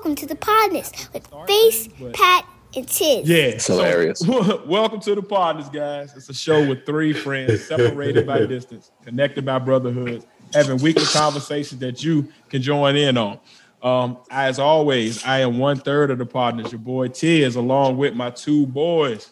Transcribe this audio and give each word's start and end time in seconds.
welcome 0.00 0.14
to 0.14 0.24
the 0.24 0.34
Podnas 0.34 1.12
with 1.12 1.30
Phace, 1.46 2.14
Pat, 2.14 2.46
and 2.74 2.88
Tiz. 2.88 3.28
Yeah, 3.28 3.36
It's 3.36 3.66
hilarious. 3.66 4.20
So, 4.20 4.64
welcome 4.66 4.98
to 5.00 5.14
the 5.14 5.22
Podnas, 5.22 5.70
guys. 5.70 6.16
It's 6.16 6.30
a 6.30 6.32
show 6.32 6.66
with 6.66 6.86
three 6.86 7.12
friends 7.12 7.66
separated 7.66 8.26
by 8.26 8.38
distance, 8.46 8.92
connected 9.04 9.44
by 9.44 9.58
brotherhood, 9.58 10.24
having 10.54 10.78
weekly 10.78 11.04
conversations 11.04 11.82
that 11.82 12.02
you 12.02 12.32
can 12.48 12.62
join 12.62 12.96
in 12.96 13.18
on. 13.18 13.40
Um, 13.82 14.16
as 14.30 14.58
always, 14.58 15.22
I 15.22 15.40
am 15.40 15.58
one 15.58 15.76
third 15.76 16.10
of 16.10 16.16
the 16.16 16.24
Podnas. 16.24 16.72
Your 16.72 16.78
boy 16.78 17.08
Tiz, 17.08 17.56
along 17.56 17.98
with 17.98 18.14
my 18.14 18.30
two 18.30 18.64
boys. 18.64 19.28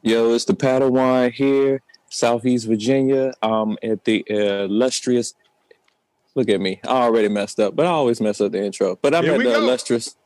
Yo, 0.00 0.32
it's 0.32 0.46
the 0.46 0.54
Padawan 0.54 1.34
here, 1.34 1.82
Southeast 2.08 2.66
Virginia. 2.66 3.34
Um, 3.42 3.76
at 3.82 4.06
the 4.06 4.24
uh, 4.30 4.64
illustrious. 4.64 5.34
Look 6.34 6.48
at 6.48 6.60
me. 6.60 6.80
I 6.84 7.02
already 7.02 7.28
messed 7.28 7.60
up, 7.60 7.76
but 7.76 7.86
I 7.86 7.90
always 7.90 8.20
mess 8.20 8.40
up 8.40 8.52
the 8.52 8.64
intro. 8.64 8.98
But 9.00 9.14
I'm 9.14 9.24
Here 9.24 9.34
at 9.34 9.38
the 9.38 9.44
go. 9.44 9.54
illustrious 9.54 10.16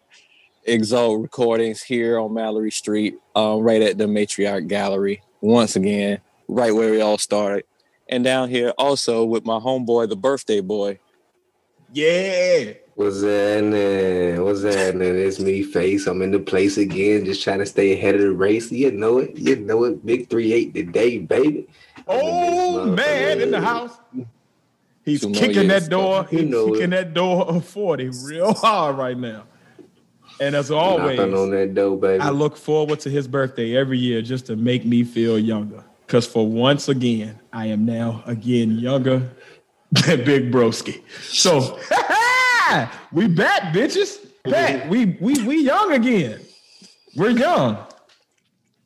Exalt 0.64 1.20
Recordings 1.22 1.82
here 1.82 2.18
on 2.18 2.34
Mallory 2.34 2.70
Street, 2.70 3.16
um, 3.34 3.60
right 3.60 3.82
at 3.82 3.98
the 3.98 4.04
Matriarch 4.04 4.68
Gallery. 4.68 5.22
Once 5.40 5.76
again, 5.76 6.20
right 6.48 6.74
where 6.74 6.90
we 6.90 7.00
all 7.00 7.18
started, 7.18 7.64
and 8.08 8.24
down 8.24 8.48
here 8.48 8.72
also 8.78 9.24
with 9.24 9.44
my 9.44 9.58
homeboy, 9.58 10.08
the 10.08 10.16
birthday 10.16 10.60
boy. 10.60 10.98
Yeah, 11.92 12.72
What's 12.96 13.22
happening? 13.22 14.42
What's 14.42 14.62
happening? 14.62 15.16
It's 15.16 15.38
me, 15.38 15.62
Phace. 15.62 16.06
I'm 16.06 16.22
in 16.22 16.30
the 16.30 16.38
place 16.38 16.78
again, 16.78 17.26
just 17.26 17.44
trying 17.44 17.58
to 17.58 17.66
stay 17.66 17.92
ahead 17.92 18.14
of 18.14 18.22
the 18.22 18.32
race. 18.32 18.72
You 18.72 18.90
know 18.90 19.18
it. 19.18 19.36
You 19.36 19.56
know 19.56 19.84
it. 19.84 20.04
Big 20.06 20.30
3 20.30 20.52
8 20.54 20.74
today, 20.74 21.18
baby. 21.18 21.68
Oh 22.08 22.86
man, 22.86 23.42
in 23.42 23.50
the 23.50 23.60
house. 23.60 23.98
He's 25.06 25.20
Two 25.22 25.30
kicking 25.32 25.68
that 25.68 25.88
door. 25.88 26.26
You 26.30 26.38
He's 26.40 26.48
know 26.50 26.66
kicking 26.72 26.82
it. 26.84 26.90
that 26.90 27.14
door 27.14 27.46
of 27.46 27.64
40 27.64 28.10
real 28.24 28.52
hard 28.62 28.98
right 28.98 29.16
now. 29.16 29.44
And 30.40 30.54
as 30.54 30.70
always, 30.70 31.16
Knocking 31.16 31.34
on 31.34 31.50
that 31.52 31.74
door, 31.74 31.96
baby. 31.96 32.20
I 32.20 32.28
look 32.30 32.56
forward 32.58 33.00
to 33.00 33.10
his 33.10 33.26
birthday 33.26 33.74
every 33.76 33.98
year 33.98 34.20
just 34.20 34.44
to 34.46 34.56
make 34.56 34.84
me 34.84 35.04
feel 35.04 35.38
younger. 35.38 35.82
Because 36.06 36.26
for 36.26 36.46
once 36.46 36.88
again, 36.88 37.38
I 37.52 37.66
am 37.66 37.86
now 37.86 38.22
again 38.26 38.72
younger 38.78 39.30
than 39.92 40.24
Big 40.24 40.52
Broski. 40.52 41.02
So 41.22 41.78
we 43.12 43.28
back, 43.28 43.72
bitches. 43.72 44.18
Back. 44.44 44.90
We 44.90 45.16
we 45.20 45.42
we 45.44 45.62
young 45.62 45.92
again. 45.92 46.40
We're 47.16 47.30
young. 47.30 47.78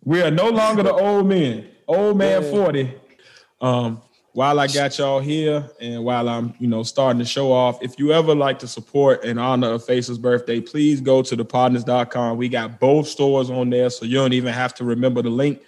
We 0.05 0.23
are 0.23 0.31
no 0.31 0.49
longer 0.51 0.83
the 0.83 0.93
old 0.93 1.27
men. 1.27 1.69
Old 1.89 2.17
man 2.17 2.43
40. 2.43 2.95
Um, 3.61 4.01
while 4.33 4.61
I 4.61 4.69
got 4.69 4.97
y'all 4.99 5.19
here 5.21 5.69
and 5.81 6.05
while 6.05 6.29
I'm, 6.29 6.55
you 6.59 6.69
know, 6.69 6.83
starting 6.83 7.19
to 7.19 7.25
show 7.25 7.53
off, 7.53 7.83
if 7.83 7.99
you 7.99 8.13
ever 8.13 8.35
like 8.35 8.59
to 8.61 8.69
support 8.69 9.25
in 9.25 9.39
honor 9.39 9.73
of 9.73 9.85
Phace's 9.85 10.19
birthday, 10.19 10.61
please 10.61 11.01
go 11.01 11.23
to 11.23 11.37
thepodnas.com. 11.37 12.37
We 12.37 12.49
got 12.49 12.79
both 12.79 13.09
stores 13.09 13.51
on 13.51 13.71
there, 13.71 13.91
so 13.91 14.05
you 14.05 14.15
don't 14.15 14.33
even 14.33 14.53
have 14.53 14.75
to 14.75 14.85
remember 14.85 15.23
the 15.23 15.31
link. 15.31 15.63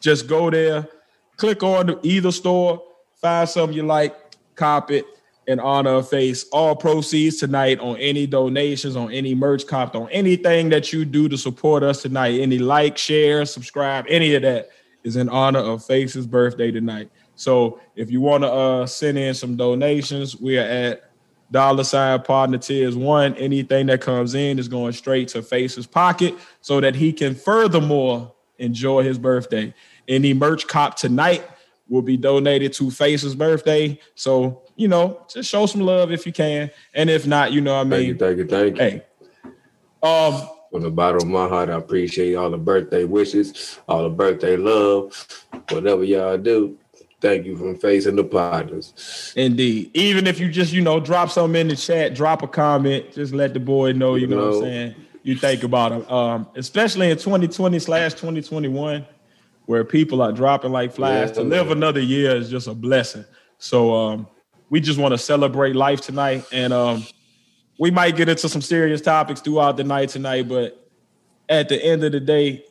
Just 0.00 0.28
go 0.28 0.50
there, 0.50 0.88
click 1.36 1.62
on 1.62 1.98
either 2.02 2.32
store, 2.32 2.82
find 3.20 3.48
something 3.48 3.76
you 3.76 3.82
like, 3.82 4.16
cop 4.54 4.90
it 4.90 5.04
in 5.46 5.60
honor 5.60 5.90
of 5.90 6.08
Phace. 6.08 6.46
All 6.52 6.74
proceeds 6.74 7.36
tonight 7.36 7.78
on 7.80 7.96
any 7.98 8.26
donations, 8.26 8.96
on 8.96 9.12
any 9.12 9.34
merch 9.34 9.66
copped, 9.66 9.94
on 9.94 10.08
anything 10.10 10.70
that 10.70 10.92
you 10.92 11.04
do 11.04 11.28
to 11.28 11.36
support 11.36 11.82
us 11.82 12.02
tonight, 12.02 12.40
any 12.40 12.58
like, 12.58 12.96
share, 12.96 13.44
subscribe, 13.44 14.06
any 14.08 14.34
of 14.34 14.42
that 14.42 14.70
is 15.04 15.16
in 15.16 15.28
honor 15.28 15.60
of 15.60 15.84
Phace's 15.84 16.26
birthday 16.26 16.70
tonight. 16.70 17.10
So 17.36 17.80
if 17.94 18.10
you 18.10 18.20
want 18.20 18.44
to 18.44 18.50
uh, 18.50 18.86
send 18.86 19.18
in 19.18 19.34
some 19.34 19.56
donations, 19.56 20.40
we 20.40 20.58
are 20.58 20.62
at 20.62 21.10
dollar 21.50 21.84
sign 21.84 22.20
partner 22.22 22.58
tiers 22.58 22.96
one. 22.96 23.34
Anything 23.36 23.86
that 23.86 24.00
comes 24.00 24.34
in 24.34 24.58
is 24.58 24.68
going 24.68 24.92
straight 24.92 25.28
to 25.28 25.42
Phace's 25.42 25.86
pocket 25.86 26.34
so 26.60 26.80
that 26.80 26.94
he 26.94 27.12
can 27.12 27.34
furthermore 27.34 28.32
enjoy 28.58 29.02
his 29.02 29.18
birthday. 29.18 29.72
Any 30.08 30.34
merch 30.34 30.66
cop 30.66 30.96
tonight 30.96 31.48
will 31.88 32.02
be 32.02 32.16
donated 32.16 32.72
to 32.74 32.90
Phace's 32.90 33.34
birthday. 33.34 33.98
So, 34.14 34.62
you 34.74 34.88
know, 34.88 35.24
just 35.28 35.48
show 35.48 35.66
some 35.66 35.82
love 35.82 36.10
if 36.10 36.26
you 36.26 36.32
can. 36.32 36.70
And 36.94 37.08
if 37.08 37.26
not, 37.26 37.52
you 37.52 37.60
know 37.60 37.76
what 37.76 37.86
I 37.86 37.90
mean. 37.90 38.18
Thank 38.18 38.38
you, 38.38 38.46
thank 38.46 38.76
you, 38.76 38.76
thank 38.76 38.78
you. 38.78 38.82
Hey. 38.82 39.52
Um, 40.02 40.48
From 40.70 40.82
the 40.82 40.90
bottom 40.90 41.22
of 41.22 41.28
my 41.28 41.48
heart, 41.48 41.70
I 41.70 41.74
appreciate 41.74 42.34
all 42.34 42.50
the 42.50 42.58
birthday 42.58 43.04
wishes, 43.04 43.78
all 43.88 44.02
the 44.02 44.08
birthday 44.08 44.56
love, 44.56 45.44
whatever 45.70 46.02
y'all 46.02 46.38
do. 46.38 46.76
Thank 47.20 47.46
you 47.46 47.56
from 47.56 47.76
Phace 47.76 48.06
and 48.06 48.18
the 48.18 48.24
Podnas. 48.24 49.34
Indeed. 49.36 49.90
Even 49.94 50.26
if 50.26 50.38
you 50.38 50.50
just, 50.50 50.72
you 50.72 50.82
know, 50.82 51.00
drop 51.00 51.30
something 51.30 51.60
in 51.60 51.68
the 51.68 51.76
chat, 51.76 52.14
drop 52.14 52.42
a 52.42 52.48
comment, 52.48 53.12
just 53.12 53.32
let 53.32 53.54
the 53.54 53.60
boy 53.60 53.92
know, 53.92 54.16
you 54.16 54.26
know 54.26 54.48
what 54.48 54.54
I'm 54.56 54.60
saying, 54.60 54.94
you 55.22 55.34
think 55.34 55.62
about 55.62 55.92
him. 55.92 56.08
Um, 56.08 56.48
especially 56.56 57.10
in 57.10 57.16
2020 57.16 57.78
slash 57.78 58.12
2021, 58.12 59.06
where 59.64 59.82
people 59.82 60.20
are 60.20 60.30
dropping 60.30 60.72
like 60.72 60.92
flies. 60.92 61.30
Yeah, 61.30 61.34
to 61.36 61.42
live 61.42 61.68
man. 61.68 61.78
another 61.78 62.00
year 62.00 62.36
is 62.36 62.50
just 62.50 62.68
a 62.68 62.74
blessing. 62.74 63.24
So 63.58 63.94
um, 63.94 64.28
we 64.68 64.80
just 64.80 64.98
want 64.98 65.12
to 65.12 65.18
celebrate 65.18 65.74
life 65.74 66.02
tonight. 66.02 66.44
And 66.52 66.72
um, 66.72 67.06
we 67.78 67.90
might 67.90 68.16
get 68.16 68.28
into 68.28 68.48
some 68.48 68.62
serious 68.62 69.00
topics 69.00 69.40
throughout 69.40 69.78
the 69.78 69.84
night 69.84 70.10
tonight, 70.10 70.48
but 70.48 70.86
at 71.48 71.68
the 71.68 71.82
end 71.82 72.04
of 72.04 72.12
the 72.12 72.20
day, 72.20 72.64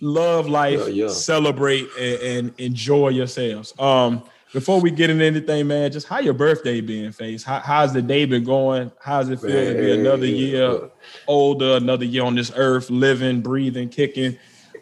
love 0.00 0.48
life, 0.48 0.80
Yeah, 0.88 1.04
yeah. 1.04 1.08
celebrate, 1.08 1.88
and, 1.98 2.22
and 2.22 2.60
enjoy 2.60 3.08
yourselves. 3.08 3.74
Um, 3.78 4.22
before 4.52 4.80
we 4.80 4.90
get 4.90 5.10
into 5.10 5.24
anything, 5.24 5.68
man, 5.68 5.92
just 5.92 6.08
how 6.08 6.18
your 6.18 6.34
birthday 6.34 6.80
been, 6.80 7.12
Phace? 7.12 7.44
How, 7.44 7.60
how's 7.60 7.92
the 7.92 8.02
day 8.02 8.24
been 8.24 8.42
going? 8.42 8.90
How's 9.00 9.28
it 9.28 9.40
feel 9.40 9.50
to 9.50 9.74
be 9.74 9.90
Man, 9.90 10.00
another 10.00 10.26
year 10.26 10.90
older, 11.28 11.76
another 11.76 12.04
year 12.04 12.24
on 12.24 12.34
this 12.34 12.50
earth, 12.56 12.90
living, 12.90 13.42
breathing, 13.42 13.88
kicking? 13.88 14.36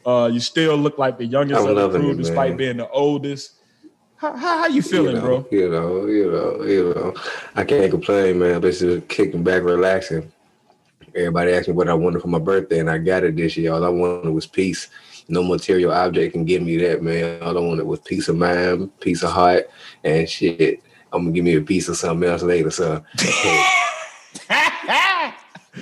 Uh, 0.06 0.30
you 0.32 0.40
still 0.40 0.76
look 0.76 0.96
like 0.96 1.18
the 1.18 1.26
youngest 1.26 1.60
I'm 1.60 1.76
of 1.76 1.92
the 1.92 1.98
crew, 1.98 2.12
it, 2.12 2.16
despite 2.16 2.50
man. 2.50 2.56
being 2.56 2.76
the 2.78 2.88
oldest. 2.88 3.52
How, 4.16 4.34
how, 4.34 4.58
how 4.60 4.66
you 4.66 4.80
feeling, 4.80 5.16
you 5.16 5.22
know, 5.22 5.42
bro? 5.42 5.46
You 5.50 5.68
know, 5.68 6.06
you 6.06 6.32
know, 6.32 6.62
you 6.64 6.94
know. 6.94 7.14
I 7.54 7.64
can't 7.64 7.90
complain, 7.90 8.38
man. 8.38 8.60
But 8.60 8.72
just 8.72 9.06
kicking 9.08 9.42
back, 9.42 9.62
relaxing. 9.62 10.32
Everybody 11.14 11.52
asked 11.52 11.68
me 11.68 11.74
what 11.74 11.88
I 11.88 11.94
wanted 11.94 12.22
for 12.22 12.28
my 12.28 12.38
birthday, 12.38 12.78
and 12.80 12.88
I 12.90 12.98
got 12.98 13.24
it 13.24 13.36
this 13.36 13.56
year. 13.56 13.72
All 13.74 13.84
I 13.84 13.88
wanted 13.88 14.30
was 14.30 14.46
peace. 14.46 14.88
No 15.28 15.42
material 15.42 15.92
object 15.92 16.32
can 16.32 16.44
give 16.44 16.62
me 16.62 16.78
that, 16.78 17.02
man. 17.02 17.42
All 17.42 17.56
I 17.56 17.60
wanted 17.60 17.86
was 17.86 18.00
peace 18.00 18.28
of 18.28 18.36
mind, 18.36 18.90
peace 19.00 19.22
of 19.22 19.30
heart, 19.30 19.68
and 20.02 20.28
shit. 20.28 20.82
I'm 21.12 21.22
gonna 21.24 21.32
give 21.34 21.44
me 21.44 21.56
a 21.56 21.60
piece 21.60 21.88
of 21.88 21.96
something 21.96 22.28
else 22.28 22.42
later, 22.42 22.70
so 22.70 23.02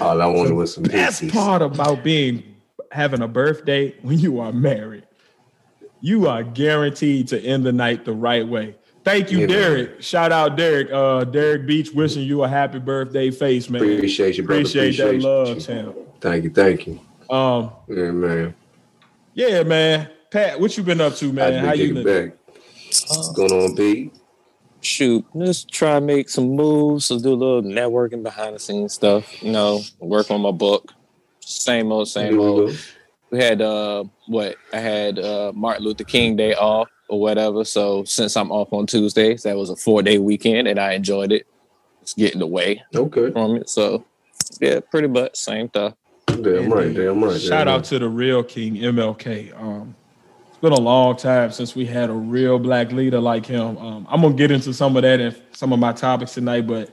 all 0.01 0.21
I 0.23 0.27
wanted 0.27 0.53
was 0.55 0.75
some 0.75 0.85
Best 0.85 1.23
peace. 1.23 1.33
part 1.33 1.63
about 1.63 2.03
being 2.05 2.43
having 2.93 3.23
a 3.23 3.29
birthday 3.29 3.95
when 4.03 4.19
you 4.19 4.41
are 4.41 4.53
married. 4.53 5.05
You 6.01 6.27
are 6.29 6.43
guaranteed 6.43 7.29
to 7.29 7.41
end 7.41 7.65
the 7.65 7.73
night 7.73 8.05
the 8.05 8.13
right 8.13 8.47
way. 8.47 8.77
Thank 9.05 9.31
you, 9.31 9.39
You 9.41 9.47
know. 9.47 9.55
Derek. 9.55 10.03
Shout 10.03 10.33
out 10.33 10.57
Derek. 10.57 10.91
Uh, 10.93 11.25
Derek 11.25 11.67
Beach 11.67 11.93
wishing 11.93 12.23
you 12.25 12.43
a 12.43 12.49
happy 12.49 12.79
birthday 12.81 13.31
Phace, 13.31 13.71
man. 13.71 13.83
Appreciate 13.83 14.37
you, 14.37 14.43
brother. 14.45 14.61
Appreciate, 14.63 14.97
that 14.97 15.07
Appreciate 15.07 15.23
love, 15.23 15.61
champ. 15.65 15.97
Thank 16.21 16.45
you, 16.45 16.51
thank 16.51 16.87
you. 16.87 17.01
Um, 17.31 17.71
Yeah, 17.89 18.11
man. 18.11 18.55
Yeah, 19.37 19.63
man. 19.63 20.09
Pat, 20.31 20.59
what 20.59 20.77
you 20.77 20.83
been 20.83 21.01
up 21.01 21.15
to, 21.17 21.33
man? 21.33 21.55
I've 21.55 21.65
How 21.67 21.73
you 21.73 21.89
kicking 21.89 22.03
living? 22.03 22.31
back. 22.31 22.39
What's 23.09 23.33
going 23.35 23.53
on, 23.53 23.77
Pete? 23.77 24.13
shoot, 24.81 25.25
just 25.37 25.69
try 25.69 25.97
and 25.97 26.07
make 26.07 26.29
some 26.29 26.51
moves, 26.51 27.07
so 27.07 27.19
do 27.19 27.33
a 27.33 27.35
little 27.35 27.63
networking 27.63 28.23
behind 28.23 28.55
the 28.55 28.59
scenes 28.61 28.95
stuff, 28.95 29.25
you 29.43 29.51
know, 29.51 29.83
work 30.01 30.31
on 30.31 30.41
my 30.41 30.53
book. 30.53 30.93
Same 31.41 31.91
old, 31.91 32.09
same 32.09 32.39
old. 32.39 32.77
We 33.33 33.39
had 33.39 33.61
uh 33.61 34.05
what 34.29 34.57
I 34.73 34.79
had 34.79 35.19
uh 35.19 35.53
Martin 35.57 35.85
Luther 35.85 36.05
King 36.05 36.37
Day 36.37 36.55
off 36.55 36.89
or 37.09 37.21
whatever. 37.21 37.65
So 37.65 38.05
since 38.05 38.37
I'm 38.37 38.53
off 38.53 38.73
on 38.73 38.87
Tuesdays, 38.87 39.43
that 39.43 39.57
was 39.57 39.71
a 39.71 39.77
four 39.77 40.03
day 40.03 40.19
weekend 40.19 40.69
and 40.69 40.79
I 40.79 40.93
enjoyed 40.93 41.33
it. 41.33 41.47
It's 42.03 42.15
getting 42.15 42.41
away 42.43 42.83
Okay. 42.95 43.33
from 43.33 43.57
it. 43.57 43.69
So 43.69 44.05
yeah, 44.61 44.79
pretty 44.93 45.09
much 45.09 45.37
same 45.37 45.69
stuff. 45.69 45.95
Damn 46.27 46.71
right, 46.71 46.95
damn 46.95 47.23
right. 47.23 47.41
Shout 47.41 47.67
damn 47.67 47.69
out 47.69 47.85
to 47.85 47.99
the 47.99 48.09
real 48.09 48.43
King 48.43 48.77
MLK. 48.77 49.59
Um, 49.61 49.95
it's 50.49 50.59
been 50.59 50.73
a 50.73 50.81
long 50.81 51.17
time 51.17 51.51
since 51.51 51.75
we 51.75 51.87
had 51.87 52.11
a 52.11 52.15
real 52.15 52.59
black 52.59 52.93
leader 52.93 53.21
like 53.21 53.47
him. 53.47 53.77
Um, 53.79 54.07
I'm 54.09 54.23
gonna 54.23 54.35
get 54.35 54.51
into 54.51 54.73
some 54.73 54.97
of 54.97 55.03
that 55.03 55.21
in 55.21 55.35
some 55.53 55.73
of 55.73 55.79
my 55.79 55.93
topics 55.93 56.35
tonight, 56.35 56.67
but 56.67 56.91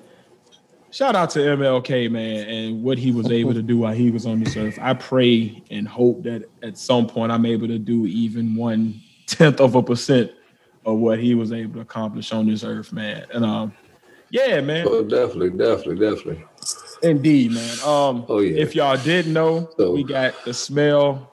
shout 0.92 1.16
out 1.16 1.30
to 1.32 1.40
MLK, 1.40 2.10
man, 2.12 2.48
and 2.48 2.84
what 2.84 2.98
he 2.98 3.12
was 3.12 3.32
able 3.32 3.54
to 3.54 3.62
do 3.62 3.80
while 3.80 3.94
he 3.94 4.12
was 4.12 4.26
on 4.26 4.40
this 4.40 4.56
earth. 4.56 4.78
I 4.82 4.94
pray 4.94 5.64
and 5.72 5.88
hope 5.88 6.24
that 6.24 6.50
at 6.62 6.78
some 6.78 7.08
point 7.08 7.32
I'm 7.32 7.46
able 7.46 7.68
to 7.68 7.80
do 7.80 8.06
even 8.06 8.56
one 8.56 9.02
tenth 9.28 9.60
of 9.60 9.76
a 9.76 9.84
percent 9.84 10.32
of 10.86 10.98
what 10.98 11.20
he 11.20 11.36
was 11.36 11.52
able 11.52 11.76
to 11.76 11.80
accomplish 11.82 12.32
on 12.32 12.48
this 12.48 12.64
earth, 12.64 12.94
man. 12.94 13.26
And 13.34 13.46
um, 13.46 13.74
yeah, 14.30 14.62
man. 14.62 14.88
Oh, 14.88 15.04
definitely, 15.04 15.52
definitely, 15.52 15.96
definitely. 15.96 16.46
Indeed, 17.02 17.52
man. 17.52 17.80
Um, 17.86 18.26
Oh, 18.30 18.40
yeah. 18.40 18.62
If 18.62 18.76
y'all 18.76 18.98
didn't 18.98 19.34
know, 19.34 19.70
So- 19.78 19.92
we 19.92 20.04
got 20.04 20.34
the 20.46 20.52
SMEL 20.52 21.28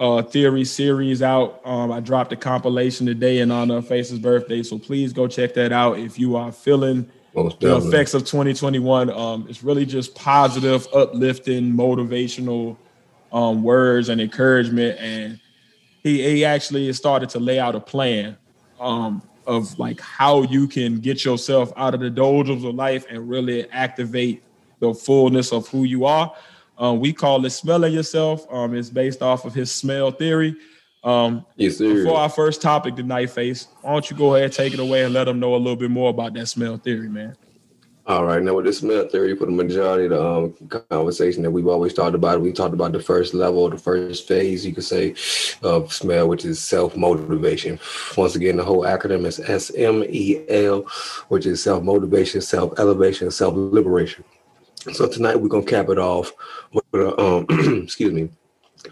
uh, 0.00 0.22
Theory 0.22 0.64
series 0.64 1.22
out. 1.22 1.60
Um, 1.64 1.92
I 1.92 2.00
dropped 2.00 2.32
a 2.32 2.36
compilation 2.36 3.06
today 3.06 3.38
in 3.38 3.50
honor 3.50 3.76
of 3.76 3.86
Phace's 3.86 4.18
birthday, 4.18 4.62
so 4.62 4.78
please 4.78 5.12
go 5.12 5.28
check 5.28 5.54
that 5.54 5.72
out 5.72 5.98
if 5.98 6.18
you 6.18 6.34
are 6.36 6.50
feeling 6.50 7.08
the 7.60 7.76
effects 7.88 8.14
of 8.14 8.22
2021. 8.24 9.10
Um, 9.10 9.46
it's 9.48 9.62
really 9.62 9.86
just 9.86 10.14
positive, 10.14 10.86
uplifting, 10.92 11.72
motivational 11.72 12.76
um, 13.32 13.62
words 13.62 14.08
and 14.08 14.20
encouragement. 14.20 14.98
And 15.00 15.40
he, 16.02 16.22
he 16.22 16.44
actually 16.44 16.92
started 16.92 17.28
to 17.30 17.38
lay 17.40 17.58
out 17.58 17.74
a 17.74 17.80
plan 17.80 18.36
um, 18.80 19.22
of 19.46 19.78
like 19.78 20.00
how 20.00 20.42
you 20.42 20.66
can 20.68 21.00
get 21.00 21.24
yourself 21.24 21.72
out 21.76 21.94
of 21.94 22.00
the 22.00 22.10
doldrums 22.10 22.64
of 22.64 22.74
life 22.74 23.04
and 23.10 23.28
really 23.28 23.68
activate 23.70 24.42
the 24.88 24.94
fullness 24.94 25.52
of 25.52 25.68
who 25.68 25.84
you 25.84 26.04
are. 26.04 26.32
Um, 26.76 27.00
we 27.00 27.12
call 27.12 27.44
it 27.44 27.50
smelling 27.50 27.92
yourself. 27.92 28.46
Um, 28.52 28.74
it's 28.74 28.90
based 28.90 29.22
off 29.22 29.44
of 29.44 29.54
his 29.54 29.70
SMEL 29.70 30.18
theory. 30.18 30.56
Um, 31.02 31.44
yes, 31.56 31.76
sir. 31.78 31.94
before 31.94 32.16
our 32.16 32.30
first 32.30 32.62
topic 32.62 32.96
tonight, 32.96 33.28
Phace, 33.28 33.68
why 33.82 33.92
don't 33.92 34.10
you 34.10 34.16
go 34.16 34.34
ahead, 34.34 34.52
take 34.52 34.72
it 34.72 34.80
away, 34.80 35.04
and 35.04 35.12
let 35.12 35.24
them 35.24 35.38
know 35.38 35.54
a 35.54 35.58
little 35.58 35.76
bit 35.76 35.90
more 35.90 36.10
about 36.10 36.32
that 36.34 36.44
SMEL 36.46 36.82
theory, 36.82 37.08
man. 37.08 37.36
All 38.06 38.26
right, 38.26 38.42
now 38.42 38.54
with 38.54 38.66
the 38.66 38.70
SMEL 38.70 39.10
theory, 39.10 39.34
for 39.34 39.46
the 39.46 39.52
majority 39.52 40.04
of 40.04 40.10
the 40.10 40.70
um, 40.70 40.80
conversation 40.90 41.42
that 41.42 41.50
we've 41.50 41.66
always 41.66 41.94
talked 41.94 42.14
about, 42.14 42.42
we 42.42 42.52
talked 42.52 42.74
about 42.74 42.92
the 42.92 43.00
first 43.00 43.32
level, 43.32 43.68
the 43.70 43.78
first 43.78 44.28
phase, 44.28 44.64
you 44.66 44.74
could 44.74 44.84
say, 44.84 45.14
of 45.62 45.90
smell, 45.90 46.28
which 46.28 46.44
is 46.44 46.60
self 46.60 46.98
motivation. 46.98 47.78
Once 48.16 48.34
again, 48.34 48.56
the 48.56 48.64
whole 48.64 48.82
acronym 48.82 49.24
is 49.24 49.40
S 49.40 49.70
M 49.74 50.04
E 50.04 50.44
L, 50.50 50.82
which 51.28 51.46
is 51.46 51.62
self 51.62 51.82
motivation, 51.82 52.42
self 52.42 52.78
elevation, 52.78 53.30
self 53.30 53.54
liberation. 53.56 54.22
So 54.92 55.08
tonight 55.08 55.36
we're 55.36 55.48
gonna 55.48 55.64
cap 55.64 55.88
it 55.88 55.98
off 55.98 56.32
with 56.72 56.84
a, 56.92 57.18
um, 57.18 57.46
excuse 57.84 58.12
me, 58.12 58.28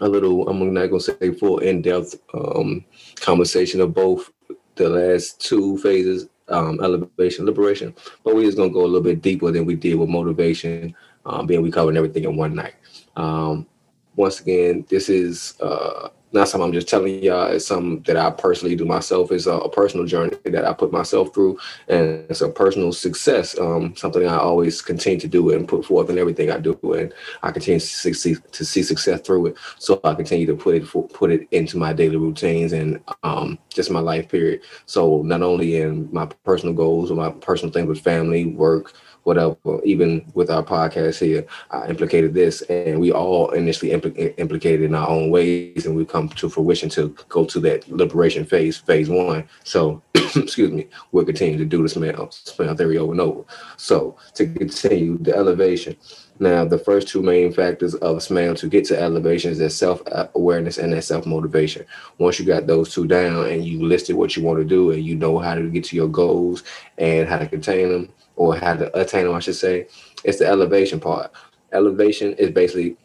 a 0.01 0.09
little. 0.09 0.49
I'm 0.49 0.73
not 0.73 0.87
gonna 0.87 0.99
say 0.99 1.31
full 1.33 1.59
in 1.59 1.83
depth 1.83 2.15
um, 2.33 2.83
conversation 3.17 3.79
of 3.79 3.93
both 3.93 4.31
the 4.75 4.89
last 4.89 5.39
two 5.39 5.77
phases 5.77 6.29
um, 6.47 6.79
elevation, 6.83 7.45
liberation. 7.45 7.93
But 8.23 8.33
we're 8.33 8.45
just 8.45 8.57
gonna 8.57 8.71
go 8.71 8.81
a 8.81 8.87
little 8.87 9.01
bit 9.01 9.21
deeper 9.21 9.51
than 9.51 9.65
we 9.65 9.75
did 9.75 9.93
with 9.93 10.09
motivation, 10.09 10.95
um, 11.27 11.45
being 11.45 11.61
we 11.61 11.69
covered 11.69 11.95
everything 11.95 12.23
in 12.23 12.37
one 12.37 12.55
night. 12.55 12.73
Um, 13.15 13.67
once 14.15 14.39
again, 14.39 14.85
this 14.89 15.09
is 15.09 15.53
uh, 15.61 16.09
not 16.33 16.49
something 16.49 16.67
I'm 16.67 16.73
just 16.73 16.87
telling 16.87 17.23
y'all. 17.23 17.47
It's 17.47 17.67
something 17.67 18.01
that 18.03 18.17
I 18.17 18.31
personally 18.31 18.75
do 18.75 18.85
myself. 18.85 19.31
It's 19.31 19.45
a, 19.45 19.53
a 19.53 19.69
personal 19.69 20.05
journey 20.05 20.35
that 20.45 20.65
I 20.65 20.73
put 20.73 20.91
myself 20.91 21.33
through, 21.33 21.59
and 21.87 22.25
it's 22.29 22.41
a 22.41 22.49
personal 22.49 22.91
success. 22.91 23.57
Um, 23.59 23.95
something 23.95 24.25
I 24.27 24.37
always 24.37 24.81
continue 24.81 25.19
to 25.19 25.27
do 25.27 25.51
and 25.51 25.67
put 25.67 25.85
forth 25.85 26.09
in 26.09 26.17
everything 26.17 26.49
I 26.49 26.57
do, 26.57 26.77
and 26.93 27.13
I 27.43 27.51
continue 27.51 27.79
to 27.79 27.85
see, 27.85 28.35
to 28.35 28.65
see 28.65 28.83
success 28.83 29.21
through 29.21 29.47
it. 29.47 29.57
So 29.77 29.99
I 30.03 30.15
continue 30.15 30.47
to 30.47 30.55
put 30.55 30.75
it 30.75 30.87
put 31.13 31.31
it 31.31 31.47
into 31.51 31.77
my 31.77 31.93
daily 31.93 32.17
routines 32.17 32.73
and 32.73 32.99
um, 33.23 33.59
just 33.69 33.91
my 33.91 33.99
life 33.99 34.29
period. 34.29 34.61
So 34.85 35.21
not 35.21 35.41
only 35.41 35.77
in 35.77 36.09
my 36.11 36.25
personal 36.43 36.73
goals 36.73 37.11
or 37.11 37.15
my 37.15 37.29
personal 37.29 37.71
things 37.71 37.87
with 37.87 38.01
family, 38.01 38.45
work, 38.45 38.93
whatever. 39.23 39.55
Even 39.83 40.25
with 40.33 40.49
our 40.49 40.63
podcast 40.63 41.19
here, 41.19 41.45
I 41.71 41.87
implicated 41.87 42.33
this, 42.33 42.61
and 42.63 42.99
we 42.99 43.11
all 43.11 43.51
initially 43.51 43.91
impl- 43.91 44.33
implicated 44.37 44.85
in 44.85 44.95
our 44.95 45.07
own 45.07 45.29
ways, 45.29 45.85
and 45.85 45.95
we 45.95 46.05
come 46.05 46.29
to 46.29 46.49
fruition 46.49 46.89
to 46.89 47.15
go 47.29 47.45
to 47.45 47.59
that 47.61 47.87
liberation 47.89 48.45
phase, 48.45 48.77
phase 48.77 49.09
one. 49.09 49.47
So, 49.63 50.01
excuse 50.15 50.71
me, 50.71 50.87
we'll 51.11 51.25
continue 51.25 51.57
to 51.57 51.65
do 51.65 51.81
the 51.81 51.89
smell, 51.89 52.31
smell 52.31 52.75
theory 52.75 52.97
over 52.97 53.11
and 53.11 53.21
over. 53.21 53.43
So, 53.77 54.17
to 54.35 54.45
continue 54.45 55.17
the 55.17 55.35
elevation. 55.35 55.95
Now, 56.39 56.65
the 56.65 56.79
first 56.79 57.07
two 57.07 57.21
main 57.21 57.53
factors 57.53 57.93
of 57.95 58.23
smell 58.23 58.55
to 58.55 58.67
get 58.67 58.85
to 58.85 58.99
elevation 58.99 59.51
is 59.51 59.59
that 59.59 59.69
self 59.69 60.01
awareness 60.35 60.77
and 60.77 60.91
that 60.93 61.03
self 61.03 61.25
motivation. 61.25 61.85
Once 62.17 62.39
you 62.39 62.45
got 62.45 62.67
those 62.67 62.93
two 62.93 63.07
down 63.07 63.47
and 63.47 63.63
you 63.63 63.85
listed 63.85 64.15
what 64.15 64.35
you 64.35 64.43
want 64.43 64.59
to 64.59 64.65
do 64.65 64.91
and 64.91 65.03
you 65.03 65.15
know 65.15 65.37
how 65.37 65.53
to 65.55 65.69
get 65.69 65.83
to 65.85 65.95
your 65.95 66.07
goals 66.07 66.63
and 66.97 67.29
how 67.29 67.37
to 67.37 67.47
contain 67.47 67.89
them, 67.89 68.09
or 68.35 68.55
how 68.55 68.75
to 68.75 68.99
attain 68.99 69.25
them, 69.25 69.35
I 69.35 69.39
should 69.39 69.55
say, 69.55 69.87
it's 70.23 70.39
the 70.39 70.47
elevation 70.47 70.99
part. 70.99 71.31
Elevation 71.71 72.33
is 72.33 72.51
basically 72.51 72.97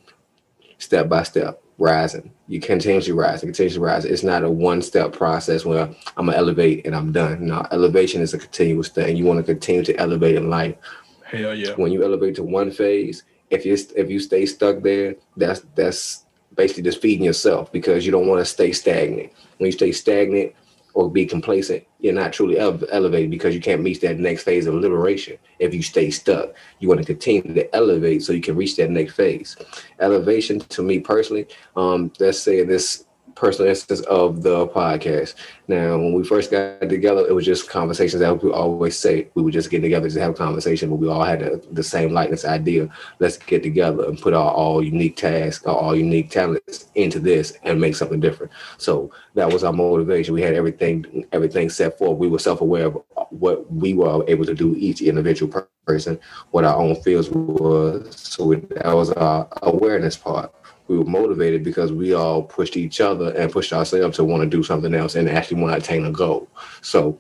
step 0.79 1.09
by 1.09 1.23
step 1.23 1.63
rising. 1.79 2.33
You 2.49 2.61
continuously 2.61 3.13
rise, 3.13 3.41
continuously 3.41 3.81
rise. 3.81 4.05
It's 4.05 4.23
not 4.23 4.43
a 4.43 4.51
one 4.51 4.83
step 4.83 5.13
process 5.13 5.65
where 5.65 5.83
I'm 6.17 6.27
gonna 6.27 6.37
elevate 6.37 6.87
and 6.87 6.95
I'm 6.95 7.13
done. 7.13 7.47
No, 7.47 7.65
elevation 7.71 8.21
is 8.21 8.35
a 8.35 8.39
continuous 8.39 8.89
thing. 8.89 9.17
You 9.17 9.25
want 9.25 9.39
to 9.39 9.45
continue 9.45 9.85
to 9.85 9.97
elevate 9.97 10.37
in 10.37 10.51
life. 10.51 10.77
Hell 11.25 11.55
yeah. 11.55 11.73
When 11.75 11.93
you 11.93 12.03
elevate 12.03 12.35
to 12.37 12.43
one 12.43 12.71
phase, 12.71 13.23
if 13.51 13.65
you 13.65 13.77
if 13.97 14.11
you 14.11 14.19
stay 14.19 14.47
stuck 14.47 14.83
there, 14.83 15.17
that's 15.37 15.61
that's 15.75 16.27
basically 16.55 16.83
just 16.83 17.01
feeding 17.01 17.25
yourself 17.25 17.71
because 17.71 18.05
you 18.05 18.13
don't 18.13 18.27
want 18.27 18.41
to 18.41 18.45
stay 18.45 18.73
stagnant. 18.73 19.33
When 19.59 19.67
you 19.67 19.73
stay 19.73 19.93
stagnant, 19.93 20.55
or 20.99 21.09
be 21.09 21.25
complacent, 21.25 21.85
you're 22.01 22.13
not 22.13 22.33
truly 22.33 22.59
ele- 22.59 22.83
elevated 22.91 23.31
because 23.31 23.55
you 23.55 23.61
can't 23.61 23.85
reach 23.85 24.01
that 24.01 24.19
next 24.19 24.43
phase 24.43 24.67
of 24.67 24.75
liberation 24.75 25.39
if 25.61 25.73
you 25.73 25.81
stay 25.81 26.11
stuck. 26.11 26.53
You 26.81 26.89
want 26.89 26.99
to 26.99 27.07
continue 27.07 27.55
to 27.55 27.73
elevate 27.73 28.25
so 28.25 28.33
you 28.33 28.41
can 28.41 28.57
reach 28.57 28.75
that 28.79 28.91
next 28.91 29.15
phase. 29.15 29.57
Elevation, 30.01 30.59
to 30.59 30.83
me 30.83 30.99
personally, 30.99 31.47
um, 31.77 32.11
let's 32.19 32.41
say 32.41 32.65
this 32.65 33.05
personal 33.39 33.71
instance 33.71 34.01
of 34.03 34.43
the 34.43 34.67
podcast. 34.69 35.35
Now, 35.69 35.97
when 35.97 36.13
we 36.13 36.25
first 36.25 36.51
got 36.51 36.89
together, 36.89 37.25
it 37.27 37.35
was 37.35 37.47
just 37.47 37.71
conversations 37.71 38.21
that 38.21 38.43
we 38.43 38.51
always 38.51 38.99
say. 38.99 39.29
We 39.35 39.43
were 39.43 39.53
just 39.53 39.71
getting 39.71 39.85
together 39.85 40.11
to 40.11 40.21
have 40.21 40.33
a 40.33 40.35
conversation, 40.35 40.91
but 40.91 40.97
we 40.97 41.09
all 41.09 41.23
had 41.23 41.41
the, 41.41 41.63
the 41.71 41.83
same 41.83 42.13
likeness 42.13 42.45
idea. 42.45 42.89
Let's 43.21 43.37
get 43.37 43.63
together 43.63 44.05
and 44.05 44.21
put 44.21 44.35
our 44.35 44.51
all 44.51 44.83
unique 44.83 45.17
tasks, 45.17 45.65
our 45.67 45.77
all 45.77 45.95
unique 45.95 46.31
talents 46.31 46.91
into 46.97 47.21
this 47.21 47.57
and 47.63 47.81
make 47.81 47.95
something 47.95 48.19
different. 48.19 48.51
So 48.77 49.13
that 49.35 49.53
was 49.53 49.63
our 49.63 49.73
motivation. 49.73 50.35
We 50.35 50.43
had 50.43 50.55
everything, 50.55 51.25
everything 51.31 51.71
set 51.71 51.97
forth. 51.97 52.19
We 52.19 52.29
were 52.29 52.41
self-aware 52.41 52.87
of 52.87 53.03
what 53.31 53.71
we 53.73 53.95
were 53.95 54.25
able 54.27 54.47
to 54.47 54.55
do 54.55 54.75
each 54.77 55.01
individual 55.01 55.65
person, 55.87 56.19
what 56.51 56.65
our 56.65 56.77
own 56.77 56.97
fields 57.03 57.31
was. 57.31 58.17
So 58.17 58.53
that 58.55 58.95
was 58.95 59.13
our 59.13 59.49
awareness 59.63 60.17
part 60.17 60.53
we 60.89 60.99
were 60.99 61.05
motivated 61.05 61.63
because 61.63 61.93
we 61.93 62.15
all 62.15 62.43
pushed 62.43 62.77
each 62.77 63.01
other 63.01 63.31
and 63.37 63.53
pushed 63.53 63.73
ourselves 63.73 64.17
to 64.17 64.25
want 64.25 64.43
to 64.43 64.49
do 64.49 64.63
something 64.63 64.95
else 64.95 65.15
and 65.15 65.29
actually 65.29 65.61
want 65.61 65.73
to 65.73 65.79
attain 65.79 66.07
a 66.07 66.11
goal. 66.11 66.49
So 66.81 67.19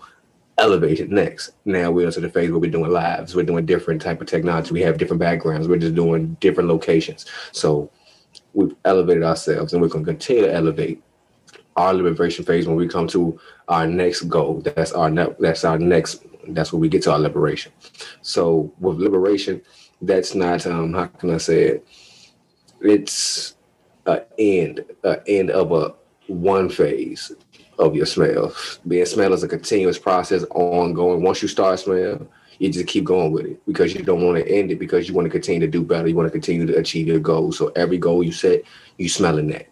elevated 0.56 1.12
next. 1.12 1.50
Now 1.64 1.90
we're 1.90 2.06
into 2.06 2.20
the 2.20 2.30
phase 2.30 2.50
where 2.50 2.58
we're 2.58 2.70
doing 2.70 2.90
lives. 2.90 3.34
We're 3.34 3.44
doing 3.44 3.66
different 3.66 4.02
type 4.02 4.20
of 4.20 4.26
technology. 4.26 4.72
We 4.72 4.82
have 4.82 4.98
different 4.98 5.20
backgrounds. 5.20 5.68
We're 5.68 5.78
just 5.78 5.94
doing 5.94 6.36
different 6.40 6.68
locations. 6.68 7.26
So 7.52 7.90
we've 8.54 8.74
elevated 8.84 9.22
ourselves 9.22 9.72
and 9.72 9.80
we're 9.80 9.88
going 9.88 10.04
to 10.04 10.10
continue 10.10 10.46
to 10.46 10.52
elevate 10.52 11.02
our 11.76 11.94
liberation 11.94 12.44
phase 12.44 12.66
when 12.66 12.76
we 12.76 12.88
come 12.88 13.06
to 13.08 13.38
our 13.68 13.86
next 13.86 14.22
goal. 14.22 14.62
That's 14.62 14.92
our 14.92 15.10
ne- 15.10 15.36
that's 15.38 15.64
our 15.64 15.78
next 15.78 16.24
that's 16.48 16.72
where 16.72 16.80
we 16.80 16.88
get 16.88 17.02
to 17.02 17.12
our 17.12 17.18
liberation. 17.18 17.72
So 18.22 18.72
with 18.80 18.96
liberation, 18.96 19.62
that's 20.02 20.34
not 20.34 20.66
um 20.66 20.92
how 20.94 21.06
can 21.06 21.30
I 21.30 21.38
say 21.38 21.62
it? 21.64 21.86
It's 22.80 23.54
a 24.08 24.24
end, 24.38 24.84
a 25.04 25.20
end 25.28 25.50
of 25.50 25.70
a 25.72 25.94
one 26.26 26.68
phase 26.68 27.32
of 27.78 27.94
your 27.94 28.06
smell. 28.06 28.54
Being 28.86 29.06
smell 29.06 29.32
is 29.32 29.42
a 29.42 29.48
continuous 29.48 29.98
process, 29.98 30.44
ongoing. 30.50 31.22
Once 31.22 31.42
you 31.42 31.48
start 31.48 31.78
smell, 31.78 32.26
you 32.58 32.72
just 32.72 32.88
keep 32.88 33.04
going 33.04 33.30
with 33.30 33.46
it 33.46 33.66
because 33.66 33.94
you 33.94 34.02
don't 34.02 34.24
want 34.24 34.36
to 34.36 34.50
end 34.50 34.72
it 34.72 34.80
because 34.80 35.08
you 35.08 35.14
want 35.14 35.26
to 35.26 35.30
continue 35.30 35.60
to 35.60 35.70
do 35.70 35.84
better. 35.84 36.08
You 36.08 36.16
want 36.16 36.26
to 36.26 36.32
continue 36.32 36.66
to 36.66 36.76
achieve 36.76 37.06
your 37.06 37.20
goals. 37.20 37.56
So 37.56 37.68
every 37.76 37.98
goal 37.98 38.22
you 38.22 38.32
set, 38.32 38.62
you 38.96 39.08
smelling 39.08 39.48
that. 39.48 39.68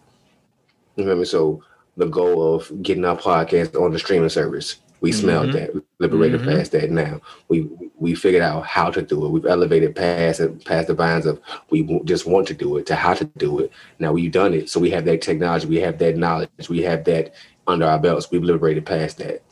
You 0.95 1.05
remember? 1.05 1.25
So 1.25 1.65
the 1.97 2.07
goal 2.07 2.55
of 2.55 2.83
getting 2.83 3.05
our 3.05 3.17
podcast 3.17 3.81
on 3.81 3.93
the 3.93 3.99
streaming 3.99 4.29
service, 4.29 4.77
we 5.01 5.13
smelled 5.13 5.49
mm-hmm. 5.49 5.79
that, 5.79 5.85
liberated 5.99 6.43
mm-hmm. 6.43 6.51
past 6.51 6.73
that. 6.73 6.91
Now 6.91 7.21
we 7.49 7.69
we 7.99 8.15
figured 8.15 8.43
out 8.43 8.67
how 8.67 8.91
to 8.91 9.03
do 9.03 9.25
it. 9.25 9.31
We've 9.31 9.47
elevated 9.47 9.97
past 9.97 10.41
past 10.65 10.89
the 10.89 10.95
bounds 10.95 11.27
of 11.27 11.41
we 11.71 12.01
just 12.05 12.27
want 12.27 12.47
to 12.49 12.55
do 12.55 12.77
it 12.77 12.87
to 12.87 12.95
how 12.95 13.15
to 13.15 13.25
do 13.37 13.61
it. 13.61 13.73
Now 13.99 14.13
we've 14.13 14.33
done 14.33 14.55
it, 14.55 14.69
so 14.69 14.81
we 14.81 14.91
have 14.91 15.05
that 15.07 15.23
technology, 15.23 15.67
we 15.67 15.81
have 15.81 15.99
that 15.99 16.17
knowledge, 16.17 16.69
we 16.69 16.83
have 16.83 17.05
that 17.05 17.35
under 17.67 17.87
our 17.87 17.99
belts. 17.99 18.31
We've 18.31 18.43
liberated 18.43 18.87
past 18.87 19.19
that. 19.19 19.43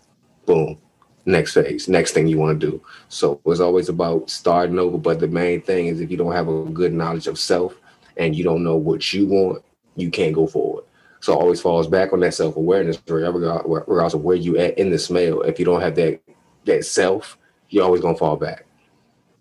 Boom. 0.47 0.79
Next 1.27 1.55
phase, 1.55 1.89
next 1.89 2.13
thing 2.13 2.29
you 2.29 2.39
want 2.39 2.61
to 2.61 2.71
do. 2.71 2.83
So 3.09 3.41
it's 3.47 3.61
always 3.61 3.89
about 3.89 4.29
starting 4.29 4.79
over. 4.79 4.99
But 4.99 5.21
the 5.21 5.29
main 5.29 5.63
thing 5.63 5.87
is 5.87 6.01
if 6.01 6.11
you 6.11 6.19
don't 6.19 6.33
have 6.33 6.49
a 6.49 6.65
good 6.67 6.93
knowledge 6.93 7.27
of 7.27 7.39
self 7.39 7.75
and 8.19 8.37
you 8.37 8.45
don't 8.45 8.63
know 8.63 8.77
what 8.77 9.11
you 9.13 9.27
want, 9.27 9.65
you 9.97 10.11
can't 10.11 10.35
go 10.35 10.47
forward. 10.47 10.85
So 11.21 11.33
always 11.33 11.63
falls 11.63 11.87
back 11.87 12.13
on 12.13 12.21
that 12.21 12.35
self 12.35 12.57
awareness, 12.57 12.99
regardless 13.09 14.13
of 14.13 14.21
where 14.21 14.37
you 14.37 14.59
at 14.59 14.77
in 14.77 14.91
the 14.91 14.99
smell. 14.99 15.41
If 15.41 15.59
you 15.59 15.65
don't 15.65 15.81
have 15.81 15.95
that 15.95 16.21
that 16.67 16.85
self, 16.85 17.39
you're 17.71 17.85
always 17.85 18.01
gonna 18.01 18.17
fall 18.17 18.37
back. 18.37 18.67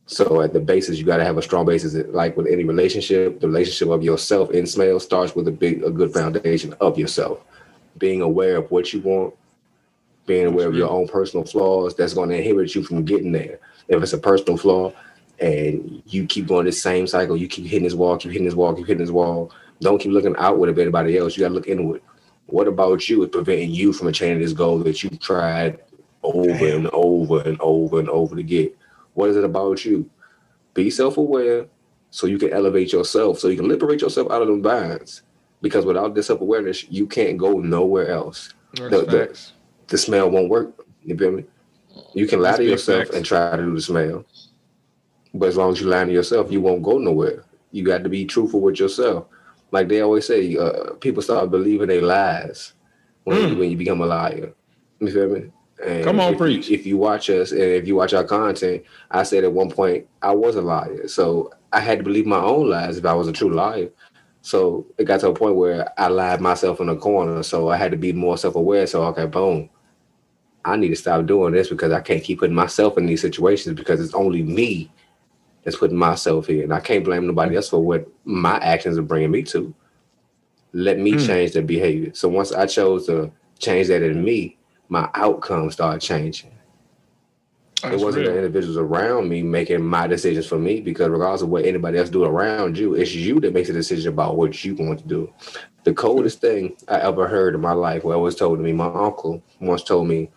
So 0.05 0.41
at 0.41 0.53
the 0.53 0.59
basis, 0.59 0.97
you 0.97 1.05
got 1.05 1.17
to 1.17 1.23
have 1.23 1.37
a 1.37 1.41
strong 1.41 1.65
basis. 1.65 1.93
Like 2.09 2.35
with 2.35 2.47
any 2.47 2.65
relationship, 2.65 3.39
the 3.39 3.47
relationship 3.47 3.87
of 3.87 4.03
yourself 4.03 4.51
in 4.51 4.67
smell 4.67 4.99
starts 4.99 5.33
with 5.35 5.47
a 5.47 5.51
big, 5.51 5.83
a 5.83 5.89
good 5.89 6.13
foundation 6.13 6.73
of 6.81 6.97
yourself. 6.97 7.39
Being 7.97 8.21
aware 8.21 8.57
of 8.57 8.69
what 8.69 8.91
you 8.91 8.99
want, 8.99 9.33
being 10.25 10.47
aware 10.47 10.67
of 10.67 10.75
your 10.75 10.89
own 10.89 11.07
personal 11.07 11.45
flaws, 11.45 11.95
that's 11.95 12.13
going 12.13 12.29
to 12.29 12.37
inhibit 12.37 12.75
you 12.75 12.83
from 12.83 13.05
getting 13.05 13.31
there. 13.31 13.59
If 13.87 14.03
it's 14.03 14.13
a 14.13 14.17
personal 14.17 14.57
flaw, 14.57 14.93
and 15.39 16.03
you 16.05 16.25
keep 16.25 16.47
going 16.47 16.65
this 16.65 16.81
same 16.81 17.07
cycle, 17.07 17.35
you 17.35 17.47
keep 17.47 17.65
hitting 17.65 17.83
this 17.83 17.95
wall, 17.95 18.17
keep 18.17 18.31
hitting 18.31 18.45
this 18.45 18.55
wall, 18.55 18.73
keep 18.73 18.87
hitting 18.87 19.03
this 19.03 19.11
wall, 19.11 19.51
don't 19.81 19.99
keep 19.99 20.11
looking 20.11 20.35
outward 20.37 20.69
of 20.69 20.79
anybody 20.79 21.17
else. 21.17 21.35
You 21.35 21.41
got 21.41 21.49
to 21.49 21.53
look 21.53 21.67
inward. 21.67 22.01
What 22.47 22.67
about 22.67 23.09
you 23.09 23.23
is 23.23 23.29
preventing 23.29 23.71
you 23.71 23.93
from 23.93 24.07
attaining 24.07 24.39
this 24.39 24.53
goal 24.53 24.79
that 24.79 25.01
you've 25.01 25.19
tried 25.19 25.79
over 26.23 26.47
Damn. 26.47 26.85
and 26.85 26.89
over 26.93 27.41
and 27.41 27.59
over 27.61 27.99
and 27.99 28.09
over 28.09 28.35
to 28.35 28.43
get? 28.43 28.75
What 29.13 29.29
is 29.29 29.37
it 29.37 29.43
about 29.43 29.85
you? 29.85 30.09
Be 30.73 30.89
self-aware 30.89 31.67
so 32.09 32.27
you 32.27 32.37
can 32.37 32.53
elevate 32.53 32.91
yourself, 32.91 33.39
so 33.39 33.47
you 33.47 33.57
can 33.57 33.67
liberate 33.67 34.01
yourself 34.01 34.31
out 34.31 34.41
of 34.41 34.47
them 34.47 34.61
binds. 34.61 35.23
Because 35.61 35.85
without 35.85 36.13
this 36.13 36.27
self-awareness, 36.27 36.89
you 36.89 37.07
can't 37.07 37.37
go 37.37 37.59
nowhere 37.59 38.09
else. 38.09 38.53
The, 38.73 38.89
the, 38.89 39.39
the, 39.87 39.97
smell 39.97 40.29
won't 40.29 40.49
work. 40.49 40.85
You 41.03 41.15
feel 41.15 41.31
me? 41.31 41.45
You 42.13 42.27
can 42.27 42.39
lie 42.39 42.49
That's 42.49 42.59
to 42.59 42.65
yourself 42.65 43.03
facts. 43.05 43.15
and 43.15 43.25
try 43.25 43.55
to 43.55 43.63
do 43.63 43.75
the 43.75 43.81
smell. 43.81 44.25
But 45.33 45.49
as 45.49 45.57
long 45.57 45.71
as 45.71 45.79
you 45.79 45.87
lie 45.87 46.05
to 46.05 46.11
yourself, 46.11 46.51
you 46.51 46.61
won't 46.61 46.83
go 46.83 46.97
nowhere. 46.97 47.45
You 47.71 47.83
got 47.83 48.03
to 48.03 48.09
be 48.09 48.25
truthful 48.25 48.61
with 48.61 48.79
yourself. 48.79 49.27
Like 49.71 49.89
they 49.89 50.01
always 50.01 50.27
say, 50.27 50.55
uh, 50.55 50.93
people 50.99 51.21
start 51.23 51.49
believing 51.49 51.87
their 51.87 52.01
lies 52.01 52.73
when, 53.23 53.37
mm. 53.37 53.49
you, 53.49 53.57
when 53.57 53.71
you 53.71 53.77
become 53.77 54.01
a 54.01 54.05
liar. 54.05 54.53
You 54.99 55.11
feel 55.11 55.29
me? 55.29 55.51
And 55.85 56.03
Come 56.03 56.19
on, 56.19 56.33
if 56.33 56.39
preach. 56.39 56.69
You, 56.69 56.77
if 56.77 56.85
you 56.85 56.97
watch 56.97 57.29
us 57.29 57.51
and 57.51 57.61
if 57.61 57.87
you 57.87 57.95
watch 57.95 58.13
our 58.13 58.23
content, 58.23 58.83
I 59.11 59.23
said 59.23 59.43
at 59.43 59.51
one 59.51 59.69
point 59.69 60.07
I 60.21 60.33
was 60.33 60.55
a 60.55 60.61
liar. 60.61 61.07
So 61.07 61.51
I 61.71 61.79
had 61.79 61.99
to 61.99 62.03
believe 62.03 62.25
my 62.25 62.39
own 62.39 62.69
lies 62.69 62.97
if 62.97 63.05
I 63.05 63.13
was 63.13 63.27
a 63.27 63.33
true 63.33 63.53
liar. 63.53 63.89
So 64.41 64.85
it 64.97 65.05
got 65.05 65.21
to 65.21 65.29
a 65.29 65.33
point 65.33 65.55
where 65.55 65.89
I 65.99 66.07
lied 66.07 66.41
myself 66.41 66.81
in 66.81 66.89
a 66.89 66.95
corner. 66.95 67.43
So 67.43 67.69
I 67.69 67.77
had 67.77 67.91
to 67.91 67.97
be 67.97 68.11
more 68.11 68.37
self 68.37 68.55
aware. 68.55 68.85
So, 68.87 69.03
okay, 69.05 69.25
boom. 69.25 69.69
I 70.65 70.75
need 70.77 70.89
to 70.89 70.95
stop 70.95 71.25
doing 71.25 71.53
this 71.53 71.69
because 71.69 71.91
I 71.91 72.01
can't 72.01 72.23
keep 72.23 72.39
putting 72.39 72.55
myself 72.55 72.97
in 72.97 73.05
these 73.05 73.21
situations 73.21 73.75
because 73.75 73.99
it's 73.99 74.13
only 74.13 74.43
me 74.43 74.91
that's 75.63 75.77
putting 75.77 75.97
myself 75.97 76.47
here. 76.47 76.63
And 76.63 76.73
I 76.73 76.79
can't 76.79 77.03
blame 77.03 77.27
nobody 77.27 77.55
else 77.55 77.69
for 77.69 77.83
what 77.83 78.07
my 78.25 78.57
actions 78.57 78.97
are 78.97 79.01
bringing 79.03 79.31
me 79.31 79.43
to. 79.43 79.73
Let 80.73 80.99
me 80.99 81.13
mm. 81.13 81.25
change 81.25 81.51
the 81.51 81.61
behavior. 81.61 82.13
So 82.13 82.29
once 82.29 82.51
I 82.51 82.65
chose 82.65 83.05
to 83.07 83.31
change 83.59 83.87
that 83.87 84.01
in 84.01 84.23
me, 84.23 84.57
my 84.89 85.09
outcome 85.13 85.71
started 85.71 86.01
changing. 86.01 86.51
That's 87.81 87.95
it 87.95 88.05
wasn't 88.05 88.25
real. 88.25 88.33
the 88.33 88.37
individuals 88.37 88.77
around 88.77 89.27
me 89.27 89.43
making 89.43 89.83
my 89.83 90.07
decisions 90.07 90.45
for 90.45 90.57
me 90.57 90.79
because 90.79 91.09
regardless 91.09 91.41
of 91.41 91.49
what 91.49 91.65
anybody 91.65 91.97
else 91.97 92.09
do 92.09 92.23
around 92.23 92.77
you, 92.77 92.93
it's 92.95 93.13
you 93.13 93.41
that 93.41 93.53
makes 93.53 93.69
a 93.69 93.73
decision 93.73 94.13
about 94.13 94.37
what 94.37 94.63
you 94.63 94.75
want 94.75 94.99
to 94.99 95.07
do. 95.07 95.33
The 95.83 95.93
coldest 95.93 96.39
thing 96.39 96.77
I 96.87 96.99
ever 96.99 97.27
heard 97.27 97.55
in 97.55 97.61
my 97.61 97.73
life, 97.73 98.05
well, 98.05 98.21
was 98.21 98.35
told 98.35 98.57
to 98.59 98.63
me, 98.63 98.71
my 98.71 98.85
uncle 98.85 99.43
once 99.59 99.83
told 99.83 100.07
me 100.07 100.29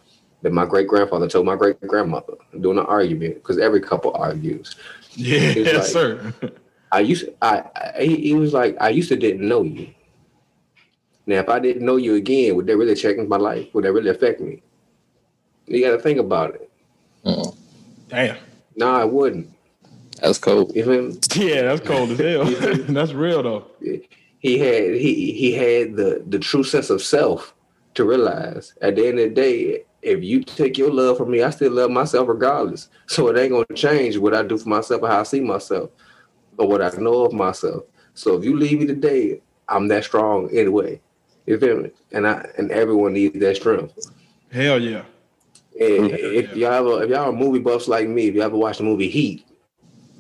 that 0.43 0.53
my 0.53 0.67
great 0.67 0.89
grandfather 0.89 1.29
told 1.29 1.47
my 1.47 1.55
great 1.55 1.81
grandmother 1.81 2.35
during 2.61 2.79
an 2.79 2.87
argument 2.87 3.37
because 3.37 3.59
every 3.59 3.81
couple 3.81 4.13
argues. 4.15 4.77
Yeah, 5.19 5.53
yes, 5.53 5.75
like, 5.75 5.85
sir. 5.85 6.35
I 6.93 7.01
used 7.01 7.25
to, 7.25 7.35
I, 7.41 7.65
I 7.75 8.03
he, 8.05 8.35
was 8.35 8.53
like 8.53 8.77
I 8.79 8.91
used 8.91 9.09
to 9.09 9.17
didn't 9.17 9.49
know 9.49 9.63
you. 9.63 9.89
Now, 11.27 11.41
if 11.41 11.49
I 11.49 11.59
didn't 11.59 11.85
know 11.85 11.97
you 11.97 12.15
again, 12.15 12.55
would 12.55 12.67
that 12.67 12.77
really 12.77 12.95
change 12.95 13.29
my 13.29 13.37
life? 13.37 13.69
Would 13.75 13.85
that 13.85 13.93
really 13.93 14.11
affect 14.11 14.41
me? 14.41 14.63
You 15.67 15.85
got 15.85 15.97
to 15.97 15.99
think 15.99 16.19
about 16.19 16.55
it. 16.55 16.71
Uh-uh. 17.25 17.51
Damn. 18.09 18.37
No, 18.77 18.93
nah, 18.93 19.01
I 19.01 19.05
wouldn't. 19.05 19.51
That's 20.21 20.39
cold. 20.39 20.73
Yeah, 20.75 21.63
that's 21.63 21.87
cold 21.87 22.11
as 22.11 22.19
hell. 22.19 22.45
that's 22.89 23.13
real 23.13 23.43
though. 23.43 23.67
He 24.39 24.59
had 24.59 24.95
he 24.95 25.33
he 25.33 25.53
had 25.53 25.97
the 25.97 26.23
the 26.27 26.39
true 26.39 26.65
sense 26.65 26.89
of 26.89 27.03
self 27.03 27.55
to 27.95 28.05
realize 28.05 28.75
at 28.81 28.97
the 28.97 29.09
end 29.09 29.19
of 29.19 29.29
the 29.29 29.35
day, 29.35 29.85
if 30.03 30.23
you 30.23 30.43
take 30.43 30.79
your 30.79 30.91
love 30.91 31.19
from 31.19 31.31
me, 31.31 31.43
I 31.43 31.51
still 31.51 31.73
love 31.73 31.91
myself 31.91 32.29
regardless. 32.29 32.89
So 33.07 33.29
it 33.29 33.39
ain't 33.39 33.53
gonna 33.53 33.67
change 33.75 34.17
what 34.17 34.35
I 34.35 34.43
do 34.43 34.57
for 34.57 34.69
myself 34.69 35.03
or 35.03 35.09
how 35.09 35.21
I 35.21 35.25
see 35.25 35.41
myself 35.41 35.91
or 36.57 36.69
what 36.69 36.81
I 36.81 36.91
know 36.99 37.25
of 37.25 37.33
myself. 37.33 37.85
So 38.15 38.37
if 38.37 38.45
you 38.45 38.57
leave 38.57 38.79
me 38.79 38.87
today, 38.87 39.43
I'm 39.69 39.89
that 39.89 40.05
strong 40.05 40.49
anyway. 40.51 41.01
You 41.47 41.59
feel 41.59 41.81
me? 41.81 41.91
And 42.13 42.27
I 42.27 42.47
and 42.59 42.71
everyone 42.71 43.15
needs 43.15 43.39
that 43.39 43.57
strength. 43.57 44.11
Hell 44.51 44.81
yeah. 44.81 45.03
And 45.81 46.11
if 46.11 46.57
y'all 46.57 46.73
ever, 46.73 47.05
if 47.05 47.11
y'all 47.11 47.29
are 47.29 47.33
movie 47.33 47.59
buffs 47.59 47.87
like 47.87 48.09
me, 48.09 48.29
if 48.29 48.35
you 48.35 48.43
ever 48.43 48.57
watched 48.57 48.79
the 48.79 48.85
movie 48.85 49.09
Heat. 49.09 49.47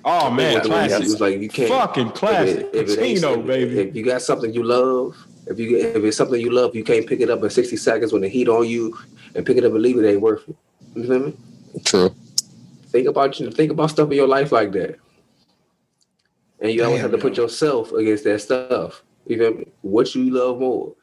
Oh 0.04 0.30
man, 0.30 0.62
classic. 0.62 1.02
It 1.02 1.11
was 1.11 1.21
like 1.21 1.40
you 1.40 1.49
can't 1.49 1.68
fucking 1.68 2.11
classic. 2.11 2.68
If 2.73 2.90
it, 2.90 2.99
if 2.99 3.25
it 3.25 3.47
baby. 3.47 3.80
If 3.80 3.97
you 3.97 4.04
got 4.04 4.23
something 4.23 4.52
you 4.54 4.62
love, 4.62 5.16
if 5.47 5.59
you 5.59 5.76
if 5.78 6.04
it's 6.04 6.16
something 6.16 6.40
you 6.40 6.52
love, 6.52 6.76
you 6.76 6.85
can't 6.85 7.06
pick 7.06 7.21
it 7.21 7.30
up 7.30 7.42
in 7.42 7.50
60 7.50 7.76
seconds 7.76 8.12
when 8.12 8.23
the 8.23 8.28
heat 8.28 8.49
on 8.49 8.68
you 8.68 8.97
and 9.35 9.45
pick 9.45 9.56
it 9.56 9.64
up 9.64 9.73
and 9.73 9.83
leave 9.83 9.99
it 9.99 10.09
ain't 10.09 10.21
worth 10.21 10.49
it. 10.49 10.56
You 10.95 11.06
feel 11.06 11.18
me? 11.18 11.37
True. 11.85 12.14
Think 12.88 13.09
about 13.09 13.40
you 13.40 13.50
think 13.50 13.73
about 13.73 13.90
stuff 13.90 14.11
in 14.11 14.16
your 14.16 14.28
life 14.28 14.52
like 14.52 14.73
that. 14.73 14.99
And 16.61 16.71
you 16.71 16.78
Damn, 16.78 16.87
always 16.87 17.02
have 17.02 17.11
to 17.11 17.18
put 17.18 17.37
yourself 17.37 17.92
against 17.92 18.25
that 18.25 18.40
stuff. 18.40 19.02
You 19.26 19.38
feel 19.38 19.54
me? 19.54 19.66
What 19.83 20.14
you 20.14 20.30
love 20.30 20.61
more? 20.61 20.95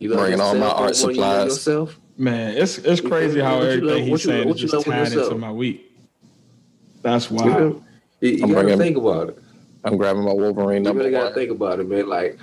You 0.00 0.08
love 0.08 0.18
bringing 0.20 0.40
all 0.40 0.54
my 0.54 0.66
art 0.66 0.96
supplies. 0.96 1.52
Yourself? 1.52 2.00
Man, 2.16 2.56
it's 2.56 2.78
it's 2.78 3.00
crazy 3.00 3.38
how 3.40 3.60
everything 3.60 4.06
he's 4.06 4.22
saying 4.22 4.48
is 4.48 4.56
just 4.56 4.84
tied 4.84 5.12
into 5.12 5.34
my 5.36 5.52
week. 5.52 5.92
That's 7.02 7.30
why. 7.30 7.46
You, 7.46 7.84
you 8.20 8.38
gotta 8.40 8.52
bringing, 8.54 8.78
think 8.78 8.96
about 8.96 9.28
it. 9.28 9.38
I'm 9.84 9.96
grabbing 9.96 10.22
my 10.22 10.32
Wolverine. 10.32 10.84
You 10.84 10.92
really 10.92 11.10
gotta 11.10 11.34
think 11.34 11.50
about 11.50 11.80
it, 11.80 11.88
man. 11.88 12.08
Like 12.08 12.38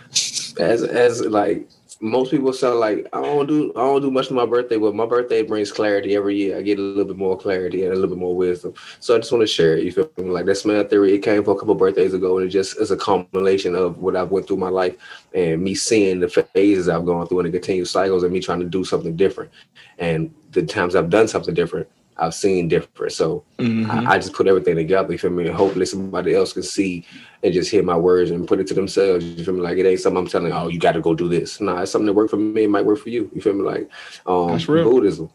as 0.59 0.83
as 0.83 1.21
like 1.21 1.67
most 1.99 2.31
people 2.31 2.53
say 2.53 2.67
like 2.67 3.07
I 3.13 3.21
don't 3.21 3.47
do 3.47 3.71
I 3.75 3.79
don't 3.79 4.01
do 4.01 4.11
much 4.11 4.27
for 4.27 4.35
my 4.35 4.45
birthday, 4.45 4.77
but 4.77 4.95
my 4.95 5.05
birthday 5.05 5.41
brings 5.41 5.71
clarity 5.71 6.15
every 6.15 6.35
year. 6.35 6.57
I 6.57 6.61
get 6.61 6.79
a 6.79 6.81
little 6.81 7.05
bit 7.05 7.17
more 7.17 7.37
clarity 7.37 7.83
and 7.83 7.91
a 7.91 7.95
little 7.95 8.09
bit 8.09 8.19
more 8.19 8.35
wisdom. 8.35 8.73
So 8.99 9.15
I 9.15 9.19
just 9.19 9.31
want 9.31 9.41
to 9.41 9.47
share 9.47 9.77
it. 9.77 9.83
You 9.83 9.91
feel 9.91 10.09
me? 10.17 10.25
Like 10.25 10.45
that 10.45 10.57
SMEL 10.57 10.89
theory, 10.89 11.13
it 11.13 11.19
came 11.19 11.43
for 11.43 11.55
a 11.55 11.59
couple 11.59 11.75
birthdays 11.75 12.13
ago, 12.13 12.37
and 12.37 12.47
it 12.47 12.51
just 12.51 12.79
is 12.79 12.91
a 12.91 12.97
combination 12.97 13.75
of 13.75 13.97
what 13.97 14.15
I've 14.15 14.31
went 14.31 14.47
through 14.47 14.57
my 14.57 14.69
life 14.69 14.95
and 15.33 15.61
me 15.61 15.75
seeing 15.75 16.19
the 16.19 16.29
phases 16.29 16.89
I've 16.89 17.05
gone 17.05 17.27
through 17.27 17.39
and 17.39 17.47
the 17.47 17.51
continued 17.51 17.87
cycles 17.87 18.23
and 18.23 18.31
me 18.31 18.39
trying 18.39 18.59
to 18.59 18.65
do 18.65 18.83
something 18.83 19.15
different. 19.15 19.51
And 19.97 20.33
the 20.51 20.63
times 20.63 20.95
I've 20.95 21.09
done 21.09 21.27
something 21.27 21.53
different, 21.53 21.87
I've 22.19 22.33
seen 22.33 22.67
different. 22.67 23.11
So 23.11 23.43
mm-hmm. 23.57 23.89
I, 23.89 24.13
I, 24.13 24.17
just 24.17 24.33
put 24.33 24.47
everything 24.47 24.75
together. 24.75 25.11
You 25.11 25.19
feel 25.19 25.29
me? 25.29 25.47
And 25.47 25.55
hopefully 25.55 25.85
somebody 25.85 26.33
else 26.33 26.53
can 26.53 26.63
see 26.63 27.05
and 27.43 27.53
just 27.53 27.69
hear 27.69 27.83
my 27.83 27.97
words 27.97 28.31
and 28.31 28.47
put 28.47 28.59
it 28.59 28.67
to 28.67 28.73
themselves. 28.73 29.23
You 29.23 29.43
feel 29.43 29.53
me? 29.53 29.61
Like 29.61 29.77
it 29.77 29.85
ain't 29.85 29.99
something 29.99 30.17
I'm 30.17 30.27
telling. 30.27 30.51
Oh, 30.51 30.67
you 30.67 30.79
got 30.79 30.93
to 30.93 31.01
go 31.01 31.13
do 31.13 31.29
this. 31.29 31.61
No, 31.61 31.75
nah, 31.75 31.81
it's 31.81 31.91
something 31.91 32.07
that 32.07 32.13
worked 32.13 32.31
for 32.31 32.37
me. 32.37 32.63
It 32.63 32.69
might 32.69 32.85
work 32.85 32.99
for 32.99 33.09
you. 33.09 33.29
You 33.33 33.41
feel 33.41 33.53
me? 33.53 33.63
Like 33.63 33.89
um, 34.25 34.51
That's 34.51 34.67
real. 34.67 34.89
Buddhism. 34.89 35.29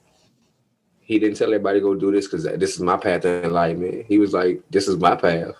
He 1.00 1.18
didn't 1.18 1.36
tell 1.36 1.48
everybody 1.48 1.80
to 1.80 1.84
go 1.84 1.94
do 1.94 2.10
this 2.10 2.26
because 2.26 2.44
this 2.44 2.74
is 2.74 2.80
my 2.80 2.96
path 2.96 3.24
in 3.24 3.50
life, 3.50 3.76
man. 3.76 4.04
He 4.08 4.18
was 4.18 4.32
like, 4.32 4.62
"This 4.70 4.88
is 4.88 4.96
my 4.96 5.16
path. 5.16 5.54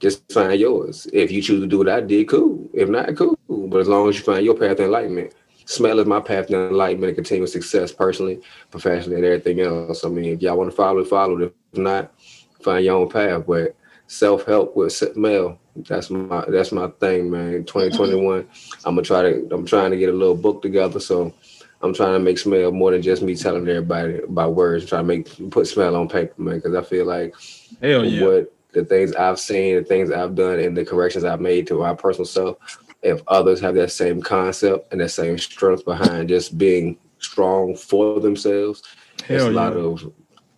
Just 0.00 0.30
find 0.30 0.58
yours. 0.60 1.06
If 1.12 1.30
you 1.30 1.40
choose 1.40 1.60
to 1.60 1.66
do 1.66 1.78
what 1.78 1.88
I 1.88 2.00
did, 2.00 2.28
cool. 2.28 2.68
If 2.74 2.88
not, 2.88 3.16
cool. 3.16 3.38
But 3.48 3.80
as 3.80 3.88
long 3.88 4.08
as 4.08 4.18
you 4.18 4.24
find 4.24 4.44
your 4.44 4.56
path 4.56 4.80
in 4.80 4.90
man." 4.90 5.30
Smell 5.66 5.98
is 5.98 6.06
my 6.06 6.20
path 6.20 6.46
to 6.46 6.68
enlightenment 6.68 7.08
and 7.08 7.16
continuous 7.16 7.52
success 7.52 7.90
personally, 7.92 8.40
professionally, 8.70 9.16
and 9.16 9.24
everything 9.24 9.60
else. 9.60 10.04
I 10.04 10.08
mean, 10.08 10.34
if 10.34 10.42
y'all 10.42 10.56
want 10.56 10.70
to 10.70 10.76
follow, 10.76 11.00
it, 11.00 11.08
follow. 11.08 11.38
It. 11.38 11.54
If 11.72 11.78
not, 11.78 12.12
find 12.60 12.84
your 12.84 12.96
own 12.96 13.10
path. 13.10 13.44
But 13.46 13.74
self 14.06 14.44
help 14.44 14.76
with 14.76 14.92
smell, 14.92 15.58
that's 15.74 16.08
my 16.08 16.44
that's 16.48 16.70
my 16.70 16.86
thing, 17.00 17.32
man. 17.32 17.64
2021, 17.64 18.48
I'm 18.84 18.94
gonna 18.94 19.02
try 19.02 19.22
to 19.22 19.48
I'm 19.50 19.66
trying 19.66 19.90
to 19.90 19.96
get 19.96 20.08
a 20.08 20.16
little 20.16 20.36
book 20.36 20.62
together. 20.62 21.00
So 21.00 21.34
I'm 21.82 21.92
trying 21.92 22.12
to 22.12 22.20
make 22.20 22.38
smell 22.38 22.70
more 22.70 22.92
than 22.92 23.02
just 23.02 23.22
me 23.22 23.34
telling 23.34 23.68
everybody 23.68 24.18
about 24.18 24.54
words. 24.54 24.86
Try 24.86 24.98
to 24.98 25.04
make 25.04 25.50
put 25.50 25.66
smell 25.66 25.96
on 25.96 26.08
paper, 26.08 26.40
man, 26.40 26.56
because 26.56 26.76
I 26.76 26.82
feel 26.82 27.06
like 27.06 27.34
Hell 27.82 28.04
yeah. 28.04 28.24
what 28.24 28.52
the 28.72 28.84
things 28.84 29.14
I've 29.14 29.40
seen, 29.40 29.76
the 29.76 29.82
things 29.82 30.12
I've 30.12 30.36
done, 30.36 30.60
and 30.60 30.76
the 30.76 30.84
corrections 30.84 31.24
I've 31.24 31.40
made 31.40 31.66
to 31.66 31.80
my 31.80 31.94
personal 31.94 32.26
self 32.26 32.56
if 33.02 33.22
others 33.28 33.60
have 33.60 33.74
that 33.74 33.92
same 33.92 34.20
concept 34.20 34.92
and 34.92 35.00
that 35.00 35.10
same 35.10 35.38
strength 35.38 35.84
behind 35.84 36.28
just 36.28 36.58
being 36.58 36.98
strong 37.18 37.76
for 37.76 38.20
themselves, 38.20 38.82
Hell 39.24 39.28
there's 39.28 39.42
a 39.44 39.46
yeah. 39.46 39.52
lot 39.52 39.72
of 39.74 40.12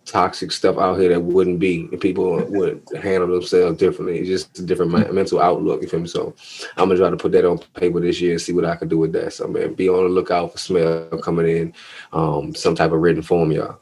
toxic 0.09 0.51
stuff 0.51 0.77
out 0.77 0.99
here 0.99 1.09
that 1.09 1.19
wouldn't 1.19 1.59
be 1.59 1.87
people 1.99 2.43
would 2.49 2.81
handle 3.01 3.27
themselves 3.27 3.77
differently. 3.77 4.19
It's 4.19 4.27
just 4.27 4.59
a 4.59 4.65
different 4.65 4.91
mental 5.13 5.39
outlook. 5.39 5.81
You 5.81 5.87
feel 5.87 5.99
me? 5.99 6.07
So 6.07 6.33
I'm 6.77 6.89
gonna 6.89 6.97
try 6.97 7.09
to 7.09 7.17
put 7.17 7.31
that 7.33 7.45
on 7.45 7.59
paper 7.75 7.99
this 7.99 8.19
year 8.19 8.31
and 8.31 8.41
see 8.41 8.53
what 8.53 8.65
I 8.65 8.75
can 8.75 8.87
do 8.87 8.97
with 8.97 9.13
that. 9.13 9.33
So 9.33 9.47
man, 9.47 9.73
be 9.73 9.87
on 9.87 10.03
the 10.03 10.09
lookout 10.09 10.51
for 10.51 10.57
smell 10.57 11.07
coming 11.21 11.47
in, 11.47 11.73
um, 12.11 12.55
some 12.55 12.75
type 12.75 12.91
of 12.91 12.99
written 12.99 13.21
form, 13.21 13.51
y'all. 13.51 13.79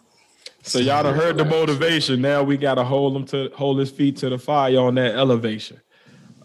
So 0.64 0.80
y'all 0.80 1.04
done 1.04 1.16
heard 1.16 1.38
the 1.38 1.46
motivation. 1.46 2.22
Now 2.22 2.44
we 2.44 2.58
gotta 2.58 2.84
hold 2.84 3.16
him 3.16 3.26
to 3.28 3.50
hold 3.56 3.80
his 3.80 3.90
feet 3.90 4.18
to 4.18 4.30
the 4.30 4.38
fire 4.38 4.80
on 4.80 4.96
that 4.96 5.16
elevation. 5.16 5.80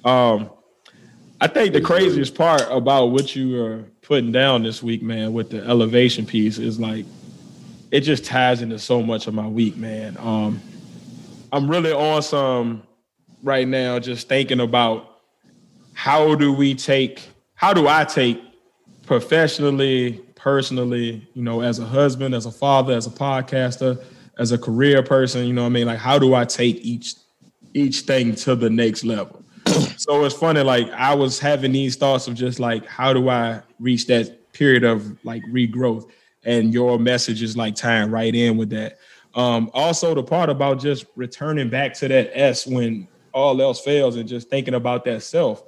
Um, 0.05 0.51
I 1.43 1.49
think 1.49 1.73
the 1.73 1.81
craziest 1.81 2.37
part 2.37 2.63
about 2.71 3.07
what 3.07 3.35
you 3.35 3.61
are 3.65 3.83
putting 4.03 4.31
down 4.31 4.63
this 4.63 4.81
week, 4.81 5.03
man, 5.03 5.33
with 5.33 5.51
the 5.51 5.61
elevation 5.65 6.25
piece 6.25 6.59
is 6.59 6.79
like 6.79 7.05
it 7.91 8.03
just 8.03 8.25
ties 8.25 8.63
into 8.63 8.79
so 8.79 9.03
much 9.03 9.27
of 9.27 9.35
my 9.35 9.49
week, 9.49 9.77
man. 9.77 10.17
Um, 10.21 10.63
I'm 11.51 11.69
really 11.69 11.91
on 11.91 12.23
some 12.23 12.85
right 13.43 13.67
now, 13.67 13.99
just 13.99 14.29
thinking 14.29 14.61
about 14.61 15.19
how 15.95 16.37
do 16.37 16.53
we 16.53 16.77
take, 16.77 17.21
how 17.55 17.75
do 17.75 17.89
I 17.89 18.05
take 18.05 18.41
professionally, 19.05 20.21
personally, 20.37 21.27
you 21.35 21.43
know, 21.43 21.61
as 21.61 21.81
a 21.81 21.85
husband, 21.85 22.37
as 22.37 22.47
a 22.47 22.53
father, 22.53 22.95
as 22.95 23.09
a 23.09 23.11
podcaster, 23.11 24.01
as 24.39 24.53
a 24.53 24.59
career 24.59 25.03
person, 25.03 25.45
you 25.45 25.53
know 25.53 25.63
what 25.63 25.71
I 25.71 25.71
mean? 25.71 25.89
Like, 25.89 25.99
how 25.99 26.21
do 26.21 26.35
I 26.35 26.45
take 26.45 26.77
each 26.83 27.17
each 27.75 28.03
thing 28.03 28.37
to 28.37 28.55
the 28.55 28.71
next 28.71 29.03
level? 29.03 29.42
So 29.97 30.25
it's 30.25 30.35
funny, 30.35 30.63
like 30.63 30.91
I 30.91 31.15
was 31.15 31.39
having 31.39 31.73
these 31.73 31.97
thoughts 31.97 32.29
of 32.29 32.35
just 32.35 32.59
like, 32.59 32.87
how 32.87 33.13
do 33.13 33.29
I 33.29 33.63
reach 33.79 34.07
that 34.07 34.53
period 34.53 34.85
of 34.85 35.17
like 35.25 35.43
regrowth? 35.45 36.11
And 36.45 36.73
your 36.75 36.99
message 36.99 37.43
is 37.43 37.57
like 37.57 37.77
tying 37.77 38.11
right 38.11 38.35
in 38.35 38.57
with 38.57 38.71
that. 38.71 38.99
Um, 39.35 39.71
also 39.73 40.15
the 40.15 40.23
part 40.23 40.51
about 40.51 40.81
just 40.81 41.07
returning 41.17 41.71
back 41.71 41.95
to 41.95 42.09
that 42.09 42.37
S 42.37 42.67
when 42.67 43.09
all 43.33 43.61
else 43.63 43.81
fails 43.81 44.17
and 44.17 44.29
just 44.29 44.51
thinking 44.51 44.75
about 44.75 45.05
that 45.05 45.23
self. 45.23 45.63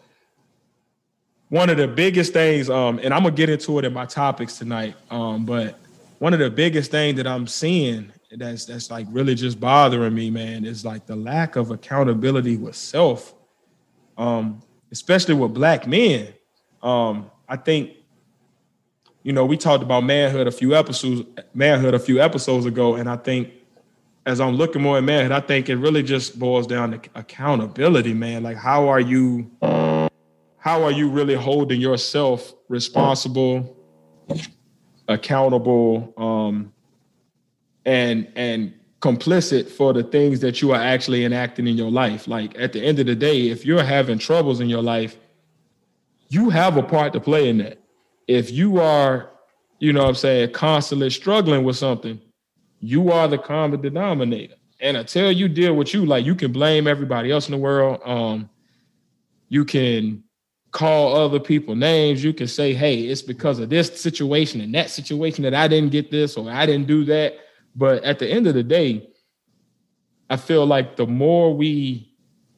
One 1.48 1.70
of 1.70 1.76
the 1.76 1.88
biggest 1.88 2.32
things, 2.32 2.68
um, 2.68 2.98
and 3.02 3.14
I'm 3.14 3.22
gonna 3.22 3.34
get 3.34 3.48
into 3.48 3.78
it 3.78 3.84
in 3.84 3.92
my 3.92 4.06
topics 4.06 4.58
tonight, 4.58 4.96
um, 5.10 5.44
but 5.44 5.78
one 6.18 6.32
of 6.32 6.40
the 6.40 6.50
biggest 6.50 6.90
things 6.90 7.16
that 7.16 7.26
I'm 7.26 7.46
seeing 7.46 8.10
that's 8.36 8.64
that's 8.64 8.90
like 8.90 9.06
really 9.10 9.34
just 9.34 9.60
bothering 9.60 10.14
me, 10.14 10.30
man, 10.30 10.64
is 10.64 10.84
like 10.84 11.06
the 11.06 11.16
lack 11.16 11.56
of 11.56 11.70
accountability 11.70 12.56
with 12.56 12.74
self, 12.74 13.34
um, 14.16 14.62
especially 14.92 15.34
with 15.34 15.54
black 15.54 15.86
men. 15.86 16.32
Um, 16.82 17.30
I 17.48 17.56
think, 17.56 17.92
you 19.22 19.32
know, 19.32 19.44
we 19.44 19.56
talked 19.56 19.82
about 19.82 20.04
manhood 20.04 20.46
a 20.46 20.52
few 20.52 20.74
episodes, 20.74 21.22
manhood 21.54 21.94
a 21.94 21.98
few 21.98 22.20
episodes 22.20 22.66
ago, 22.66 22.94
and 22.94 23.08
I 23.08 23.16
think 23.16 23.50
as 24.26 24.40
I'm 24.40 24.54
looking 24.54 24.82
more 24.82 24.96
at 24.98 25.04
manhood, 25.04 25.32
I 25.32 25.40
think 25.40 25.68
it 25.68 25.76
really 25.76 26.02
just 26.02 26.38
boils 26.38 26.66
down 26.66 26.92
to 26.92 27.10
accountability, 27.14 28.14
man. 28.14 28.42
Like, 28.42 28.56
how 28.56 28.88
are 28.88 29.00
you? 29.00 29.50
How 29.60 30.82
are 30.82 30.92
you 30.92 31.10
really 31.10 31.34
holding 31.34 31.78
yourself 31.78 32.54
responsible, 32.68 33.76
accountable, 35.08 36.14
um, 36.16 36.72
and 37.84 38.32
and 38.34 38.72
complicit 39.04 39.68
for 39.68 39.92
the 39.92 40.02
things 40.02 40.40
that 40.40 40.62
you 40.62 40.72
are 40.72 40.80
actually 40.80 41.26
enacting 41.26 41.66
in 41.66 41.76
your 41.76 41.90
life? 41.90 42.26
Like 42.26 42.58
at 42.58 42.72
the 42.72 42.82
end 42.82 42.98
of 42.98 43.04
the 43.04 43.14
day, 43.14 43.50
if 43.50 43.66
you're 43.66 43.84
having 43.84 44.18
troubles 44.18 44.60
in 44.60 44.70
your 44.70 44.82
life, 44.82 45.18
you 46.30 46.48
have 46.48 46.78
a 46.78 46.82
part 46.82 47.12
to 47.12 47.20
play 47.20 47.50
in 47.50 47.58
that. 47.58 47.78
If 48.26 48.50
you 48.50 48.80
are, 48.80 49.30
you 49.78 49.92
know 49.92 50.04
what 50.04 50.08
I'm 50.08 50.14
saying, 50.14 50.52
constantly 50.52 51.10
struggling 51.10 51.64
with 51.64 51.76
something, 51.76 52.18
you 52.80 53.12
are 53.12 53.28
the 53.28 53.36
common 53.36 53.82
denominator. 53.82 54.54
And 54.80 54.96
until 54.96 55.30
you 55.30 55.48
deal 55.48 55.74
with 55.74 55.92
you, 55.92 56.06
like 56.06 56.24
you 56.24 56.34
can 56.34 56.50
blame 56.50 56.86
everybody 56.86 57.30
else 57.30 57.46
in 57.46 57.52
the 57.52 57.58
world. 57.58 58.00
Um, 58.06 58.48
you 59.50 59.66
can 59.66 60.24
call 60.70 61.14
other 61.14 61.38
people 61.38 61.76
names. 61.76 62.24
You 62.24 62.32
can 62.32 62.48
say, 62.48 62.72
hey, 62.72 63.00
it's 63.00 63.20
because 63.20 63.58
of 63.58 63.68
this 63.68 64.00
situation 64.00 64.62
and 64.62 64.74
that 64.74 64.88
situation 64.88 65.42
that 65.44 65.52
I 65.52 65.68
didn't 65.68 65.92
get 65.92 66.10
this 66.10 66.38
or 66.38 66.50
I 66.50 66.64
didn't 66.64 66.86
do 66.86 67.04
that. 67.04 67.43
But 67.74 68.04
at 68.04 68.18
the 68.18 68.28
end 68.28 68.46
of 68.46 68.54
the 68.54 68.62
day, 68.62 69.08
I 70.30 70.36
feel 70.36 70.66
like 70.66 70.96
the 70.96 71.06
more 71.06 71.54
we 71.54 72.14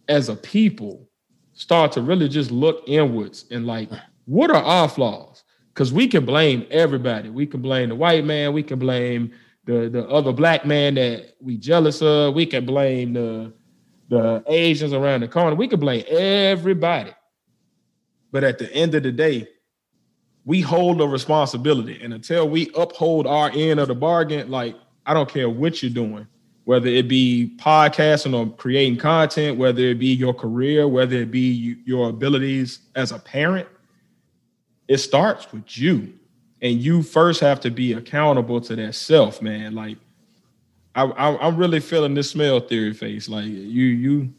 as 0.08 0.28
a 0.28 0.36
people 0.36 1.08
start 1.54 1.92
to 1.92 2.02
really 2.02 2.28
just 2.28 2.50
look 2.50 2.82
inwards 2.86 3.46
and 3.50 3.66
like, 3.66 3.90
what 4.26 4.50
are 4.50 4.62
our 4.62 4.88
flaws? 4.88 5.42
Because 5.72 5.92
we 5.92 6.06
can 6.06 6.24
blame 6.24 6.66
everybody. 6.70 7.28
We 7.30 7.46
can 7.46 7.60
blame 7.62 7.88
the 7.88 7.94
white 7.94 8.24
man, 8.24 8.52
we 8.52 8.62
can 8.62 8.78
blame 8.78 9.32
the 9.64 9.88
the 9.88 10.08
other 10.08 10.32
black 10.32 10.64
man 10.64 10.94
that 10.94 11.34
we 11.40 11.56
jealous 11.56 12.00
of. 12.00 12.34
We 12.34 12.46
can 12.46 12.64
blame 12.64 13.12
the 13.14 13.52
the 14.08 14.44
Asians 14.46 14.92
around 14.92 15.22
the 15.22 15.28
corner. 15.28 15.56
We 15.56 15.68
can 15.68 15.80
blame 15.80 16.04
everybody. 16.08 17.12
But 18.30 18.44
at 18.44 18.58
the 18.58 18.72
end 18.72 18.94
of 18.94 19.02
the 19.02 19.12
day, 19.12 19.48
we 20.44 20.60
hold 20.60 21.00
a 21.00 21.06
responsibility. 21.06 22.00
And 22.02 22.14
until 22.14 22.48
we 22.48 22.70
uphold 22.76 23.26
our 23.26 23.50
end 23.52 23.80
of 23.80 23.88
the 23.88 23.94
bargain, 23.94 24.50
like 24.50 24.76
I 25.06 25.14
don't 25.14 25.28
care 25.28 25.48
what 25.48 25.82
you're 25.82 25.90
doing, 25.90 26.26
whether 26.64 26.88
it 26.88 27.08
be 27.08 27.56
podcasting 27.58 28.36
or 28.36 28.54
creating 28.56 28.98
content, 28.98 29.56
whether 29.56 29.82
it 29.82 29.98
be 29.98 30.14
your 30.14 30.34
career, 30.34 30.86
whether 30.86 31.16
it 31.16 31.30
be 31.30 31.76
your 31.84 32.10
abilities 32.10 32.80
as 32.94 33.12
a 33.12 33.18
parent, 33.18 33.68
it 34.88 34.98
starts 34.98 35.50
with 35.52 35.78
you 35.78 36.12
and 36.62 36.80
you 36.80 37.02
first 37.02 37.40
have 37.40 37.60
to 37.60 37.70
be 37.70 37.92
accountable 37.92 38.60
to 38.60 38.76
that 38.76 38.94
self, 38.94 39.42
man. 39.42 39.74
Like 39.74 39.98
I, 40.94 41.04
I 41.04 41.46
am 41.46 41.56
really 41.56 41.80
feeling 41.80 42.14
this 42.14 42.34
SMEL 42.34 42.68
theory 42.68 42.92
Phace. 42.92 43.28
Like 43.28 43.44
you 43.44 43.52
you 43.52 44.32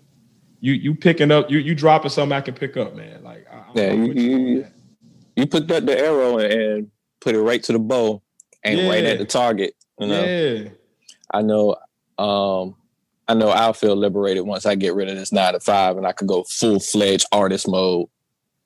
you 0.59 0.74
you 0.74 0.95
picking 0.95 1.31
up 1.31 1.50
you 1.50 1.59
you 1.59 1.75
dropping 1.75 2.09
something 2.09 2.36
I 2.36 2.41
can 2.41 2.55
pick 2.55 2.77
up, 2.77 2.95
man. 2.95 3.24
Like 3.24 3.45
I, 3.51 3.63
yeah, 3.75 3.93
you, 3.93 4.13
you, 4.13 4.67
you 5.36 5.47
put 5.47 5.67
that 5.67 5.86
the 5.86 5.97
arrow 5.97 6.39
and 6.39 6.89
put 7.19 7.36
it 7.36 7.41
right 7.41 7.62
to 7.63 7.73
the 7.73 7.80
bow 7.80 8.21
and 8.63 8.80
yeah. 8.80 8.89
right 8.89 9.03
at 9.03 9.19
the 9.19 9.25
target. 9.25 9.75
You 9.99 10.07
know, 10.07 10.23
yeah. 10.23 10.69
I 11.31 11.41
know. 11.41 11.75
Um, 12.17 12.75
I 13.27 13.33
know 13.33 13.49
I'll 13.49 13.73
feel 13.73 13.95
liberated 13.95 14.45
once 14.45 14.65
I 14.65 14.75
get 14.75 14.95
rid 14.95 15.10
of 15.10 15.17
this 15.17 15.33
nine 15.33 15.53
to 15.53 15.60
five 15.60 15.97
and 15.97 16.07
I 16.07 16.13
can 16.13 16.27
go 16.27 16.43
full 16.43 16.79
fledged 16.79 17.25
artist 17.31 17.67
mode 17.67 18.07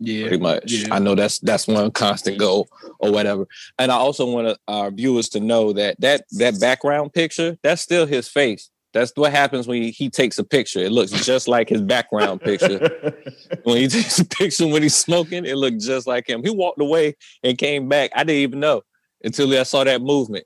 yeah, 0.02 0.28
pretty 0.28 0.42
much. 0.42 0.72
Yeah. 0.72 0.96
I 0.96 1.00
know 1.00 1.16
that's 1.16 1.40
that's 1.40 1.68
one 1.68 1.92
constant 1.92 2.40
goal 2.40 2.68
or 3.00 3.12
whatever. 3.12 3.48
And 3.78 3.92
I 3.92 3.96
also 3.96 4.26
want 4.30 4.58
our 4.68 4.90
viewers 4.90 5.30
to 5.30 5.40
know 5.40 5.74
that 5.74 6.00
that 6.02 6.26
that 6.32 6.60
background 6.60 7.14
picture 7.14 7.58
that's 7.62 7.82
still 7.82 8.06
his 8.08 8.28
face. 8.28 8.70
That's 8.94 9.14
what 9.16 9.32
happens 9.32 9.68
when 9.68 9.82
he, 9.82 9.92
he 9.92 10.10
takes 10.10 10.38
a 10.38 10.44
picture. 10.44 10.80
It 10.80 10.92
looks 10.92 11.12
just 11.12 11.48
like 11.48 11.70
his 11.70 11.82
background 11.82 12.42
picture. 12.42 13.14
when 13.64 13.78
he 13.78 13.88
takes 13.88 14.20
a 14.20 14.26
picture 14.26 14.68
when 14.68 14.82
he's 14.82 14.96
smoking, 14.96 15.46
it 15.46 15.56
looked 15.56 15.80
just 15.80 16.08
like 16.08 16.28
him. 16.28 16.44
He 16.44 16.50
walked 16.50 16.82
away 16.82 17.16
and 17.44 17.58
came 17.58 17.88
back. 17.88 18.12
I 18.16 18.24
didn't 18.24 18.42
even 18.42 18.60
know 18.60 18.82
until 19.24 19.58
I 19.58 19.64
saw 19.64 19.84
that 19.86 20.02
movement. 20.02 20.46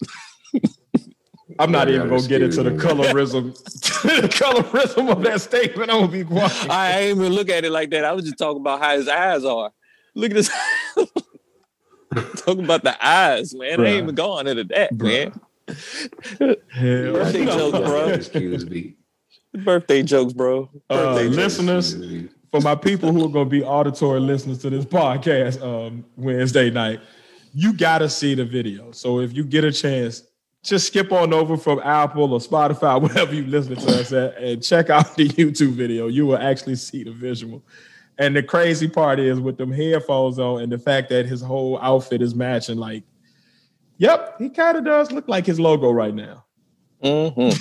I'm 1.58 1.72
not 1.72 1.88
even 1.88 2.08
gonna 2.08 2.28
get 2.28 2.42
into 2.42 2.62
the 2.62 2.70
colorism, 2.70 3.56
the 4.20 4.28
colorism 4.28 5.10
of 5.10 5.22
that 5.22 5.40
statement. 5.40 5.90
I'm 5.90 6.00
gonna 6.00 6.12
be 6.12 6.24
quiet. 6.24 6.52
I 6.70 7.00
ain't 7.00 7.18
even 7.18 7.32
look 7.32 7.48
at 7.48 7.64
it 7.64 7.72
like 7.72 7.90
that. 7.90 8.04
I 8.04 8.12
was 8.12 8.24
just 8.24 8.38
talking 8.38 8.60
about 8.60 8.80
how 8.80 8.96
his 8.96 9.08
eyes 9.08 9.44
are. 9.44 9.72
Look 10.14 10.30
at 10.30 10.34
this. 10.34 10.50
talking 12.36 12.64
about 12.64 12.84
the 12.84 12.96
eyes, 13.04 13.54
man. 13.54 13.78
Bruh. 13.78 13.86
I 13.86 13.90
ain't 13.90 14.02
even 14.04 14.14
going 14.14 14.46
into 14.46 14.64
that, 14.64 14.94
Bruh. 14.94 15.32
man. 15.32 16.56
Hell 16.72 17.12
Birthday 17.12 17.44
jokes, 17.44 17.78
bro. 17.78 18.08
Excuse 18.08 18.70
me. 18.70 18.94
Birthday 19.54 20.02
jokes, 20.02 20.32
bro. 20.32 20.70
Uh, 20.88 20.96
Birthday 20.96 21.26
uh, 21.26 21.30
listeners, 21.30 21.96
for 22.50 22.60
my 22.60 22.74
people 22.74 23.12
who 23.12 23.24
are 23.24 23.28
going 23.28 23.46
to 23.46 23.50
be 23.50 23.62
auditory 23.62 24.20
listeners 24.20 24.58
to 24.58 24.70
this 24.70 24.84
podcast 24.84 25.62
um, 25.62 26.04
Wednesday 26.16 26.70
night, 26.70 27.00
you 27.52 27.72
got 27.72 27.98
to 27.98 28.08
see 28.08 28.34
the 28.34 28.44
video. 28.44 28.92
So 28.92 29.20
if 29.20 29.34
you 29.34 29.44
get 29.44 29.64
a 29.64 29.72
chance, 29.72 30.22
just 30.62 30.88
skip 30.88 31.12
on 31.12 31.32
over 31.32 31.56
from 31.56 31.80
Apple 31.80 32.32
or 32.32 32.40
Spotify, 32.40 33.00
wherever 33.02 33.34
you 33.34 33.46
listen 33.46 33.76
to 33.76 34.00
us 34.00 34.12
at, 34.12 34.36
and 34.38 34.62
check 34.62 34.90
out 34.90 35.16
the 35.16 35.28
YouTube 35.28 35.72
video. 35.72 36.08
You 36.08 36.26
will 36.26 36.38
actually 36.38 36.76
see 36.76 37.04
the 37.04 37.12
visual. 37.12 37.62
And 38.18 38.34
the 38.34 38.42
crazy 38.42 38.88
part 38.88 39.20
is 39.20 39.38
with 39.38 39.56
them 39.56 39.70
headphones 39.70 40.38
on 40.38 40.62
and 40.62 40.72
the 40.72 40.78
fact 40.78 41.08
that 41.10 41.26
his 41.26 41.40
whole 41.40 41.78
outfit 41.80 42.20
is 42.20 42.34
matching, 42.34 42.76
like, 42.76 43.04
yep, 43.96 44.34
he 44.38 44.50
kind 44.50 44.76
of 44.76 44.84
does 44.84 45.12
look 45.12 45.28
like 45.28 45.46
his 45.46 45.60
logo 45.60 45.90
right 45.90 46.14
now. 46.14 46.44
Mm-hmm. 47.02 47.56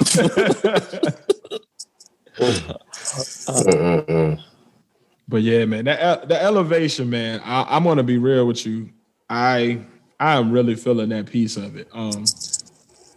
but 5.28 5.42
yeah, 5.42 5.64
man, 5.64 5.84
that 5.84 6.28
the 6.28 6.42
elevation, 6.42 7.08
man. 7.08 7.40
I, 7.44 7.76
I'm 7.76 7.84
gonna 7.84 8.02
be 8.02 8.18
real 8.18 8.46
with 8.46 8.66
you. 8.66 8.90
I 9.30 9.80
I 10.18 10.36
am 10.36 10.50
really 10.50 10.74
feeling 10.74 11.08
that 11.10 11.26
piece 11.26 11.56
of 11.56 11.76
it. 11.76 11.88
Um, 11.92 12.24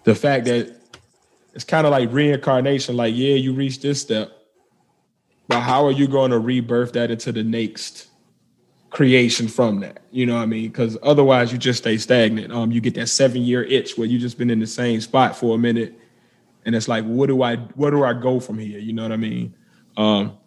the 0.06 0.16
fact 0.16 0.46
that 0.46 0.74
it's 1.54 1.64
kind 1.64 1.86
of 1.86 1.92
like 1.92 2.12
reincarnation. 2.12 2.96
Like, 2.96 3.14
yeah, 3.16 3.36
you 3.36 3.54
reach 3.54 3.82
this 3.82 4.02
step, 4.02 4.32
but 5.48 5.60
how 5.60 5.86
are 5.86 5.92
you 5.92 6.08
going 6.08 6.32
to 6.32 6.40
rebirth 6.40 6.94
that 6.94 7.12
into 7.12 7.32
the 7.32 7.44
next 7.44 8.08
creation 8.90 9.48
from 9.48 9.80
that? 9.82 10.04
You 10.12 10.26
know 10.26 10.36
what 10.36 10.44
I 10.44 10.46
mean? 10.46 10.70
Because 10.70 10.98
otherwise, 11.04 11.52
you 11.52 11.58
just 11.58 11.80
stay 11.80 11.98
stagnant. 11.98 12.54
Um, 12.54 12.72
you 12.72 12.80
get 12.80 12.96
that 12.96 13.08
seven 13.08 13.42
year 13.42 13.64
itch 13.64 13.98
where 13.98 14.08
you 14.08 14.20
just 14.20 14.38
been 14.38 14.50
in 14.50 14.60
the 14.60 14.68
same 14.68 15.02
spot 15.02 15.36
for 15.36 15.56
a 15.56 15.60
minute, 15.60 16.00
and 16.66 16.76
it's 16.76 16.88
like, 16.88 17.04
what 17.06 17.28
do 17.28 17.42
I, 17.44 17.58
where 17.58 17.92
do 17.92 18.04
I 18.04 18.14
go 18.14 18.40
from 18.40 18.58
here? 18.58 18.80
You 18.80 18.94
know 18.94 19.04
what 19.04 19.12
I 19.12 19.18
mean? 19.18 19.56
Um, 19.98 20.38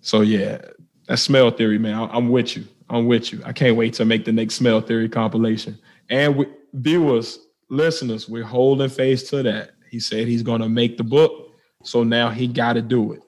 so 0.00 0.20
yeah, 0.20 0.58
that 1.06 1.18
SMEL 1.18 1.56
theory, 1.56 1.78
man. 1.78 1.94
I, 1.94 2.06
I'm 2.06 2.28
with 2.28 2.56
you. 2.56 2.66
I'm 2.92 3.06
with 3.06 3.32
you. 3.32 3.42
I 3.44 3.52
can't 3.52 3.74
wait 3.74 3.94
to 3.94 4.04
make 4.04 4.26
the 4.26 4.32
next 4.32 4.60
SMEL 4.60 4.86
theory 4.86 5.08
compilation. 5.08 5.78
And 6.10 6.36
we, 6.36 6.46
viewers, 6.74 7.38
listeners, 7.70 8.28
we're 8.28 8.44
holding 8.44 8.90
Phace 8.90 9.30
to 9.30 9.42
that. 9.44 9.70
He 9.90 9.98
said 9.98 10.28
he's 10.28 10.42
going 10.42 10.60
to 10.60 10.68
make 10.68 10.98
the 10.98 11.04
book, 11.04 11.54
so 11.82 12.04
now 12.04 12.28
he 12.28 12.46
got 12.46 12.74
to 12.74 12.82
do 12.82 13.12
it. 13.12 13.22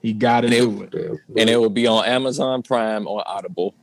He 0.00 0.12
got 0.12 0.42
to 0.42 0.48
do 0.48 0.82
it, 0.82 0.94
and 1.36 1.50
it 1.50 1.56
will 1.56 1.70
be 1.70 1.88
on 1.88 2.04
Amazon 2.04 2.62
Prime 2.62 3.08
or 3.08 3.22
Audible. 3.26 3.74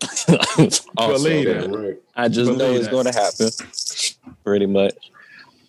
Believe 0.26 1.46
that. 1.46 1.98
I 2.16 2.28
just 2.28 2.50
Believe 2.50 2.58
know 2.58 2.72
it's 2.72 2.88
going 2.88 3.04
to 3.04 3.12
happen. 3.12 4.34
Pretty 4.44 4.66
much. 4.66 5.10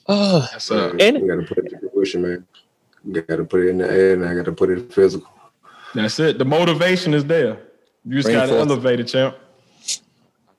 Oh, 0.07 0.47
That's 0.51 0.71
uh, 0.71 0.95
and 1.01 1.21
we 1.21 1.27
got 1.27 1.35
to 1.35 1.53
put 1.53 1.65
it 1.65 1.73
in 1.73 1.79
the 1.81 1.89
pushing, 1.89 2.21
man. 2.21 2.47
We 3.03 3.21
got 3.21 3.37
to 3.37 3.43
put 3.43 3.61
it 3.61 3.69
in 3.69 3.77
the 3.79 3.91
air, 3.91 4.13
and 4.13 4.25
I 4.25 4.33
got 4.35 4.45
to 4.45 4.53
put 4.53 4.69
it 4.69 4.93
physical. 4.93 5.29
That's 5.93 6.17
it. 6.19 6.37
The 6.37 6.45
motivation 6.45 7.13
is 7.13 7.25
there. 7.25 7.59
You 8.09 8.21
just 8.21 8.27
got 8.27 8.47
to 8.47 8.57
elevate 8.57 8.99
it, 8.99 9.05
champ 9.05 9.37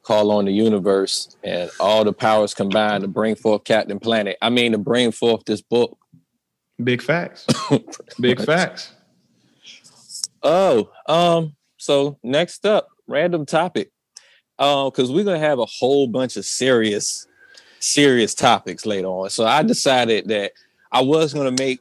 call 0.03 0.33
on 0.33 0.45
the 0.45 0.53
universe 0.53 1.37
and 1.45 1.71
all 1.79 2.03
the 2.03 2.13
powers 2.13 2.53
combined 2.53 3.03
to 3.03 3.07
bring 3.07 3.37
forth 3.37 3.63
Captain 3.63 4.01
Planet. 4.01 4.37
I 4.43 4.51
mean, 4.51 4.73
to 4.73 4.79
bring 4.79 5.13
forth 5.13 5.45
this 5.45 5.61
book. 5.61 5.97
Big 6.83 7.01
facts. 7.01 7.47
Big 8.21 8.41
facts. 8.43 8.93
Oh, 10.43 10.91
um, 11.07 11.55
so 11.77 12.19
next 12.25 12.67
up, 12.67 12.89
random 13.07 13.47
topic. 13.47 13.93
Uh, 14.59 14.91
because 14.91 15.13
we're 15.13 15.25
gonna 15.25 15.39
have 15.39 15.61
a 15.61 15.67
whole 15.67 16.09
bunch 16.09 16.37
of 16.37 16.45
serious 16.45 17.27
serious 17.79 18.35
topics 18.35 18.85
later 18.85 19.07
on. 19.07 19.31
So 19.31 19.47
I 19.47 19.63
decided 19.63 20.29
that 20.29 20.53
I 20.93 21.03
was 21.03 21.33
going 21.33 21.55
to 21.55 21.63
make 21.63 21.81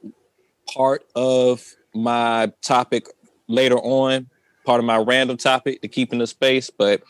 part 0.74 1.04
of 1.16 1.66
my 1.94 2.52
topic 2.62 3.08
later 3.48 3.78
on, 3.80 4.30
part 4.70 4.80
of 4.80 4.86
my 4.86 4.98
random 4.98 5.36
topic 5.36 5.82
to 5.82 5.88
keep 5.88 6.14
in 6.14 6.20
the 6.20 6.28
space, 6.28 6.70
but 6.70 7.02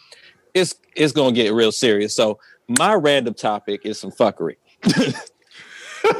it's 0.53 0.75
it's 0.95 1.11
going 1.11 1.35
to 1.35 1.43
get 1.43 1.51
real 1.51 1.73
serious. 1.73 2.15
So 2.15 2.39
my 2.69 2.93
random 2.93 3.33
topic 3.33 3.81
is 3.83 3.99
some 3.99 4.11
fuckery. 4.11 4.55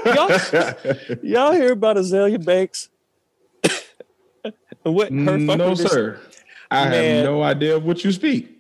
y'all, 0.06 1.18
y'all 1.24 1.54
hear 1.54 1.72
about 1.72 1.96
Azealia 1.96 2.44
Banks? 2.44 2.90
what 4.84 5.08
her 5.14 5.16
no, 5.16 5.38
fuckery- 5.72 5.90
sir. 5.90 6.20
I 6.70 6.90
Man. 6.90 7.16
have 7.16 7.24
no 7.26 7.42
idea 7.42 7.78
of 7.78 7.86
what 7.86 8.04
you 8.04 8.12
speak. 8.12 8.58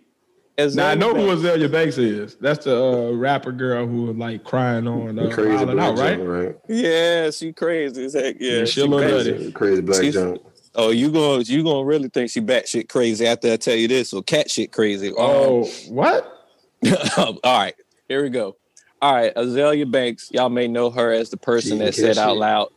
Now 0.58 0.63
I 0.63 0.68
Azealia 0.96 1.00
know 1.00 1.13
who 1.15 1.36
Azealia 1.36 1.70
Banks 1.70 1.98
is. 1.98 2.36
That's 2.36 2.63
the 2.63 2.82
uh, 2.82 3.12
rapper 3.12 3.52
girl 3.52 3.86
who 3.88 4.04
was 4.04 4.15
like 4.15 4.46
crying 4.46 4.88
on 4.88 5.20
uh, 5.20 5.30
crazy 5.34 5.65
black 5.65 5.78
Out, 5.78 5.98
right? 5.98 6.18
junk, 6.18 6.30
right? 6.30 6.56
Yeah, 6.70 7.30
she 7.32 7.52
crazy 7.52 8.06
as 8.06 8.13
heck. 8.13 8.38
Yeah, 8.39 8.60
Yeah, 8.60 8.65
she 8.65 8.82
she 8.82 8.88
crazy. 8.88 9.52
Crazy 9.52 9.82
black 9.82 10.02
She's- 10.02 10.13
junk. 10.13 10.42
Oh, 10.82 10.92
you 10.92 11.12
gonna 11.12 11.44
you 11.44 11.62
gonna 11.62 11.84
really 11.84 12.08
think 12.08 12.32
she 12.32 12.39
batshit 12.39 12.88
crazy 12.88 13.28
after 13.28 13.52
I 13.52 13.58
tell 13.58 13.76
you 13.76 13.89
this 13.89 14.13
or 14.13 14.24
cat 14.24 14.50
shit 14.50 14.72
crazy? 14.72 15.10
Um, 15.10 15.15
Oh, 15.18 15.65
what? 15.89 16.48
all 17.18 17.38
right, 17.44 17.76
here 18.08 18.24
we 18.24 18.30
go. 18.30 18.56
All 19.02 19.13
right, 19.13 19.36
Azealia 19.36 19.92
Banks, 19.92 20.32
y'all 20.32 20.48
may 20.48 20.70
know 20.70 20.89
her 20.89 21.12
as 21.12 21.32
the 21.32 21.36
person 21.36 21.72
She 21.72 21.78
that 21.80 21.96
said 21.96 22.15
catch 22.15 22.24
out 22.24 22.38
loud 22.38 22.70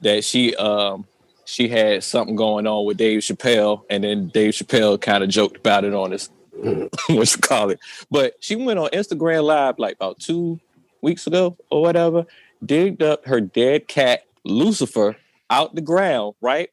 that 0.00 0.24
she 0.24 0.56
um 0.56 1.04
she 1.44 1.68
had 1.68 2.02
something 2.02 2.36
going 2.36 2.66
on 2.66 2.86
with 2.86 2.96
Dave 2.96 3.20
Chappelle, 3.20 3.82
and 3.90 4.02
then 4.02 4.28
Dave 4.28 4.54
Chappelle 4.54 4.98
kind 4.98 5.22
of 5.22 5.28
joked 5.28 5.58
about 5.58 5.84
it 5.84 5.92
on 5.92 6.12
his 6.12 6.30
what 6.62 6.90
you 7.08 7.42
call 7.42 7.68
it. 7.68 7.80
But 8.10 8.32
she 8.40 8.56
went 8.56 8.78
on 8.78 8.88
Instagram 8.94 9.44
Live 9.44 9.78
like 9.78 9.96
about 9.96 10.20
two 10.20 10.58
weeks 11.02 11.26
ago 11.26 11.58
or 11.70 11.82
whatever, 11.82 12.24
digged 12.64 13.02
up 13.02 13.26
her 13.26 13.42
dead 13.42 13.88
cat 13.88 14.22
Lucifer 14.42 15.16
out 15.50 15.74
the 15.74 15.82
ground, 15.82 16.34
right? 16.40 16.70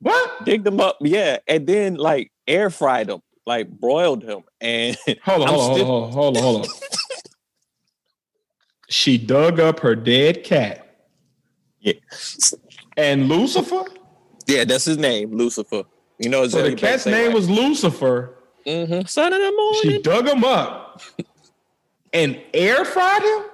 What? 0.00 0.44
Digged 0.44 0.64
them 0.64 0.80
up, 0.80 0.98
yeah, 1.00 1.38
and 1.48 1.66
then 1.66 1.94
like 1.94 2.30
air 2.46 2.70
fried 2.70 3.08
them, 3.08 3.20
like 3.46 3.68
broiled 3.68 4.22
him, 4.22 4.42
and 4.60 4.96
Hold 5.24 5.42
on, 5.42 5.48
hold 5.48 5.60
on, 5.70 5.74
still- 5.74 5.86
hold 5.86 6.04
on, 6.04 6.12
hold 6.12 6.36
on, 6.36 6.42
hold 6.42 6.66
on. 6.66 6.72
she 8.88 9.18
dug 9.18 9.60
up 9.60 9.80
her 9.80 9.94
dead 9.94 10.44
cat 10.44 10.84
yeah, 11.80 11.92
and 12.96 13.28
Lucifer. 13.28 13.84
yeah, 14.46 14.64
that's 14.64 14.84
his 14.84 14.98
name, 14.98 15.36
Lucifer. 15.36 15.82
You 16.18 16.28
know, 16.30 16.48
So 16.48 16.62
the 16.62 16.74
cat's 16.74 17.06
name 17.06 17.32
was 17.32 17.48
Lucifer. 17.48 18.34
mm-hmm. 18.66 19.06
Son 19.06 19.32
of 19.32 19.38
the 19.38 19.52
moon. 19.56 19.74
She 19.82 20.02
dug 20.02 20.26
him 20.26 20.42
up 20.44 21.00
and 22.12 22.40
air 22.54 22.84
fried 22.84 23.22
him. 23.22 23.44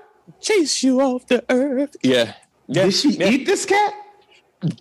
chase 0.41 0.83
you 0.83 1.01
off 1.01 1.27
the 1.27 1.45
earth. 1.51 1.97
Yeah, 2.03 2.35
yeah. 2.69 2.85
Did 2.85 2.95
she 2.95 3.11
yeah. 3.11 3.29
eat 3.29 3.45
this 3.45 3.67
cat? 3.67 3.93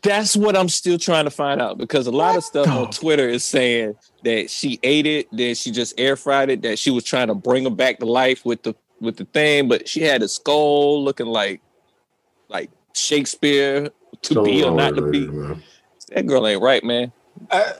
That's 0.01 0.35
what 0.37 0.55
I'm 0.55 0.69
still 0.69 0.97
trying 0.97 1.25
to 1.25 1.31
find 1.31 1.61
out 1.61 1.77
because 1.77 2.07
a 2.07 2.11
lot 2.11 2.35
of 2.37 2.43
stuff 2.43 2.65
the- 2.65 2.71
on 2.71 2.91
Twitter 2.91 3.27
is 3.27 3.43
saying 3.43 3.95
that 4.23 4.49
she 4.49 4.79
ate 4.83 5.05
it, 5.05 5.27
that 5.35 5.57
she 5.57 5.71
just 5.71 5.93
air 5.99 6.15
fried 6.15 6.49
it, 6.49 6.61
that 6.61 6.79
she 6.79 6.89
was 6.91 7.03
trying 7.03 7.27
to 7.27 7.35
bring 7.35 7.65
him 7.65 7.75
back 7.75 7.99
to 7.99 8.05
life 8.05 8.45
with 8.45 8.63
the 8.63 8.73
with 9.01 9.17
the 9.17 9.25
thing, 9.25 9.67
but 9.67 9.87
she 9.89 10.01
had 10.01 10.23
a 10.23 10.27
skull 10.29 11.03
looking 11.03 11.25
like 11.25 11.61
like 12.47 12.69
Shakespeare 12.93 13.89
to 14.21 14.33
Something 14.33 14.53
be 14.53 14.63
or 14.63 14.71
not 14.71 14.95
to 14.95 15.01
be. 15.11 15.27
man. 15.27 15.61
That 16.09 16.27
girl 16.27 16.47
ain't 16.47 16.61
right, 16.61 16.83
man. 16.83 17.11
I 17.51 17.73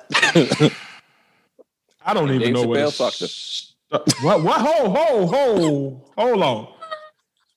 don't 2.13 2.29
even 2.29 2.39
Dave 2.41 2.53
know 2.53 2.63
what. 2.63 2.79
Chappelle 2.79 3.21
it's- 3.21 3.73
fucked. 3.89 4.23
What? 4.23 4.43
What? 4.43 4.59
Hold, 4.59 4.97
hold, 4.97 5.29
hold, 5.33 6.01
hold 6.17 6.41
on. 6.43 6.67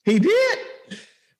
He 0.05 0.19
did. 0.19 0.59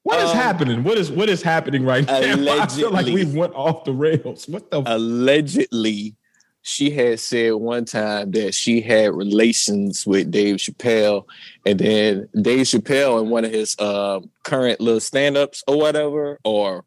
What 0.07 0.21
is 0.21 0.31
Um, 0.31 0.37
happening? 0.37 0.85
What 0.85 0.99
is 0.99 1.11
what 1.11 1.29
is 1.29 1.43
happening 1.43 1.85
right 1.85 2.07
now? 2.07 2.15
I 2.63 2.67
feel 2.69 2.93
like 2.93 3.07
we 3.07 3.25
went 3.25 3.53
off 3.55 3.83
the 3.83 3.93
rails. 3.93 4.47
What 4.47 4.71
the? 4.71 4.81
allegedly 4.87 6.15
she 6.63 6.91
had 6.91 7.19
said 7.19 7.55
one 7.55 7.85
time 7.85 8.31
that 8.31 8.55
she 8.55 8.81
had 8.81 9.13
relations 9.15 10.07
with 10.07 10.31
Dave 10.31 10.57
Chappelle, 10.57 11.25
and 11.67 11.81
then 11.81 12.29
Dave 12.41 12.67
Chappelle 12.67 13.21
in 13.21 13.31
one 13.31 13.45
of 13.45 13.51
his 13.51 13.77
um, 13.81 14.31
current 14.45 14.81
little 14.81 15.01
stand-ups 15.01 15.65
or 15.67 15.77
whatever, 15.77 16.39
or 16.45 16.85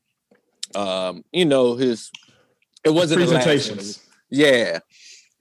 um, 0.74 1.26
you 1.34 1.44
know 1.44 1.76
his 1.76 2.12
it 2.86 2.92
wasn't 2.92 3.20
presentations. 3.20 4.00
Yeah, 4.30 4.80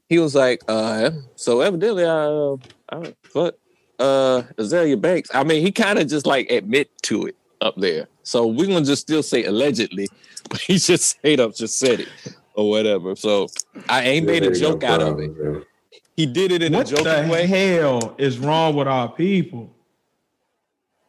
he 0.09 0.19
was 0.19 0.35
like, 0.35 0.65
uh, 0.67 1.13
so 1.37 1.61
evidently, 1.61 2.05
I, 2.05 2.57
I 2.91 3.15
what, 3.35 3.57
uh, 4.01 4.43
Azealia 4.57 5.01
Banks. 5.01 5.31
I 5.33 5.45
mean, 5.45 5.65
he 5.65 5.71
kind 5.71 6.01
of 6.01 6.09
just 6.09 6.27
like 6.27 6.51
admit 6.51 6.91
to 7.03 7.27
it 7.27 7.37
up 7.61 7.75
there. 7.77 8.09
So 8.23 8.47
we're 8.47 8.67
gonna 8.67 8.85
just 8.85 9.03
still 9.03 9.23
say 9.23 9.45
allegedly, 9.45 10.09
but 10.51 10.61
he 10.61 10.79
just 10.79 11.05
straight 11.19 11.41
up 11.41 11.55
just 11.55 11.79
said 11.79 12.01
it 12.01 12.09
or 12.55 12.69
whatever. 12.71 13.15
So 13.17 13.49
I 13.89 14.03
ain't 14.03 14.27
made 14.27 14.43
a 14.45 14.53
joke 14.59 14.85
out 14.85 15.01
of 15.03 15.19
it. 15.21 15.35
problems, 15.35 15.65
He 16.17 16.27
did 16.27 16.53
it 16.53 16.63
in 16.63 16.73
What 16.73 16.91
a 16.91 16.97
joking 16.97 17.27
the 17.27 17.33
way. 17.33 17.47
hell 17.47 18.15
is 18.19 18.39
wrong 18.39 18.75
with 18.77 18.89
our 18.89 19.09
people? 19.11 19.71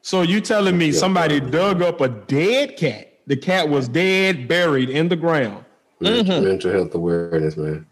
So 0.01 0.21
you 0.21 0.39
telling 0.41 0.77
me 0.77 0.91
somebody 0.91 1.39
dug 1.39 1.81
up 1.81 2.01
a 2.01 2.07
dead 2.09 2.77
cat? 2.77 3.07
The 3.27 3.35
cat 3.37 3.69
was 3.69 3.87
dead, 3.87 4.47
buried 4.47 4.89
in 4.89 5.07
the 5.09 5.15
ground. 5.15 5.65
Mental, 5.99 6.23
Mm-hmm. 6.35 6.45
mental 6.45 6.71
health 6.71 6.95
awareness, 6.95 7.57
man. 7.57 7.85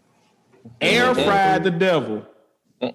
Air 0.80 1.14
fried 1.14 1.62
the 1.64 1.70
devil. 1.70 2.26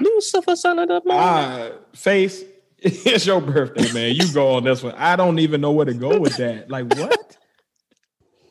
Lucifer, 0.00 0.56
son 0.56 0.78
of 0.78 0.88
the 0.88 0.94
morning. 1.04 1.10
Ah, 1.22 1.70
Phace. 1.94 2.42
It's 2.82 3.26
your 3.26 3.40
birthday, 3.40 3.92
man. 3.92 4.14
You 4.14 4.32
go 4.32 4.54
on 4.54 4.64
this 4.64 4.82
one. 4.82 4.94
I 4.94 5.14
don't 5.16 5.38
even 5.38 5.60
know 5.60 5.72
where 5.72 5.84
to 5.86 5.92
go 5.94 6.18
with 6.18 6.36
that. 6.38 6.70
Like 6.70 6.86
what? 6.94 7.36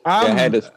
Yeah, 0.06 0.12
I 0.12 0.26
I'm- 0.26 0.36
had 0.36 0.52
to. 0.52 0.72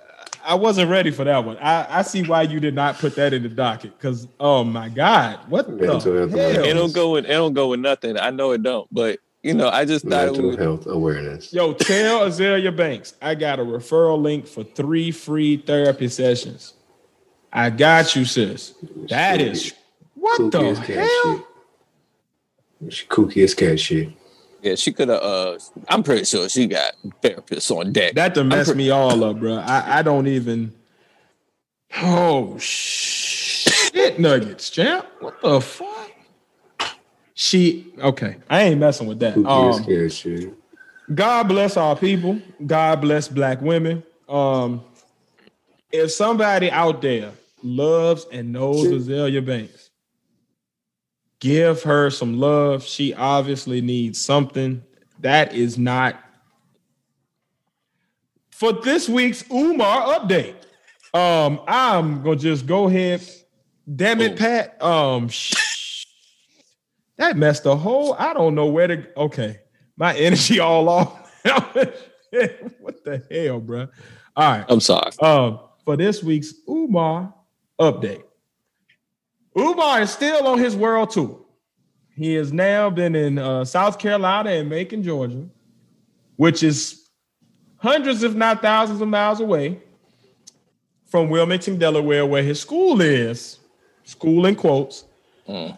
I 0.45 0.55
wasn't 0.55 0.91
ready 0.91 1.09
for 1.09 1.23
that 1.23 1.45
one. 1.45 1.57
I, 1.59 1.99
I 1.99 2.01
see 2.01 2.21
why 2.23 2.41
you 2.41 2.59
did 2.59 2.75
not 2.75 2.97
put 2.97 3.15
that 3.15 3.33
in 3.33 3.43
the 3.43 3.49
docket. 3.49 3.97
Cause 3.99 4.27
oh 4.41 4.65
my 4.65 4.89
God, 4.89 5.39
what 5.47 5.69
Mental 5.69 5.99
the 6.01 6.19
health 6.19 6.31
hell? 6.31 6.65
It 6.65 6.73
don't 6.73 6.93
go 6.93 7.11
with. 7.13 7.23
It 7.25 7.29
don't 7.29 7.53
go 7.53 7.69
with 7.69 7.79
nothing. 7.79 8.17
I 8.19 8.29
know 8.29 8.51
it 8.51 8.61
don't. 8.61 8.85
But 8.93 9.19
you 9.41 9.53
know, 9.53 9.69
I 9.69 9.85
just 9.85 10.03
thought 10.03 10.25
Mental 10.25 10.47
was. 10.47 10.57
health 10.57 10.85
awareness. 10.87 11.53
Yo, 11.53 11.71
tell 11.73 12.21
Azealia 12.27 12.75
Banks 12.75 13.13
I 13.21 13.35
got 13.35 13.59
a 13.59 13.63
referral 13.63 14.21
link 14.21 14.45
for 14.45 14.65
three 14.65 15.11
free 15.11 15.57
therapy 15.57 16.09
sessions. 16.09 16.73
I 17.53 17.69
got 17.69 18.13
you, 18.15 18.25
sis. 18.25 18.73
That 19.07 19.39
is 19.39 19.73
what 20.15 20.41
Kooky 20.41 20.51
the 20.51 20.59
as 20.65 20.79
cat 20.79 21.09
hell? 21.23 21.47
Shit. 22.85 22.93
She 22.93 23.05
kooky 23.07 23.43
as 23.43 23.53
cat 23.53 23.79
shit. 23.79 24.09
Yeah, 24.61 24.75
she 24.75 24.93
could 24.93 25.09
have. 25.09 25.21
Uh, 25.21 25.59
I'm 25.89 26.03
pretty 26.03 26.23
sure 26.23 26.47
she 26.47 26.67
got 26.67 26.93
therapists 27.21 27.69
on 27.69 27.91
deck. 27.91 28.13
That 28.13 28.33
to 28.35 28.43
mess 28.43 28.67
pre- 28.67 28.75
me 28.75 28.89
all 28.89 29.23
up, 29.23 29.39
bro. 29.39 29.55
I, 29.55 29.99
I 29.99 30.01
don't 30.01 30.27
even. 30.27 30.73
Oh 32.01 32.57
shit, 32.57 34.19
nuggets, 34.19 34.69
champ. 34.69 35.05
What 35.19 35.41
the 35.41 35.59
fuck? 35.61 36.11
She 37.33 37.93
okay. 37.99 38.37
I 38.49 38.63
ain't 38.63 38.79
messing 38.79 39.07
with 39.07 39.19
that. 39.19 39.37
Um. 39.37 39.83
God 41.13 41.43
bless 41.49 41.75
our 41.75 41.95
people. 41.95 42.39
God 42.65 43.01
bless 43.01 43.27
black 43.27 43.61
women. 43.61 44.03
Um, 44.29 44.83
if 45.91 46.11
somebody 46.11 46.71
out 46.71 47.01
there 47.01 47.31
loves 47.61 48.25
and 48.31 48.53
knows 48.53 48.85
Azealia 48.87 49.45
Banks, 49.45 49.82
give 51.43 51.83
her 51.83 52.09
some 52.09 52.39
love. 52.39 52.83
She 52.83 53.13
obviously 53.13 53.81
needs 53.81 54.19
something. 54.19 54.81
That 55.19 55.53
is 55.53 55.77
not 55.77 56.17
for 58.49 58.71
this 58.71 59.09
week's 59.09 59.43
Umar 59.51 60.19
update. 60.19 60.55
Um, 61.13 61.59
I'm 61.67 62.23
gonna 62.23 62.37
just 62.37 62.65
go 62.65 62.87
ahead. 62.87 63.21
Damn 63.93 64.21
it, 64.21 64.37
Pat. 64.37 64.81
Um, 64.81 65.27
sh- 65.27 66.05
that 67.17 67.35
messed 67.35 67.63
the 67.65 67.75
whole. 67.75 68.13
I 68.13 68.33
don't 68.33 68.55
know 68.55 68.67
where 68.67 68.87
to. 68.87 69.05
Okay, 69.17 69.59
my 69.97 70.15
energy 70.17 70.59
all 70.59 70.87
off. 70.87 71.29
what 71.43 73.03
the 73.03 73.21
hell, 73.29 73.59
bro? 73.59 73.89
All 74.35 74.51
right. 74.51 74.65
I'm 74.69 74.79
sorry. 74.79 75.11
Um, 75.21 75.59
for 75.83 75.97
this 75.97 76.23
week's 76.23 76.53
Umar 76.69 77.33
update, 77.79 78.23
Umar 79.57 80.01
is 80.01 80.11
still 80.11 80.47
on 80.47 80.59
his 80.59 80.75
world 80.75 81.11
tour. 81.11 81.39
He 82.15 82.33
has 82.35 82.53
now 82.53 82.89
been 82.89 83.15
in 83.15 83.39
uh, 83.39 83.65
South 83.65 83.97
Carolina 83.97 84.51
and 84.51 84.69
Macon, 84.69 85.03
Georgia, 85.03 85.45
which 86.35 86.63
is 86.63 87.09
hundreds, 87.77 88.23
if 88.23 88.35
not 88.35 88.61
thousands, 88.61 89.01
of 89.01 89.07
miles 89.07 89.39
away 89.39 89.81
from 91.07 91.29
Wilmington, 91.29 91.77
Delaware, 91.77 92.25
where 92.25 92.43
his 92.43 92.59
school 92.59 93.01
is. 93.01 93.59
School 94.03 94.45
in 94.45 94.55
quotes. 94.55 95.05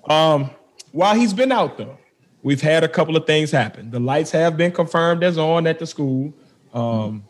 Um, 0.09 0.49
while 0.91 1.15
he's 1.15 1.33
been 1.33 1.51
out 1.51 1.77
though, 1.77 1.97
we've 2.41 2.61
had 2.61 2.83
a 2.83 2.87
couple 2.87 3.15
of 3.15 3.25
things 3.25 3.51
happen. 3.51 3.91
The 3.91 3.99
lights 3.99 4.31
have 4.31 4.57
been 4.57 4.71
confirmed 4.71 5.23
as 5.23 5.37
on 5.37 5.67
at 5.67 5.79
the 5.79 5.85
school. 5.85 6.33
Um, 6.73 7.23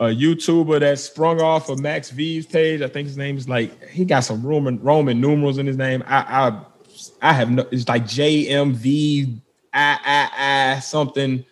a 0.00 0.06
YouTuber 0.06 0.80
that 0.80 0.98
sprung 0.98 1.40
off 1.40 1.68
of 1.68 1.80
Max 1.80 2.10
V's 2.10 2.46
page. 2.46 2.82
I 2.82 2.88
think 2.88 3.08
his 3.08 3.16
name 3.16 3.36
is 3.36 3.48
like 3.48 3.88
he 3.88 4.04
got 4.04 4.20
some 4.20 4.42
Roman 4.42 4.80
Roman 4.80 5.20
numerals 5.20 5.58
in 5.58 5.66
his 5.66 5.76
name. 5.76 6.04
I, 6.06 6.18
I 6.20 6.60
I 7.22 7.32
have 7.32 7.50
no. 7.50 7.66
It's 7.70 7.88
like 7.88 8.04
JMV 8.04 9.40
I 9.72 9.98
I 10.04 10.76
I 10.76 10.78
something. 10.80 11.44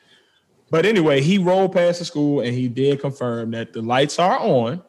But 0.71 0.85
anyway, 0.85 1.21
he 1.21 1.39
rolled 1.39 1.73
past 1.73 2.01
the 2.01 2.05
school 2.05 2.41
and 2.41 2.53
he 2.53 2.69
did 2.69 3.01
confirm 3.01 3.53
that 3.53 3.73
the 3.73 3.83
lights 3.83 4.19
are 4.19 4.39
on. 4.39 4.83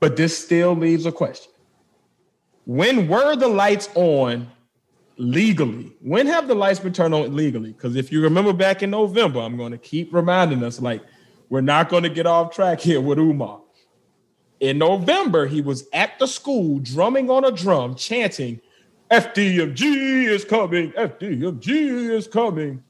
But 0.00 0.16
this 0.16 0.36
still 0.36 0.76
leaves 0.76 1.06
a 1.06 1.12
question. 1.12 1.50
When 2.66 3.08
were 3.08 3.36
the 3.36 3.48
lights 3.48 3.88
on 3.94 4.50
legally? 5.16 5.94
When 6.02 6.26
have 6.26 6.46
the 6.46 6.54
lights 6.54 6.80
been 6.80 6.92
turned 6.92 7.14
on 7.14 7.34
legally? 7.34 7.72
Because 7.72 7.96
if 7.96 8.12
you 8.12 8.20
remember 8.20 8.52
back 8.52 8.82
in 8.82 8.90
November, 8.90 9.40
I'm 9.40 9.56
going 9.56 9.72
to 9.72 9.78
keep 9.78 10.12
reminding 10.12 10.62
us 10.62 10.80
like 10.80 11.02
we're 11.48 11.60
not 11.60 11.88
going 11.88 12.02
to 12.02 12.08
get 12.08 12.26
off 12.26 12.54
track 12.54 12.80
here 12.80 13.00
with 13.00 13.18
Umar. 13.18 13.60
In 14.60 14.78
November, 14.78 15.46
he 15.46 15.60
was 15.60 15.86
at 15.92 16.18
the 16.18 16.26
school 16.26 16.78
drumming 16.78 17.30
on 17.30 17.44
a 17.44 17.50
drum, 17.50 17.94
chanting, 17.94 18.60
FDMG 19.10 20.26
is 20.26 20.44
coming, 20.44 20.90
FDMG 20.92 22.10
is 22.10 22.26
coming. 22.26 22.82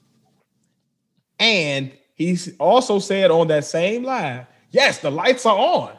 And 1.39 1.93
he 2.15 2.39
also 2.59 2.99
said 2.99 3.31
on 3.31 3.49
that 3.49 3.65
same 3.65 4.05
live, 4.05 4.47
yes, 4.71 4.99
the 4.99 5.11
lights 5.11 5.45
are 5.45 5.59
on. 5.59 5.99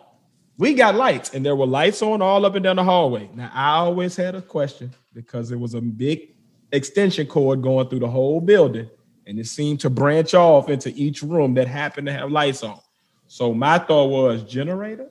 We 0.57 0.73
got 0.73 0.95
lights, 0.95 1.35
and 1.35 1.45
there 1.45 1.55
were 1.55 1.67
lights 1.67 2.01
on 2.01 2.23
all 2.23 2.43
up 2.43 2.55
and 2.55 2.63
down 2.63 2.77
the 2.77 2.83
hallway. 2.83 3.29
Now, 3.35 3.51
I 3.53 3.75
always 3.75 4.15
had 4.15 4.33
a 4.33 4.41
question 4.41 4.91
because 5.13 5.49
there 5.49 5.59
was 5.59 5.75
a 5.75 5.81
big 5.81 6.33
extension 6.71 7.27
cord 7.27 7.61
going 7.61 7.87
through 7.89 7.99
the 7.99 8.09
whole 8.09 8.41
building, 8.41 8.89
and 9.27 9.37
it 9.37 9.45
seemed 9.45 9.81
to 9.81 9.89
branch 9.89 10.33
off 10.33 10.69
into 10.69 10.89
each 10.95 11.21
room 11.21 11.53
that 11.55 11.67
happened 11.67 12.07
to 12.07 12.13
have 12.13 12.31
lights 12.31 12.63
on. 12.63 12.79
So 13.27 13.53
my 13.53 13.77
thought 13.77 14.05
was 14.05 14.43
generator, 14.43 15.09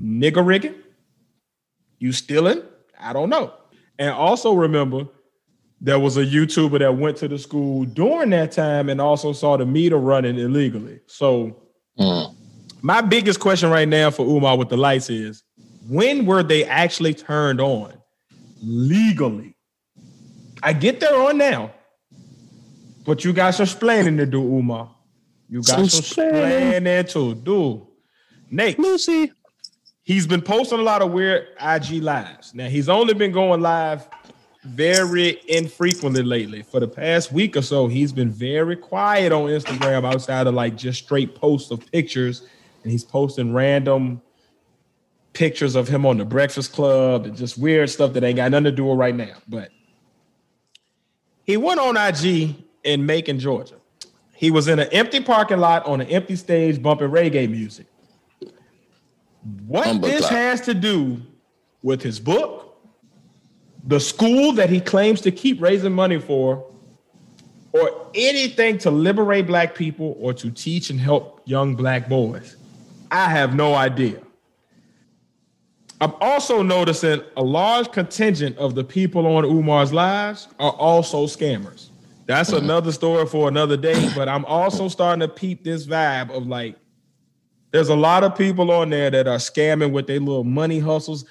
nigger 0.00 0.46
rigging, 0.46 0.76
you 1.98 2.12
stealing? 2.12 2.62
I 2.98 3.12
don't 3.12 3.28
know. 3.28 3.52
And 3.98 4.10
also 4.10 4.54
remember, 4.54 5.08
there 5.80 5.98
was 5.98 6.16
a 6.16 6.24
YouTuber 6.24 6.78
that 6.78 6.96
went 6.96 7.16
to 7.18 7.28
the 7.28 7.38
school 7.38 7.84
during 7.84 8.30
that 8.30 8.52
time 8.52 8.88
and 8.88 9.00
also 9.00 9.32
saw 9.32 9.56
the 9.56 9.66
meter 9.66 9.96
running 9.96 10.38
illegally. 10.38 11.00
So 11.06 11.60
mm. 11.98 12.34
my 12.82 13.00
biggest 13.00 13.40
question 13.40 13.68
right 13.68 13.88
now 13.88 14.10
for 14.10 14.24
Umar 14.24 14.56
with 14.56 14.68
the 14.68 14.76
lights 14.76 15.10
is 15.10 15.42
when 15.88 16.24
were 16.24 16.42
they 16.42 16.64
actually 16.64 17.14
turned 17.14 17.60
on 17.60 17.92
legally? 18.62 19.56
I 20.62 20.72
get 20.72 21.00
they're 21.00 21.14
on 21.14 21.36
now, 21.36 21.72
but 23.04 23.24
you 23.24 23.32
got 23.32 23.54
some 23.54 23.64
explaining 23.64 24.16
to 24.16 24.26
do, 24.26 24.42
Umar. 24.42 24.94
You 25.48 25.58
got 25.58 25.76
some, 25.76 25.88
some 25.88 26.00
explaining 26.00 27.04
to 27.06 27.34
do. 27.34 27.86
Nate. 28.50 28.78
Lucy. 28.78 29.32
He's 30.02 30.26
been 30.26 30.42
posting 30.42 30.78
a 30.78 30.82
lot 30.82 31.00
of 31.00 31.12
weird 31.12 31.48
IG 31.60 32.02
lives. 32.02 32.54
Now 32.54 32.68
he's 32.68 32.88
only 32.90 33.14
been 33.14 33.32
going 33.32 33.62
live 33.62 34.08
very 34.64 35.40
infrequently 35.48 36.22
lately. 36.22 36.62
For 36.62 36.80
the 36.80 36.88
past 36.88 37.32
week 37.32 37.56
or 37.56 37.62
so, 37.62 37.86
he's 37.86 38.12
been 38.12 38.30
very 38.30 38.76
quiet 38.76 39.32
on 39.32 39.48
Instagram 39.48 40.04
outside 40.04 40.46
of 40.46 40.54
like 40.54 40.76
just 40.76 41.04
straight 41.04 41.34
posts 41.34 41.70
of 41.70 41.90
pictures. 41.90 42.46
And 42.82 42.92
he's 42.92 43.04
posting 43.04 43.54
random 43.54 44.20
pictures 45.32 45.74
of 45.74 45.88
him 45.88 46.06
on 46.06 46.18
the 46.18 46.24
Breakfast 46.24 46.72
Club 46.72 47.24
and 47.24 47.36
just 47.36 47.58
weird 47.58 47.88
stuff 47.90 48.12
that 48.12 48.24
ain't 48.24 48.36
got 48.36 48.50
nothing 48.50 48.64
to 48.64 48.72
do 48.72 48.84
with 48.84 48.98
right 48.98 49.14
now. 49.14 49.36
But 49.48 49.70
he 51.44 51.56
went 51.56 51.80
on 51.80 51.96
IG 51.96 52.54
in 52.84 53.04
Macon, 53.04 53.38
Georgia. 53.38 53.76
He 54.34 54.50
was 54.50 54.68
in 54.68 54.78
an 54.78 54.88
empty 54.92 55.20
parking 55.20 55.58
lot 55.58 55.86
on 55.86 56.00
an 56.00 56.08
empty 56.08 56.36
stage 56.36 56.82
bumping 56.82 57.08
reggae 57.08 57.50
music. 57.50 57.86
What 59.66 60.00
this 60.00 60.28
has 60.28 60.60
to 60.62 60.74
do 60.74 61.20
with 61.82 62.02
his 62.02 62.18
book, 62.18 62.78
the 63.86 64.00
school 64.00 64.52
that 64.52 64.70
he 64.70 64.80
claims 64.80 65.20
to 65.22 65.30
keep 65.30 65.60
raising 65.60 65.92
money 65.92 66.18
for, 66.18 66.66
or 67.72 68.10
anything 68.14 68.78
to 68.78 68.90
liberate 68.90 69.46
black 69.46 69.74
people 69.74 70.16
or 70.18 70.32
to 70.34 70.50
teach 70.50 70.90
and 70.90 70.98
help 70.98 71.42
young 71.44 71.74
black 71.74 72.08
boys, 72.08 72.56
I 73.10 73.28
have 73.28 73.54
no 73.54 73.74
idea. 73.74 74.20
I'm 76.00 76.14
also 76.20 76.62
noticing 76.62 77.22
a 77.36 77.42
large 77.42 77.92
contingent 77.92 78.56
of 78.58 78.74
the 78.74 78.84
people 78.84 79.26
on 79.26 79.44
Umar's 79.44 79.92
lives 79.92 80.48
are 80.58 80.72
also 80.72 81.26
scammers. 81.26 81.88
That's 82.26 82.50
mm-hmm. 82.50 82.64
another 82.64 82.92
story 82.92 83.26
for 83.26 83.48
another 83.48 83.76
day, 83.76 84.10
but 84.14 84.28
I'm 84.28 84.44
also 84.46 84.88
starting 84.88 85.20
to 85.20 85.28
peep 85.28 85.64
this 85.64 85.86
vibe 85.86 86.30
of 86.30 86.46
like 86.46 86.76
there's 87.70 87.88
a 87.88 87.96
lot 87.96 88.24
of 88.24 88.36
people 88.36 88.70
on 88.70 88.90
there 88.90 89.10
that 89.10 89.26
are 89.26 89.38
scamming 89.38 89.92
with 89.92 90.06
their 90.06 90.20
little 90.20 90.44
money 90.44 90.78
hustles. 90.78 91.24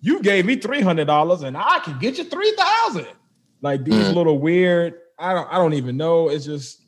You 0.00 0.22
gave 0.22 0.46
me 0.46 0.56
three 0.56 0.80
hundred 0.80 1.06
dollars, 1.06 1.42
and 1.42 1.56
I 1.56 1.78
can 1.84 1.98
get 1.98 2.18
you 2.18 2.24
three 2.24 2.52
thousand. 2.56 3.06
Like 3.60 3.84
these 3.84 4.06
mm. 4.06 4.14
little 4.14 4.38
weird. 4.38 4.94
I 5.18 5.34
don't. 5.34 5.48
I 5.52 5.56
don't 5.56 5.74
even 5.74 5.96
know. 5.96 6.30
It's 6.30 6.46
just 6.46 6.86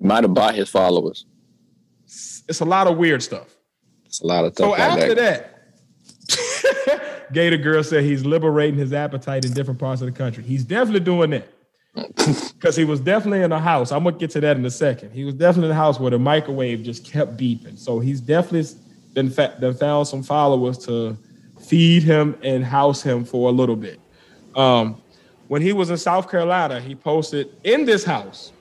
might 0.00 0.24
have 0.24 0.34
bought 0.34 0.54
his 0.54 0.68
followers. 0.68 1.26
It's 2.48 2.60
a 2.60 2.64
lot 2.64 2.86
of 2.86 2.96
weird 2.96 3.22
stuff. 3.22 3.54
It's 4.06 4.20
a 4.20 4.26
lot 4.26 4.44
of 4.44 4.54
stuff. 4.54 4.70
So 4.70 4.76
after 4.76 5.14
that, 5.14 5.74
that 6.28 7.28
Gator 7.32 7.58
Girl 7.58 7.82
said 7.84 8.04
he's 8.04 8.24
liberating 8.24 8.78
his 8.78 8.92
appetite 8.92 9.44
in 9.44 9.52
different 9.52 9.78
parts 9.78 10.00
of 10.00 10.06
the 10.06 10.12
country. 10.12 10.42
He's 10.42 10.64
definitely 10.64 11.00
doing 11.00 11.30
that 11.30 11.48
because 11.94 12.74
he 12.74 12.84
was 12.84 13.00
definitely 13.00 13.42
in 13.42 13.52
a 13.52 13.60
house. 13.60 13.92
I'm 13.92 14.04
gonna 14.04 14.16
get 14.16 14.30
to 14.30 14.40
that 14.40 14.56
in 14.56 14.64
a 14.66 14.70
second. 14.70 15.12
He 15.12 15.24
was 15.24 15.34
definitely 15.34 15.70
in 15.70 15.76
a 15.76 15.80
house 15.80 16.00
where 16.00 16.10
the 16.10 16.18
microwave 16.18 16.82
just 16.82 17.04
kept 17.04 17.36
beeping. 17.36 17.78
So 17.78 18.00
he's 18.00 18.20
definitely 18.20 18.68
been 19.12 19.30
fa- 19.30 19.56
been 19.60 19.74
found 19.74 20.08
some 20.08 20.22
followers 20.22 20.78
to 20.86 21.16
feed 21.60 22.02
him 22.02 22.36
and 22.42 22.64
house 22.64 23.02
him 23.02 23.24
for 23.24 23.48
a 23.48 23.52
little 23.52 23.76
bit. 23.76 24.00
Um, 24.56 25.00
when 25.48 25.62
he 25.62 25.72
was 25.72 25.90
in 25.90 25.96
South 25.96 26.30
Carolina, 26.30 26.80
he 26.80 26.94
posted 26.94 27.50
in 27.62 27.84
this 27.84 28.04
house. 28.04 28.52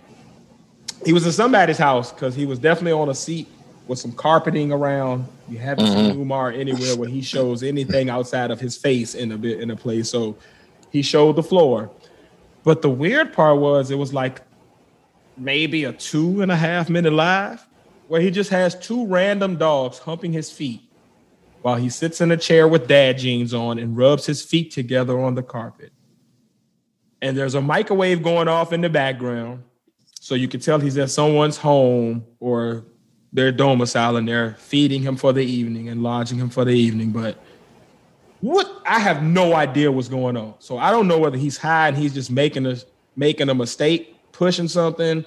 He 1.05 1.11
was 1.11 1.25
in 1.25 1.31
somebody's 1.31 1.77
house 1.77 2.11
because 2.11 2.35
he 2.35 2.45
was 2.45 2.59
definitely 2.59 2.93
on 2.93 3.09
a 3.09 3.15
seat 3.15 3.47
with 3.87 3.99
some 3.99 4.11
carpeting 4.11 4.71
around. 4.71 5.25
You 5.49 5.57
haven't 5.57 5.85
mm-hmm. 5.85 6.11
seen 6.11 6.21
Umar 6.21 6.51
anywhere 6.51 6.95
where 6.95 7.09
he 7.09 7.21
shows 7.21 7.63
anything 7.63 8.09
outside 8.09 8.51
of 8.51 8.59
his 8.59 8.77
face 8.77 9.15
in 9.15 9.31
a 9.31 9.37
bit 9.37 9.59
in 9.59 9.71
a 9.71 9.75
place. 9.75 10.09
So 10.09 10.37
he 10.91 11.01
showed 11.01 11.35
the 11.35 11.43
floor 11.43 11.89
but 12.63 12.81
the 12.81 12.89
weird 12.89 13.33
part 13.33 13.59
was 13.59 13.91
it 13.91 13.97
was 13.97 14.13
like 14.13 14.41
maybe 15.37 15.83
a 15.85 15.93
two 15.93 16.41
and 16.41 16.51
a 16.51 16.55
half 16.55 16.89
minute 16.89 17.13
live 17.13 17.65
where 18.07 18.21
he 18.21 18.29
just 18.31 18.49
has 18.49 18.75
two 18.75 19.05
random 19.07 19.57
dogs 19.57 19.97
humping 19.99 20.31
his 20.31 20.51
feet 20.51 20.81
while 21.61 21.75
he 21.75 21.89
sits 21.89 22.21
in 22.21 22.31
a 22.31 22.37
chair 22.37 22.67
with 22.67 22.87
dad 22.87 23.17
jeans 23.17 23.53
on 23.53 23.79
and 23.79 23.97
rubs 23.97 24.25
his 24.25 24.43
feet 24.43 24.71
together 24.71 25.19
on 25.19 25.33
the 25.33 25.43
carpet. 25.43 25.91
And 27.21 27.37
there's 27.37 27.55
a 27.55 27.61
microwave 27.61 28.21
going 28.21 28.49
off 28.49 28.73
in 28.73 28.81
the 28.81 28.89
background. 28.89 29.63
So 30.19 30.35
you 30.35 30.47
can 30.47 30.59
tell 30.59 30.79
he's 30.79 30.97
at 30.97 31.09
someone's 31.09 31.57
home 31.57 32.25
or 32.39 32.85
their 33.31 33.51
domicile 33.51 34.17
and 34.17 34.27
they're 34.27 34.55
feeding 34.55 35.01
him 35.01 35.15
for 35.15 35.31
the 35.33 35.43
evening 35.43 35.89
and 35.89 36.03
lodging 36.03 36.37
him 36.37 36.49
for 36.49 36.65
the 36.65 36.73
evening. 36.73 37.11
But 37.11 37.41
what 38.43 38.81
I 38.85 38.99
have 38.99 39.23
no 39.23 39.55
idea 39.55 39.89
what's 39.89 40.09
going 40.09 40.35
on. 40.35 40.55
So 40.59 40.77
I 40.77 40.91
don't 40.91 41.07
know 41.07 41.17
whether 41.17 41.37
he's 41.37 41.57
high 41.57 41.87
and 41.87 41.95
he's 41.95 42.13
just 42.13 42.29
making 42.29 42.65
a 42.65 42.75
making 43.15 43.47
a 43.47 43.55
mistake, 43.55 44.17
pushing 44.33 44.67
something, 44.67 45.23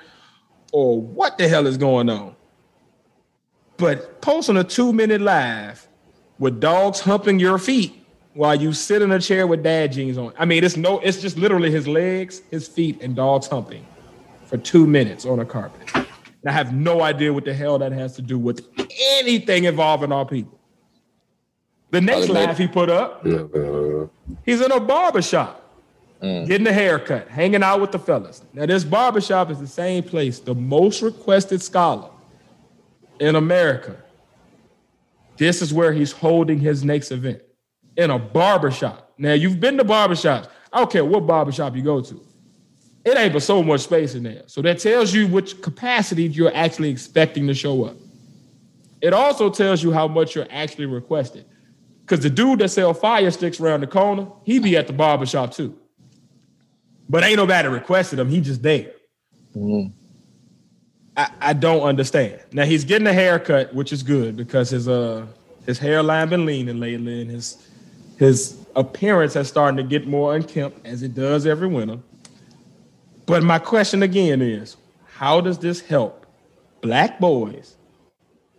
or 0.71 1.01
what 1.01 1.39
the 1.39 1.49
hell 1.49 1.67
is 1.67 1.79
going 1.79 2.11
on. 2.11 2.37
But 3.79 4.21
posting 4.21 4.59
a 4.59 4.65
two 4.65 4.93
minute 4.93 5.23
live 5.23 5.89
with 6.39 6.61
dogs 6.61 7.01
humping 7.01 7.39
your 7.39 7.57
feet 7.57 7.95
while 8.35 8.55
you 8.55 8.75
sit 8.75 9.01
in 9.01 9.11
a 9.11 9.19
chair 9.19 9.47
with 9.47 9.63
dad 9.63 9.93
jeans 9.93 10.19
on. 10.19 10.35
I 10.39 10.45
mean, 10.45 10.63
it's 10.63 10.77
no, 10.77 10.99
it's 10.99 11.23
just 11.23 11.39
literally 11.39 11.71
his 11.71 11.89
legs, 11.89 12.43
his 12.51 12.69
feet, 12.69 13.01
and 13.01 13.17
dogs 13.17 13.47
humping 13.47 13.87
for 14.45 14.59
two 14.59 14.87
minutes 14.87 15.25
on 15.25 15.39
a 15.39 15.47
carpet. 15.47 15.91
And 15.95 16.07
I 16.47 16.53
have 16.53 16.75
no 16.75 17.01
idea 17.01 17.33
what 17.33 17.47
the 17.47 17.55
hell 17.55 17.79
that 17.79 17.93
has 17.93 18.15
to 18.17 18.23
do 18.23 18.39
with 18.39 18.67
anything 19.17 19.65
involving 19.65 20.13
our 20.13 20.27
people. 20.27 20.61
The 21.97 22.03
next 22.03 22.29
live 22.29 22.59
he 22.59 22.69
put 22.69 22.91
up, 22.91 23.25
he's 24.45 24.61
in 24.61 24.71
a 24.71 24.79
barbershop. 24.79 25.63
Mm. 26.23 26.47
Getting 26.47 26.67
a 26.67 26.73
haircut, 26.73 27.29
hanging 27.29 27.63
out 27.63 27.81
with 27.81 27.91
the 27.93 27.99
fellas. 27.99 28.43
Now, 28.53 28.67
this 28.67 28.85
barbershop 28.85 29.51
is 29.51 29.61
the 29.61 29.67
same 29.67 30.03
place, 30.03 30.39
the 30.39 30.55
most 30.55 31.01
requested 31.01 31.63
scholar 31.63 32.11
in 33.19 33.35
America. 33.35 33.97
This 35.39 35.63
is 35.63 35.73
where 35.73 35.93
he's 35.95 36.13
holding 36.13 36.59
his 36.59 36.85
next 36.85 37.13
event 37.13 37.41
in 37.97 38.11
a 38.11 38.19
barbershop. 38.19 39.13
Now, 39.17 39.33
you've 39.33 39.61
been 39.61 39.79
to 39.79 39.85
barbershops. 39.85 40.49
I 40.71 40.79
don't 40.81 40.91
care 40.91 41.05
what 41.05 41.27
barbershop 41.27 41.77
you 41.77 41.83
go 41.83 42.03
to. 42.03 42.21
It 43.07 43.17
ain't 43.17 43.33
but 43.33 43.43
so 43.43 43.63
much 43.63 43.83
space 43.83 44.15
in 44.15 44.23
there. 44.23 44.43
So 44.49 44.61
that 44.63 44.81
tells 44.81 45.15
you 45.15 45.29
which 45.29 45.63
capacity 45.63 46.25
you're 46.25 46.55
actually 46.55 46.91
expecting 46.91 47.47
to 47.47 47.55
show 47.55 47.85
up. 47.85 47.97
It 49.01 49.15
also 49.15 49.49
tells 49.49 49.83
you 49.83 49.93
how 49.93 50.09
much 50.09 50.35
you're 50.35 50.49
actually 50.51 50.87
requested. 50.87 51.47
Because 52.07 52.21
the 52.21 52.31
dude 52.31 52.61
that 52.61 52.69
sell 52.69 52.95
fire 52.95 53.33
sticks 53.33 53.59
around 53.59 53.81
the 53.81 53.89
corner, 53.89 54.29
he 54.45 54.61
be 54.61 54.77
at 54.77 54.87
the 54.87 54.93
barbershop 54.93 55.53
too. 55.53 55.77
But 57.09 57.25
ain't 57.25 57.37
nobody 57.37 57.69
requested 57.69 58.21
him. 58.21 58.29
He 58.29 58.41
just 58.41 58.63
there. 58.63 58.93
Mm. 59.57 59.93
I, 61.17 61.31
I 61.41 61.53
don't 61.53 61.83
understand. 61.83 62.41
Now 62.53 62.65
he's 62.65 62.85
getting 62.85 63.09
a 63.09 63.13
haircut, 63.13 63.75
which 63.75 63.93
is 63.93 64.05
good 64.05 64.37
because 64.37 64.71
his 64.71 64.87
uh 64.87 65.27
his 65.67 65.81
hairline 65.81 66.29
been 66.29 66.47
leaning 66.47 66.79
lately 66.79 67.23
and 67.23 67.31
his 67.31 67.59
His 68.19 68.57
appearance 68.77 69.35
has 69.35 69.49
starting 69.49 69.77
to 69.77 69.83
get 69.83 70.07
more 70.07 70.37
unkempt 70.37 70.87
as 70.87 71.03
it 71.03 71.15
does 71.15 71.45
every 71.45 71.69
winter. 71.69 71.99
But 73.27 73.43
my 73.43 73.59
question 73.59 74.03
again 74.03 74.41
is 74.41 74.77
how 75.05 75.41
does 75.41 75.59
this 75.59 75.81
help 75.81 76.25
black 76.81 77.19
boys? 77.19 77.77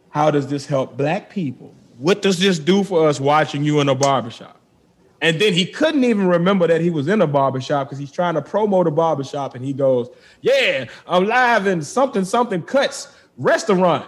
How 0.09 0.31
does 0.31 0.47
this 0.47 0.65
help 0.65 0.97
black 0.97 1.29
people? 1.29 1.73
What 1.97 2.21
does 2.21 2.39
this 2.39 2.59
do 2.59 2.83
for 2.83 3.07
us 3.07 3.19
watching 3.19 3.63
you 3.63 3.79
in 3.79 3.89
a 3.89 3.95
barbershop? 3.95 4.59
And 5.21 5.41
then 5.41 5.53
he 5.53 5.65
couldn't 5.65 6.03
even 6.03 6.27
remember 6.27 6.67
that 6.67 6.79
he 6.79 6.91
was 6.91 7.07
in 7.07 7.21
a 7.21 7.27
barbershop 7.27 7.87
because 7.87 7.97
he's 7.97 8.11
trying 8.11 8.35
to 8.35 8.41
promote 8.41 8.85
a 8.85 8.91
barbershop 8.91 9.55
and 9.55 9.65
he 9.65 9.73
goes, 9.73 10.09
Yeah, 10.41 10.85
I'm 11.07 11.25
live 11.25 11.65
in 11.65 11.81
something, 11.81 12.23
something 12.23 12.61
cuts 12.61 13.15
restaurant. 13.35 14.07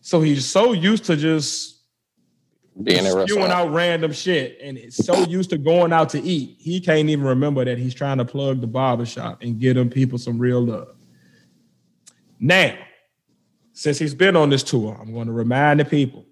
So 0.00 0.22
he's 0.22 0.46
so 0.46 0.72
used 0.72 1.04
to 1.04 1.16
just 1.16 1.82
Being 2.82 3.04
a 3.04 3.10
spewing 3.10 3.50
out 3.50 3.72
random 3.72 4.12
shit 4.12 4.58
and 4.62 4.78
it's 4.78 4.96
so 5.04 5.24
used 5.24 5.50
to 5.50 5.58
going 5.58 5.92
out 5.92 6.08
to 6.10 6.22
eat, 6.22 6.56
he 6.58 6.80
can't 6.80 7.10
even 7.10 7.26
remember 7.26 7.62
that 7.66 7.76
he's 7.76 7.94
trying 7.94 8.18
to 8.18 8.24
plug 8.24 8.62
the 8.62 8.66
barbershop 8.66 9.42
and 9.42 9.60
get 9.60 9.74
them 9.74 9.90
people 9.90 10.16
some 10.16 10.38
real 10.38 10.64
love. 10.64 10.96
Now, 12.38 12.74
since 13.74 13.98
he's 13.98 14.14
been 14.14 14.34
on 14.34 14.48
this 14.48 14.62
tour, 14.62 14.96
I'm 14.98 15.12
going 15.12 15.26
to 15.26 15.32
remind 15.34 15.80
the 15.80 15.84
people 15.84 16.24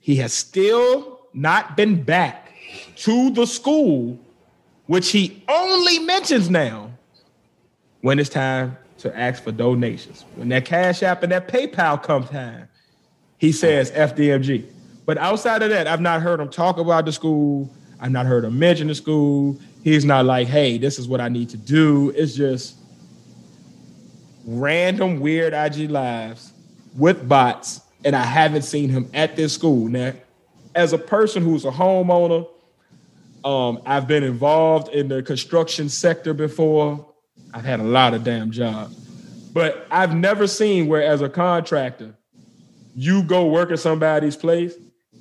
he 0.00 0.16
has 0.16 0.32
still 0.32 1.20
not 1.32 1.76
been 1.76 2.02
back 2.02 2.52
to 2.96 3.30
the 3.30 3.46
school, 3.46 4.18
which 4.86 5.10
he 5.10 5.42
only 5.48 5.98
mentions 6.00 6.50
now 6.50 6.90
when 8.00 8.18
it's 8.18 8.30
time 8.30 8.76
to 8.98 9.16
ask 9.16 9.42
for 9.42 9.52
donations. 9.52 10.24
When 10.34 10.48
that 10.48 10.64
Cash 10.64 11.02
App 11.02 11.22
and 11.22 11.32
that 11.32 11.48
PayPal 11.48 12.02
come 12.02 12.24
time, 12.24 12.68
he 13.38 13.52
says 13.52 13.90
FDMG. 13.92 14.64
But 15.06 15.18
outside 15.18 15.62
of 15.62 15.70
that, 15.70 15.86
I've 15.86 16.00
not 16.00 16.20
heard 16.20 16.40
him 16.40 16.50
talk 16.50 16.78
about 16.78 17.04
the 17.04 17.12
school. 17.12 17.70
I've 18.00 18.10
not 18.10 18.26
heard 18.26 18.44
him 18.44 18.58
mention 18.58 18.88
the 18.88 18.94
school. 18.94 19.58
He's 19.82 20.04
not 20.04 20.26
like, 20.26 20.48
hey, 20.48 20.78
this 20.78 20.98
is 20.98 21.08
what 21.08 21.20
I 21.20 21.28
need 21.28 21.48
to 21.50 21.56
do. 21.56 22.10
It's 22.10 22.34
just 22.34 22.76
random 24.44 25.20
weird 25.20 25.52
IG 25.54 25.90
lives 25.90 26.52
with 26.96 27.28
bots, 27.28 27.80
and 28.04 28.14
I 28.14 28.24
haven't 28.24 28.62
seen 28.62 28.88
him 28.90 29.10
at 29.14 29.36
this 29.36 29.52
school. 29.52 29.88
Now, 29.88 30.12
as 30.74 30.92
a 30.92 30.98
person 30.98 31.42
who's 31.42 31.64
a 31.64 31.70
homeowner, 31.70 32.48
um, 33.44 33.80
I've 33.86 34.06
been 34.06 34.22
involved 34.22 34.92
in 34.94 35.08
the 35.08 35.22
construction 35.22 35.88
sector 35.88 36.34
before. 36.34 37.06
I've 37.54 37.64
had 37.64 37.80
a 37.80 37.84
lot 37.84 38.14
of 38.14 38.24
damn 38.24 38.50
jobs, 38.50 38.94
but 39.52 39.86
I've 39.90 40.14
never 40.14 40.46
seen 40.46 40.86
where, 40.86 41.02
as 41.02 41.22
a 41.22 41.28
contractor, 41.28 42.14
you 42.94 43.22
go 43.22 43.46
work 43.46 43.70
at 43.70 43.78
somebody's 43.78 44.36
place 44.36 44.74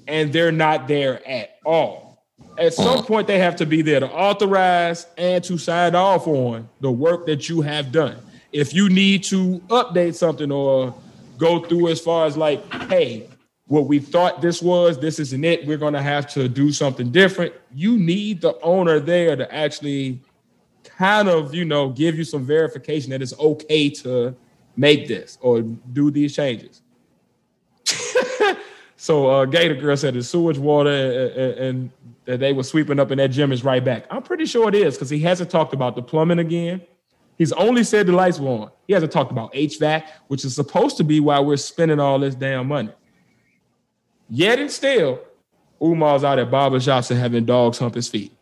and 0.08 0.34
they're 0.34 0.52
not 0.52 0.88
there 0.88 1.26
at 1.28 1.58
all. 1.66 2.26
At 2.58 2.74
some 2.74 3.06
point, 3.06 3.28
they 3.28 3.38
have 3.38 3.56
to 3.58 3.66
be 3.66 3.84
there 3.84 4.00
to 4.00 4.10
authorize 4.10 5.06
and 5.18 5.44
to 5.44 5.58
sign 5.58 5.94
off 5.94 6.28
on 6.28 6.68
the 6.82 6.90
work 6.92 7.28
that 7.28 7.48
you 7.50 7.62
have 7.62 7.92
done. 7.92 8.18
If 8.52 8.74
you 8.74 8.90
need 8.90 9.24
to 9.26 9.60
update 9.68 10.16
something 10.16 10.52
or 10.52 10.96
go 11.38 11.60
through 11.64 11.90
as 11.90 12.00
far 12.00 12.26
as 12.26 12.36
like, 12.38 12.62
hey, 12.90 13.28
what 13.68 13.88
we 13.88 14.00
thought 14.00 14.42
this 14.42 14.62
was, 14.62 14.98
this 14.98 15.20
isn't 15.20 15.44
it. 15.44 15.66
We're 15.68 15.78
gonna 15.78 16.02
have 16.02 16.28
to 16.34 16.48
do 16.48 16.72
something 16.72 17.12
different. 17.12 17.54
You 17.74 17.98
need 17.98 18.42
the 18.42 18.60
owner 18.62 19.00
there 19.00 19.36
to 19.36 19.54
actually 19.54 20.22
kind 20.84 21.28
of, 21.28 21.54
you 21.54 21.66
know, 21.66 21.90
give 21.90 22.18
you 22.18 22.24
some 22.24 22.46
verification 22.46 23.12
that 23.12 23.22
it's 23.22 23.38
okay 23.38 23.90
to 23.90 24.36
make 24.78 25.08
this 25.08 25.38
or 25.42 25.62
do 25.62 26.12
these 26.12 26.36
changes. 26.36 26.82
so 28.96 29.28
uh 29.28 29.46
Gator 29.46 29.76
Girl 29.76 29.98
said 29.98 30.14
the 30.14 30.24
sewage 30.24 30.58
water 30.58 31.32
uh, 31.38 31.62
and 31.62 31.92
that 32.26 32.40
they 32.40 32.54
were 32.54 32.64
sweeping 32.64 33.00
up 33.00 33.12
in 33.12 33.18
that 33.18 33.30
gym 33.30 33.52
is 33.52 33.64
right 33.64 33.84
back. 33.84 34.06
I'm 34.10 34.22
pretty 34.22 34.46
sure 34.46 34.70
it 34.70 34.76
is 34.76 34.96
because 34.96 35.10
he 35.10 35.20
hasn't 35.20 35.50
talked 35.50 35.74
about 35.74 35.96
the 35.96 36.02
plumbing 36.02 36.40
again. 36.40 36.82
He's 37.38 37.52
only 37.52 37.84
said 37.84 38.08
the 38.08 38.14
lights 38.14 38.40
were 38.40 38.50
on. 38.50 38.72
He 38.88 38.94
hasn't 38.94 39.12
talked 39.12 39.32
about 39.32 39.54
HVAC, 39.54 40.08
which 40.28 40.44
is 40.44 40.56
supposed 40.56 40.98
to 40.98 41.04
be 41.04 41.20
why 41.20 41.40
we're 41.40 41.58
spending 41.58 42.00
all 42.00 42.20
this 42.20 42.34
damn 42.34 42.68
money. 42.68 42.92
Yet 44.30 44.60
and 44.60 44.72
still, 44.72 45.20
Umar's 45.80 46.24
out 46.24 46.40
at 46.40 46.50
barbershops 46.50 47.12
and 47.12 47.20
having 47.20 47.46
dogs 47.46 47.78
hump 47.78 47.96
his 47.96 48.08
feet. 48.08 48.34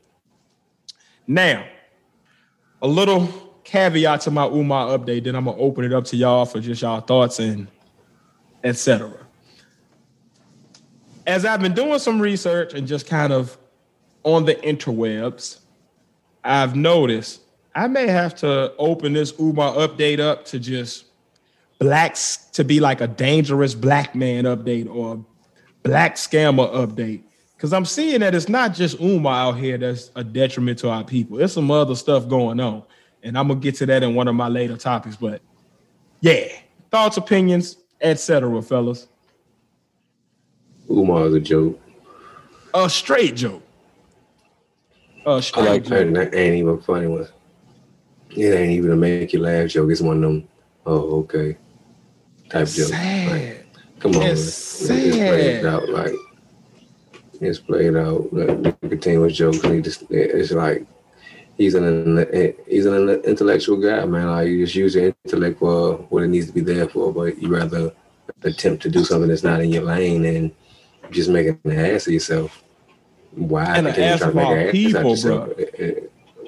Now, 1.27 1.65
a 2.81 2.87
little 2.87 3.27
caveat 3.63 4.21
to 4.21 4.31
my 4.31 4.45
Umar 4.45 4.97
update, 4.97 5.25
then 5.25 5.35
I'm 5.35 5.45
gonna 5.45 5.57
open 5.57 5.83
it 5.83 5.91
up 5.91 6.05
to 6.05 6.15
y'all 6.15 6.45
for 6.45 6.59
just 6.59 6.81
y'all 6.81 7.01
thoughts 7.01 7.39
and 7.39 7.67
etc. 8.63 9.11
As 11.27 11.45
I've 11.45 11.61
been 11.61 11.73
doing 11.73 11.99
some 11.99 12.21
research 12.21 12.73
and 12.73 12.87
just 12.87 13.07
kind 13.07 13.33
of 13.33 13.57
on 14.23 14.45
the 14.45 14.55
interwebs, 14.55 15.59
I've 16.43 16.75
noticed 16.75 17.41
I 17.75 17.87
may 17.87 18.07
have 18.07 18.33
to 18.35 18.73
open 18.77 19.13
this 19.13 19.33
Umar 19.37 19.73
update 19.73 20.21
up 20.21 20.45
to 20.45 20.59
just 20.59 21.05
blacks 21.77 22.37
to 22.53 22.63
be 22.63 22.79
like 22.79 23.01
a 23.01 23.07
dangerous 23.07 23.75
black 23.75 24.15
man 24.15 24.45
update 24.45 24.89
or 24.89 25.23
black 25.83 26.15
scammer 26.15 26.73
update. 26.73 27.23
Because 27.55 27.73
I'm 27.73 27.83
seeing 27.83 28.21
that 28.21 28.33
it's 28.33 28.47
not 28.47 28.73
just 28.73 28.99
Umar 29.01 29.47
out 29.47 29.57
here 29.57 29.77
that's 29.77 30.09
a 30.15 30.23
detriment 30.23 30.79
to 30.79 30.89
our 30.89 31.03
people. 31.03 31.37
There's 31.37 31.51
some 31.51 31.69
other 31.69 31.95
stuff 31.95 32.29
going 32.29 32.61
on. 32.61 32.83
And 33.23 33.37
I'm 33.37 33.49
gonna 33.49 33.59
get 33.59 33.75
to 33.75 33.85
that 33.87 34.03
in 34.03 34.15
one 34.15 34.29
of 34.29 34.35
my 34.35 34.47
later 34.47 34.77
topics. 34.77 35.17
But 35.17 35.41
yeah, 36.21 36.47
thoughts, 36.91 37.17
opinions, 37.17 37.77
etc., 37.99 38.61
fellas. 38.61 39.07
Umar's 40.89 41.33
a 41.33 41.39
joke. 41.41 41.81
A 42.73 42.89
straight 42.89 43.35
joke. 43.35 43.63
A 45.25 45.41
straight 45.41 45.65
like 45.65 45.83
joke. 45.83 46.13
That 46.13 46.35
ain't 46.35 46.55
even 46.55 46.79
funny 46.81 47.07
one. 47.07 47.27
It 48.37 48.53
ain't 48.53 48.71
even 48.71 48.91
a 48.91 48.95
make 48.95 49.33
you 49.33 49.39
laugh 49.39 49.69
joke. 49.69 49.91
It's 49.91 50.01
one 50.01 50.17
of 50.17 50.21
them, 50.23 50.47
oh, 50.85 51.19
okay, 51.19 51.57
type 52.49 52.67
joke. 52.67 52.91
Like, 52.91 52.99
Sad. 52.99 53.65
come 53.99 54.15
on, 54.15 54.21
It's 54.23 54.89
man. 54.89 54.99
It's 54.99 55.15
played 55.17 55.65
out 55.65 55.89
like 55.89 56.13
it's 57.41 57.59
played 57.59 57.95
out. 57.95 58.33
Like, 58.33 58.79
continuous 58.81 59.35
jokes. 59.35 59.61
He 59.61 59.81
just, 59.81 60.03
it's 60.09 60.51
like 60.51 60.85
he's 61.57 61.75
an 61.75 62.25
he's 62.67 62.85
an 62.85 63.09
intellectual 63.09 63.77
guy, 63.77 64.05
man. 64.05 64.27
Like 64.27 64.47
you 64.47 64.65
just 64.65 64.75
use 64.75 64.95
your 64.95 65.13
intellect 65.25 65.59
for 65.59 65.95
what 66.09 66.23
it 66.23 66.27
needs 66.27 66.47
to 66.47 66.53
be 66.53 66.61
there 66.61 66.87
for, 66.87 67.13
but 67.13 67.41
you 67.41 67.49
rather 67.49 67.91
attempt 68.43 68.83
to 68.83 68.89
do 68.89 69.03
something 69.03 69.29
that's 69.29 69.43
not 69.43 69.61
in 69.61 69.71
your 69.71 69.83
lane 69.83 70.25
and 70.25 70.51
just 71.11 71.29
making 71.29 71.59
an 71.63 71.79
ass 71.79 72.07
of 72.07 72.13
yourself. 72.13 72.63
Why 73.31 73.77
And 73.77 73.87
an 73.87 73.99
ass 73.99 74.21
of 74.21 74.29
to 74.29 74.35
make 74.35 74.45
our 74.45 74.57
an 74.57 74.61
ass 74.61 74.67
out 74.67 74.71
people, 74.71 75.09
yourself? 75.11 75.49
Uh, 75.57 75.83
uh, 75.83 75.91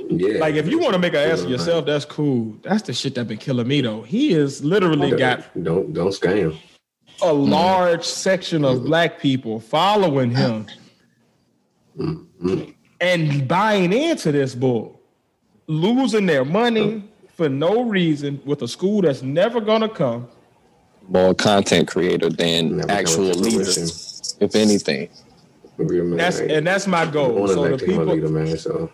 Yeah. 0.09 0.39
Like 0.39 0.55
if 0.55 0.67
you 0.67 0.79
want 0.79 0.93
to 0.93 0.99
make 0.99 1.13
an 1.13 1.29
ass 1.29 1.41
of 1.41 1.49
yourself, 1.49 1.85
that's 1.85 2.05
cool. 2.05 2.55
That's 2.63 2.83
the 2.83 2.93
shit 2.93 3.15
that 3.15 3.27
been 3.27 3.37
killing 3.37 3.67
me 3.67 3.81
though. 3.81 4.03
He 4.03 4.33
is 4.33 4.63
literally 4.63 5.11
got 5.17 5.43
don't 5.61 5.93
don't 5.93 6.09
scam. 6.11 6.57
a 7.21 7.33
hmm. 7.33 7.49
large 7.49 8.05
section 8.05 8.63
of 8.63 8.79
mm. 8.79 8.85
black 8.85 9.19
people 9.19 9.59
following 9.59 10.31
him 10.31 10.67
mm-hmm. 11.97 12.71
and 13.01 13.47
buying 13.47 13.91
into 13.91 14.31
this 14.31 14.55
bull, 14.55 15.01
losing 15.67 16.25
their 16.25 16.45
money 16.45 17.03
for 17.35 17.49
no 17.49 17.83
reason 17.83 18.41
with 18.45 18.61
a 18.61 18.67
school 18.67 19.01
that's 19.01 19.21
never 19.21 19.59
gonna 19.61 19.89
come. 19.89 20.27
More 21.07 21.33
content 21.33 21.87
creator 21.87 22.29
than 22.29 22.77
Never 22.77 22.91
actual 22.91 23.31
come 23.31 23.33
to 23.33 23.39
leaders, 23.39 24.37
if 24.39 24.55
anything. 24.55 25.09
That's 25.77 26.39
and 26.39 26.65
that's 26.65 26.87
my 26.87 27.05
goal. 27.05 27.47
So 27.47 27.53
the 27.53 27.59
elect 27.59 27.83
him 27.83 27.89
a 27.89 27.91
people 27.91 28.05
leader, 28.05 28.29
man. 28.29 28.57
So 28.57 28.91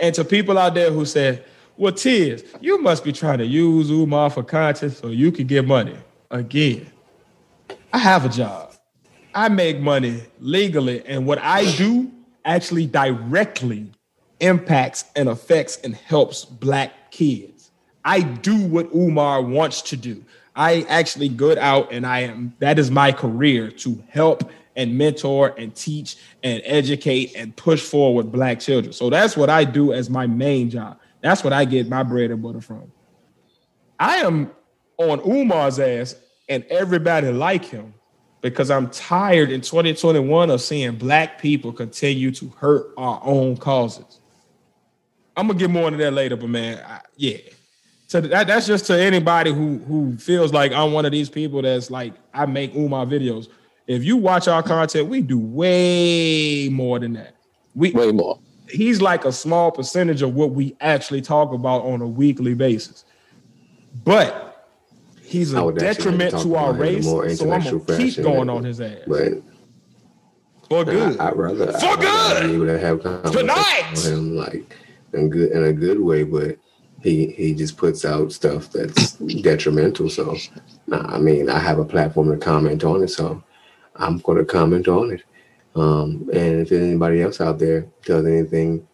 and 0.00 0.14
to 0.14 0.24
people 0.24 0.58
out 0.58 0.74
there 0.74 0.90
who 0.90 1.04
said, 1.04 1.44
"Well, 1.76 1.92
Tiz, 1.92 2.44
you 2.60 2.80
must 2.80 3.04
be 3.04 3.12
trying 3.12 3.38
to 3.38 3.46
use 3.46 3.90
Umar 3.90 4.30
for 4.30 4.42
content 4.42 4.94
so 4.94 5.08
you 5.08 5.30
can 5.30 5.46
get 5.46 5.66
money." 5.66 5.96
Again, 6.30 6.86
I 7.92 7.98
have 7.98 8.24
a 8.24 8.28
job. 8.28 8.72
I 9.34 9.48
make 9.48 9.78
money 9.80 10.22
legally, 10.40 11.04
and 11.06 11.26
what 11.26 11.38
I 11.38 11.70
do 11.76 12.10
actually 12.44 12.86
directly 12.86 13.86
impacts 14.40 15.04
and 15.14 15.28
affects 15.28 15.76
and 15.84 15.94
helps 15.94 16.44
black 16.44 17.10
kids. 17.10 17.70
I 18.04 18.20
do 18.20 18.56
what 18.56 18.88
Umar 18.94 19.42
wants 19.42 19.82
to 19.82 19.96
do. 19.96 20.24
I 20.56 20.84
actually 20.88 21.28
good 21.28 21.58
out, 21.58 21.92
and 21.92 22.06
I 22.06 22.20
am 22.20 22.54
that 22.58 22.78
is 22.78 22.90
my 22.90 23.12
career 23.12 23.70
to 23.70 24.02
help 24.08 24.50
and 24.76 24.96
mentor 24.96 25.54
and 25.58 25.74
teach 25.74 26.16
and 26.42 26.62
educate 26.64 27.34
and 27.36 27.54
push 27.56 27.82
forward 27.82 28.30
black 28.30 28.60
children. 28.60 28.92
So 28.92 29.10
that's 29.10 29.36
what 29.36 29.50
I 29.50 29.64
do 29.64 29.92
as 29.92 30.08
my 30.08 30.26
main 30.26 30.70
job. 30.70 30.98
That's 31.20 31.44
what 31.44 31.52
I 31.52 31.64
get 31.64 31.88
my 31.88 32.02
bread 32.02 32.30
and 32.30 32.42
butter 32.42 32.60
from. 32.60 32.90
I 33.98 34.16
am 34.18 34.50
on 34.96 35.20
Umar's 35.20 35.78
ass 35.78 36.14
and 36.48 36.64
everybody 36.70 37.30
like 37.30 37.64
him 37.64 37.94
because 38.40 38.70
I'm 38.70 38.88
tired 38.90 39.50
in 39.50 39.60
2021 39.60 40.50
of 40.50 40.60
seeing 40.60 40.96
black 40.96 41.40
people 41.40 41.72
continue 41.72 42.30
to 42.32 42.48
hurt 42.48 42.92
our 42.96 43.20
own 43.22 43.56
causes. 43.56 44.20
I'm 45.36 45.46
gonna 45.46 45.58
get 45.58 45.70
more 45.70 45.88
into 45.88 45.98
that 45.98 46.12
later, 46.12 46.36
but 46.36 46.48
man, 46.48 46.82
I, 46.86 47.00
yeah. 47.16 47.38
So 48.06 48.20
that, 48.20 48.46
that's 48.46 48.66
just 48.66 48.86
to 48.86 49.00
anybody 49.00 49.52
who 49.52 49.78
who 49.78 50.16
feels 50.16 50.52
like 50.52 50.72
I'm 50.72 50.92
one 50.92 51.06
of 51.06 51.12
these 51.12 51.30
people 51.30 51.62
that's 51.62 51.90
like 51.90 52.14
I 52.34 52.46
make 52.46 52.74
Umar 52.74 53.06
videos. 53.06 53.48
If 53.90 54.04
you 54.04 54.16
watch 54.16 54.46
our 54.46 54.62
content, 54.62 55.08
we 55.08 55.20
do 55.20 55.36
way 55.36 56.68
more 56.70 57.00
than 57.00 57.14
that. 57.14 57.34
We 57.74 57.90
way 57.90 58.12
more. 58.12 58.38
He's 58.68 59.02
like 59.02 59.24
a 59.24 59.32
small 59.32 59.72
percentage 59.72 60.22
of 60.22 60.32
what 60.32 60.52
we 60.52 60.76
actually 60.80 61.22
talk 61.22 61.52
about 61.52 61.82
on 61.82 62.00
a 62.00 62.06
weekly 62.06 62.54
basis. 62.54 63.04
But 64.04 64.68
he's 65.20 65.52
a 65.54 65.72
detriment 65.72 66.40
to 66.42 66.54
our 66.54 66.72
race. 66.72 67.04
So 67.04 67.50
I'm 67.50 67.64
gonna 67.64 67.80
keep 67.98 68.14
going 68.22 68.48
on 68.48 68.62
his 68.62 68.80
ass. 68.80 69.00
But 69.08 69.42
for 70.68 70.84
good. 70.84 71.18
I, 71.18 71.30
would 71.30 71.38
rather 71.38 71.72
for 71.72 71.86
I'd 71.86 72.00
good. 72.00 72.42
Rather 72.44 72.48
able 72.48 72.66
to 72.66 72.78
have 72.78 73.32
tonight. 73.32 74.04
him 74.04 74.36
like 74.36 74.76
in 75.14 75.30
good 75.30 75.50
in 75.50 75.64
a 75.64 75.72
good 75.72 75.98
way, 75.98 76.22
but 76.22 76.58
he 77.02 77.32
he 77.32 77.54
just 77.54 77.76
puts 77.76 78.04
out 78.04 78.30
stuff 78.30 78.70
that's 78.70 79.14
detrimental. 79.14 80.08
So, 80.08 80.36
I 80.92 81.18
mean, 81.18 81.50
I 81.50 81.58
have 81.58 81.80
a 81.80 81.84
platform 81.84 82.30
to 82.30 82.36
comment 82.36 82.84
on 82.84 83.02
it, 83.02 83.08
so 83.08 83.42
I'm 83.96 84.18
going 84.18 84.38
to 84.38 84.44
comment 84.44 84.88
on 84.88 85.12
it. 85.12 85.24
Um, 85.74 86.28
and 86.32 86.60
if 86.60 86.72
anybody 86.72 87.22
else 87.22 87.40
out 87.40 87.58
there 87.58 87.86
does 88.04 88.26
anything 88.26 88.86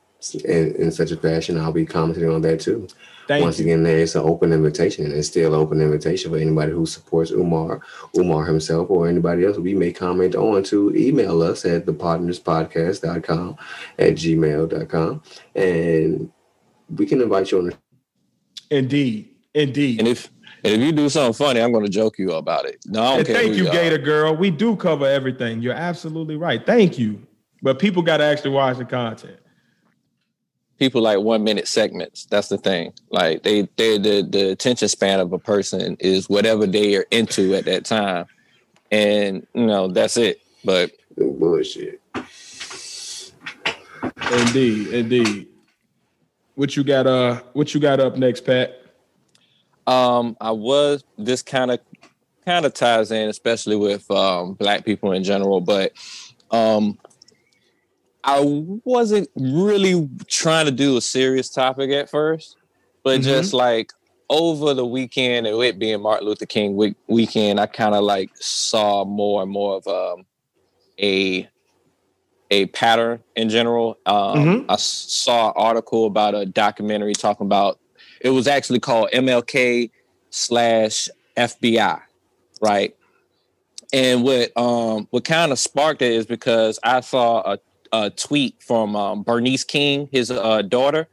in, 0.45 0.75
in 0.77 0.93
such 0.93 1.11
a 1.11 1.17
fashion, 1.17 1.59
I'll 1.59 1.73
be 1.73 1.87
commenting 1.87 2.29
on 2.29 2.43
that 2.43 2.61
too. 2.61 2.89
Thank 3.27 3.43
Once 3.43 3.59
you. 3.59 3.65
again, 3.65 3.83
there 3.83 3.99
is 3.99 4.15
an 4.15 4.23
open 4.23 4.53
invitation, 4.53 5.05
and 5.05 5.15
it's 5.15 5.29
still 5.29 5.53
an 5.53 5.61
open 5.61 5.81
invitation 5.81 6.31
for 6.31 6.39
anybody 6.39 6.73
who 6.73 6.87
supports 6.87 7.33
Umar, 7.33 7.81
Umar 8.17 8.45
himself, 8.45 8.89
or 8.89 9.09
anybody 9.09 9.45
else 9.45 9.59
we 9.59 9.75
may 9.75 9.93
comment 9.93 10.37
on 10.37 10.63
to 10.65 10.95
email 10.95 11.43
us 11.43 11.65
at 11.65 11.87
thepodnaspodcast.com 11.87 13.57
at 13.99 14.15
gmail.com. 14.15 15.23
And 15.57 16.33
we 16.97 17.07
can 17.07 17.21
invite 17.21 17.51
you 17.51 17.59
on 17.59 17.67
the 17.67 17.77
Indeed. 18.71 19.35
Indeed. 19.55 19.99
And 20.01 20.09
if 20.09 20.31
and 20.65 20.75
if 20.75 20.81
you 20.81 20.93
do 20.93 21.09
something 21.09 21.33
funny, 21.33 21.61
I'm 21.61 21.73
going 21.73 21.85
to 21.85 21.91
joke 21.91 22.19
you 22.19 22.33
about 22.33 22.67
it. 22.67 22.79
No, 22.87 23.03
I 23.03 23.17
don't 23.17 23.27
care 23.27 23.37
thank 23.37 23.57
you, 23.57 23.65
Gator 23.71 23.99
Girl. 23.99 24.35
We 24.35 24.51
do 24.51 24.77
cover 24.77 25.07
everything. 25.07 25.63
You're 25.63 25.75
absolutely 25.75 26.37
right. 26.37 26.65
Thank 26.65 26.99
you. 26.99 27.27
But 27.63 27.79
people 27.79 28.03
got 28.03 28.19
to 28.19 28.25
actually 28.25 28.51
watch 28.51 28.79
the 28.79 28.85
content. 28.85 29.39
People 30.79 31.01
like 31.01 31.21
one 31.21 31.43
minute 31.43 31.69
segments. 31.69 32.27
That's 32.27 32.49
the 32.49 32.59
thing. 32.59 32.93
Like 33.11 33.43
they, 33.43 33.63
they, 33.77 33.97
the 33.97 34.23
the 34.23 34.51
attention 34.51 34.89
span 34.89 35.21
of 35.21 35.33
a 35.33 35.39
person 35.39 35.97
is 36.01 36.29
whatever 36.29 36.67
they 36.67 36.97
are 36.97 37.07
into 37.11 37.55
at 37.55 37.65
that 37.65 37.87
time, 37.87 38.27
and 38.91 39.47
you 39.55 39.67
know 39.67 39.89
that's 39.89 40.19
it. 40.19 40.43
But 40.65 40.93
bullshit. 41.17 42.01
Indeed, 44.33 44.89
indeed. 44.89 45.49
What 46.57 46.77
you 46.77 46.85
got? 46.85 47.07
Uh, 47.07 47.41
what 47.55 47.73
you 47.73 47.81
got 47.81 48.01
up 48.01 48.17
next, 48.17 48.43
Pat? 48.43 48.86
Um, 49.87 50.37
I 50.41 50.51
was 50.51 51.05
this 51.17 51.43
kind 51.43 51.71
of 51.71 51.81
kind 52.45 52.65
of 52.65 52.75
ties 52.75 53.11
in, 53.11 53.29
especially 53.29 53.77
with 53.77 54.11
um, 54.11 54.55
black 54.55 54.85
people 54.85 55.13
in 55.13 55.25
general, 55.25 55.61
but 55.61 55.93
um, 56.51 56.99
I 58.25 58.41
wasn't 58.85 59.29
really 59.37 60.09
trying 60.27 60.67
to 60.67 60.73
do 60.73 60.97
a 60.97 61.01
serious 61.01 61.49
topic 61.49 61.91
at 61.91 62.11
first, 62.11 62.57
but 63.03 63.21
mm-hmm. 63.21 63.29
just 63.29 63.53
like 63.53 63.93
over 64.29 64.75
the 64.75 64.87
weekend 64.87 65.47
and 65.47 65.63
it 65.63 65.79
being 65.79 66.03
Martin 66.03 66.27
Luther 66.27 66.47
King 66.47 66.77
week, 66.77 66.97
weekend, 67.07 67.61
I 67.61 67.67
kind 67.67 67.95
of 67.95 68.03
like 68.03 68.31
saw 68.35 69.05
more 69.05 69.43
and 69.43 69.51
more 69.51 69.77
of 69.77 69.87
um, 69.87 70.27
a 71.01 71.49
a 72.51 72.67
pattern 72.67 73.23
in 73.35 73.49
general. 73.49 73.99
Um, 74.07 74.17
mm-hmm. 74.17 74.71
I 74.71 74.77
saw 74.77 75.49
an 75.49 75.55
article 75.57 76.07
about 76.07 76.35
a 76.35 76.47
documentary 76.47 77.13
talking 77.13 77.47
about 77.47 77.79
it 78.21 78.31
was 78.31 78.47
actually 78.47 78.81
called 78.81 79.11
MLK 79.13 79.91
slash 80.31 81.09
FBI, 81.37 82.01
right? 82.61 82.95
And 83.93 84.25
what 84.25 84.57
um 84.57 85.07
what 85.11 85.25
kind 85.25 85.53
of 85.53 85.59
sparked 85.59 86.03
it 86.03 86.13
is 86.13 86.27
because 86.27 86.79
I 86.83 87.01
saw 87.01 87.53
a, 87.53 87.59
a 87.93 88.11
tweet 88.11 88.63
from 88.63 88.97
um, 88.97 89.23
Bernice 89.23 89.65
King, 89.65 90.09
his 90.11 90.31
uh, 90.31 90.63
daughter. 90.63 91.09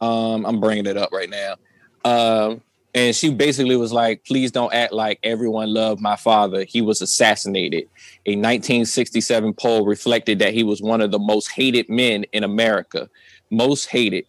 Um, 0.00 0.44
I'm 0.46 0.60
bringing 0.60 0.86
it 0.86 0.96
up 0.96 1.12
right 1.12 1.30
now. 1.30 1.56
Um, 2.04 2.62
and 2.94 3.14
she 3.14 3.34
basically 3.34 3.76
was 3.76 3.92
like, 3.92 4.24
please 4.24 4.52
don't 4.52 4.72
act 4.72 4.92
like 4.92 5.18
everyone 5.24 5.74
loved 5.74 6.00
my 6.00 6.14
father. 6.14 6.64
He 6.64 6.80
was 6.80 7.02
assassinated. 7.02 7.88
A 8.26 8.36
1967 8.36 9.52
poll 9.54 9.84
reflected 9.84 10.38
that 10.38 10.54
he 10.54 10.62
was 10.62 10.80
one 10.80 11.00
of 11.00 11.10
the 11.10 11.18
most 11.18 11.50
hated 11.50 11.88
men 11.88 12.24
in 12.32 12.44
America. 12.44 13.10
Most 13.50 13.86
hated. 13.86 14.26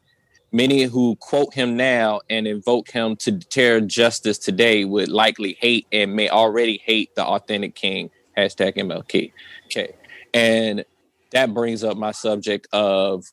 Many 0.56 0.84
who 0.84 1.18
quote 1.18 1.53
him 1.53 1.76
now 1.76 2.22
and 2.30 2.47
invoke 2.47 2.89
him 2.89 3.18
to 3.18 3.32
deter 3.32 3.82
justice 3.82 4.38
today 4.38 4.86
would 4.86 5.10
likely 5.10 5.58
hate 5.60 5.86
and 5.91 6.16
may 6.16 6.30
already 6.30 6.78
hate 6.78 7.14
the 7.14 7.26
authentic 7.26 7.76
king. 7.76 8.10
Hashtag 8.38 8.78
MLK. 8.78 9.34
Okay. 9.66 9.93
And 10.34 10.86
that 11.32 11.53
brings 11.53 11.84
up 11.84 11.97
my 11.97 12.12
subject 12.12 12.70
of 12.72 13.26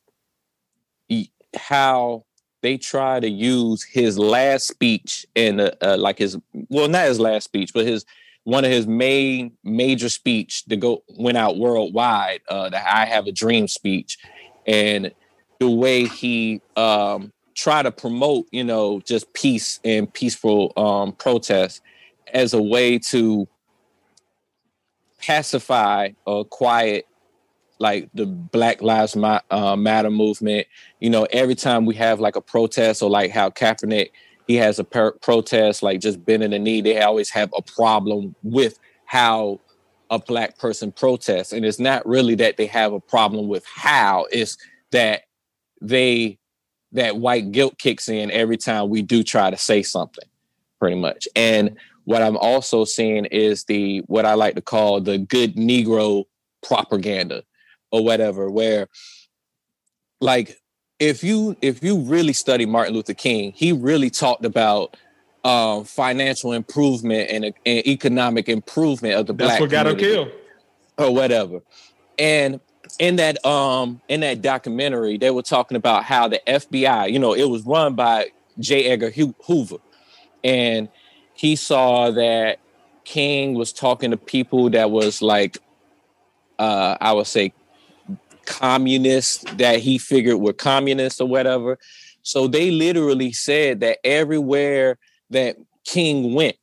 how 1.55 2.25
they 2.61 2.77
try 2.77 3.21
to 3.21 3.31
use 3.31 3.85
his 3.85 4.19
last 4.19 4.67
speech 4.67 5.25
and 5.37 5.61
uh, 5.61 5.97
like 5.97 6.19
his 6.19 6.37
well 6.71 6.89
not 6.89 7.07
his 7.07 7.21
last 7.21 7.45
speech 7.45 7.73
but 7.73 7.87
his 7.87 8.05
one 8.45 8.65
of 8.65 8.73
his 8.73 8.89
main 8.89 9.53
major 9.63 10.09
speech 10.09 10.65
to 10.65 10.77
go 10.77 11.05
went 11.19 11.37
out 11.37 11.59
worldwide 11.59 12.41
uh 12.49 12.71
the 12.71 12.95
i 12.95 13.05
have 13.05 13.27
a 13.27 13.33
dream 13.33 13.69
speech 13.69 14.17
and 14.67 15.13
the 15.63 15.71
way 15.71 16.07
he 16.07 16.61
um 16.77 17.33
tried 17.55 17.85
to 17.85 17.93
promote 17.93 18.47
you 18.51 18.65
know 18.65 19.01
just 19.01 19.33
peace 19.33 19.79
and 19.85 20.13
peaceful 20.13 20.73
um 20.77 21.13
protest 21.13 21.81
as 22.33 22.53
a 22.53 22.61
way 22.61 22.99
to 22.99 23.47
pacify 25.21 26.09
or 26.27 26.45
quiet 26.45 27.07
like 27.79 28.09
the 28.15 28.27
Black 28.27 28.81
Lives 28.81 29.17
uh, 29.17 29.77
Matter 29.77 30.11
movement. 30.11 30.69
You 31.01 31.11
know, 31.11 31.27
every 31.33 31.57
time 31.57 31.85
we 31.85 31.97
have 31.97 32.21
like 32.21 32.37
a 32.37 32.41
protest 32.41 33.03
or 33.03 33.11
like 33.11 33.33
how 33.33 33.51
Kaepernick 33.51 34.11
he 34.47 34.57
has 34.57 34.79
a 34.79 34.85
per- 34.85 35.13
protest, 35.13 35.83
like 35.83 36.01
just 36.01 36.25
bending 36.25 36.51
the 36.51 36.59
knee, 36.59 36.81
they 36.81 37.01
always 37.01 37.31
have 37.31 37.53
a 37.57 37.63
problem 37.63 38.35
with 38.43 38.79
how 39.05 39.61
a 40.11 40.19
black 40.19 40.59
person 40.59 40.93
protests, 40.93 41.53
and 41.53 41.65
it's 41.65 41.79
not 41.79 42.07
really 42.07 42.35
that 42.37 42.57
they 42.57 42.67
have 42.67 42.93
a 42.93 43.01
problem 43.01 43.49
with 43.49 43.65
how; 43.67 44.27
it's 44.31 44.57
that 44.91 45.23
they 45.83 46.39
that 46.93 47.17
white 47.17 47.53
guilt 47.53 47.79
kicks 47.79 48.09
in 48.09 48.31
every 48.31 48.57
time 48.57 48.89
we 48.89 49.03
do 49.03 49.23
try 49.23 49.51
to 49.51 49.57
say 49.57 49.83
something, 49.83 50.29
pretty 50.79 50.97
much. 50.97 51.27
And 51.35 51.77
what 52.05 52.23
I'm 52.23 52.37
also 52.37 52.85
seeing 52.85 53.25
is 53.27 53.65
the 53.65 54.01
what 54.07 54.27
I 54.27 54.35
like 54.35 54.55
to 54.57 54.63
call 54.63 55.01
the 55.01 55.19
good 55.19 55.57
Negro 55.57 56.25
propaganda 56.63 57.43
or 57.91 58.05
whatever 58.05 58.49
where 58.49 58.89
like 60.21 60.59
if 60.99 61.25
you 61.25 61.57
if 61.61 61.83
you 61.83 61.99
really 61.99 62.33
study 62.33 62.67
Martin 62.67 62.95
Luther 62.95 63.15
King, 63.15 63.53
he 63.55 63.73
really 63.73 64.11
talked 64.11 64.45
about 64.45 64.97
um, 65.45 65.85
financial 65.85 66.53
improvement 66.53 67.29
and, 67.31 67.45
and, 67.45 67.87
economic 67.87 68.49
improvement 68.49 69.15
of 69.15 69.27
the 69.27 69.33
That's 69.33 69.51
black 69.51 69.61
what 69.61 69.71
got 69.71 69.87
him 69.89 69.97
killed 69.97 70.31
or 70.97 71.13
whatever. 71.13 71.61
And 72.19 72.61
in 72.99 73.17
that 73.17 73.45
um 73.45 74.01
in 74.09 74.21
that 74.21 74.43
documentary, 74.43 75.19
they 75.19 75.31
were 75.31 75.43
talking 75.43 75.77
about 75.77 76.05
how 76.05 76.29
the 76.29 76.41
FBI, 76.47 77.13
you 77.13 77.19
know, 77.19 77.35
it 77.35 77.45
was 77.45 77.63
run 77.65 77.95
by 77.95 78.31
J. 78.59 78.87
Edgar 78.87 79.11
Hoover, 79.11 79.79
and 80.45 80.89
he 81.35 81.57
saw 81.57 82.11
that 82.11 82.59
King 83.05 83.55
was 83.55 83.73
talking 83.73 84.11
to 84.11 84.17
people 84.17 84.71
that 84.71 84.91
was 84.91 85.23
like, 85.23 85.59
uh, 86.59 86.97
I 87.01 87.13
would 87.13 87.27
say, 87.27 87.53
communists 88.47 89.45
that 89.55 89.81
he 89.81 89.99
figured 89.99 90.37
were 90.37 90.53
communists 90.53 91.21
or 91.21 91.29
whatever. 91.29 91.79
So 92.23 92.47
they 92.47 92.71
literally 92.71 93.33
said 93.33 93.81
that 93.81 93.99
everywhere 94.05 94.99
that 95.31 95.57
King 95.85 96.35
went 96.35 96.57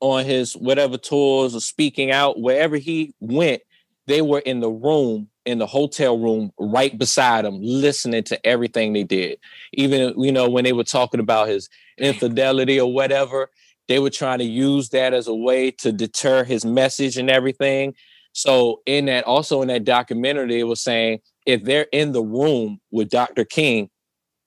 on 0.00 0.24
his 0.24 0.54
whatever 0.54 0.98
tours 0.98 1.54
or 1.54 1.60
speaking 1.60 2.10
out, 2.10 2.40
wherever 2.40 2.76
he 2.76 3.14
went, 3.20 3.62
they 4.06 4.20
were 4.20 4.40
in 4.40 4.60
the 4.60 4.70
room, 4.70 5.28
in 5.44 5.58
the 5.58 5.66
hotel 5.66 6.18
room 6.18 6.52
right 6.58 6.96
beside 6.96 7.44
him, 7.44 7.58
listening 7.60 8.24
to 8.24 8.46
everything 8.46 8.92
they 8.92 9.04
did. 9.04 9.38
Even, 9.72 10.14
you 10.20 10.32
know, 10.32 10.48
when 10.48 10.64
they 10.64 10.72
were 10.72 10.84
talking 10.84 11.20
about 11.20 11.48
his 11.48 11.68
infidelity 11.98 12.80
or 12.80 12.92
whatever, 12.92 13.48
they 13.88 13.98
were 13.98 14.10
trying 14.10 14.38
to 14.38 14.44
use 14.44 14.90
that 14.90 15.12
as 15.12 15.26
a 15.26 15.34
way 15.34 15.70
to 15.70 15.92
deter 15.92 16.44
his 16.44 16.64
message 16.64 17.16
and 17.16 17.28
everything. 17.28 17.94
So 18.32 18.80
in 18.86 19.06
that, 19.06 19.24
also 19.24 19.62
in 19.62 19.68
that 19.68 19.84
documentary, 19.84 20.60
it 20.60 20.64
was 20.64 20.82
saying 20.82 21.18
if 21.46 21.64
they're 21.64 21.88
in 21.92 22.12
the 22.12 22.22
room 22.22 22.80
with 22.90 23.10
Dr. 23.10 23.44
King, 23.44 23.90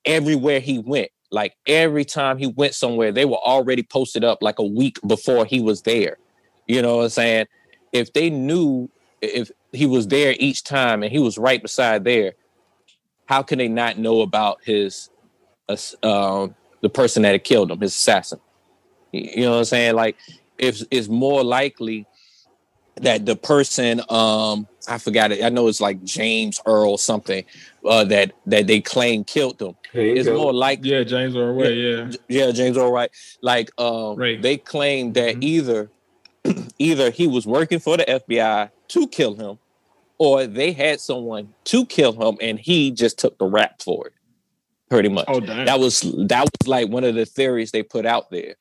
everywhere 0.06 0.60
he 0.60 0.80
went, 0.80 1.10
like 1.32 1.54
every 1.68 2.06
time 2.06 2.38
he 2.38 2.48
went 2.48 2.74
somewhere, 2.74 3.12
they 3.12 3.26
were 3.26 3.38
already 3.38 3.84
posted 3.84 4.24
up 4.24 4.40
like 4.42 4.60
a 4.60 4.66
week 4.66 4.98
before 5.06 5.46
he 5.46 5.60
was 5.60 5.82
there. 5.82 6.18
You 6.68 6.82
know 6.82 6.98
what 6.98 7.04
I'm 7.04 7.10
saying? 7.10 7.46
If 7.92 8.14
they 8.14 8.30
knew 8.30 8.90
if 9.22 9.52
he 9.72 9.86
was 9.86 10.08
there 10.08 10.36
each 10.40 10.64
time 10.64 11.04
and 11.04 11.12
he 11.12 11.20
was 11.20 11.38
right 11.38 11.62
beside 11.62 12.04
there, 12.04 12.34
how 13.26 13.42
can 13.42 13.58
they 13.58 13.68
not 13.68 13.98
know 13.98 14.22
about 14.22 14.60
his 14.64 15.10
uh, 15.68 16.48
the 16.82 16.90
person 16.90 17.24
that 17.24 17.32
had 17.32 17.44
killed 17.44 17.72
him, 17.72 17.80
his 17.80 17.94
assassin? 17.96 18.40
You 19.12 19.44
know 19.46 19.52
what 19.52 19.58
I'm 19.60 19.66
saying? 19.66 19.96
Like, 19.96 20.18
if 20.58 20.82
it's 20.92 21.08
more 21.08 21.44
likely 21.44 22.06
that 23.02 23.26
the 23.26 23.36
person 23.36 24.02
um 24.10 24.68
I 24.88 24.98
forgot 25.00 25.32
it. 25.32 25.44
I 25.44 25.50
know 25.50 25.68
it's 25.68 25.82
like 25.82 26.04
James 26.04 26.62
Earl 26.66 26.98
something 26.98 27.44
uh, 27.86 28.06
that 28.06 28.32
that 28.46 28.68
they 28.68 28.80
claim 28.80 29.24
killed 29.26 29.58
them. 29.58 29.76
It's 29.94 30.28
go. 30.30 30.38
more 30.38 30.54
like 30.54 30.80
Yeah, 30.84 31.04
James 31.04 31.36
Earl 31.36 31.56
Ray, 31.56 31.74
yeah. 31.74 32.12
yeah, 32.30 32.52
James 32.52 32.78
Earl 32.78 32.92
Ray. 32.92 33.08
Like 33.42 33.72
um, 33.80 34.16
Ray. 34.16 34.38
they 34.38 34.58
claim 34.58 35.12
that 35.14 35.36
Mhm. 35.36 35.44
either 35.44 35.92
either 36.80 37.12
he 37.12 37.28
was 37.28 37.46
working 37.46 37.80
for 37.80 37.98
the 37.98 38.04
FBI 38.06 38.70
to 38.90 39.08
kill 39.08 39.36
him, 39.36 39.58
or 40.18 40.46
they 40.48 40.72
had 40.72 41.00
someone 41.00 41.54
to 41.66 41.86
kill 41.86 42.14
him 42.14 42.38
and 42.42 42.60
he 42.60 42.92
just 42.92 43.18
took 43.20 43.38
the 43.38 43.46
rap 43.46 43.82
for 43.82 44.08
it. 44.08 44.14
Pretty 44.90 45.10
much. 45.10 45.26
Oh, 45.28 45.40
damn. 45.40 45.66
That 45.66 45.80
was 45.80 46.02
that 46.28 46.44
was 46.44 46.68
like 46.68 46.90
one 46.90 47.04
of 47.04 47.16
the 47.16 47.26
theories 47.26 47.72
they 47.72 47.84
put 47.84 48.06
out 48.06 48.30
there. 48.30 48.56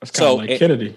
That's 0.00 0.10
kind 0.10 0.26
of 0.26 0.30
so 0.30 0.34
like 0.36 0.50
it- 0.50 0.58
Kennedy. 0.58 0.96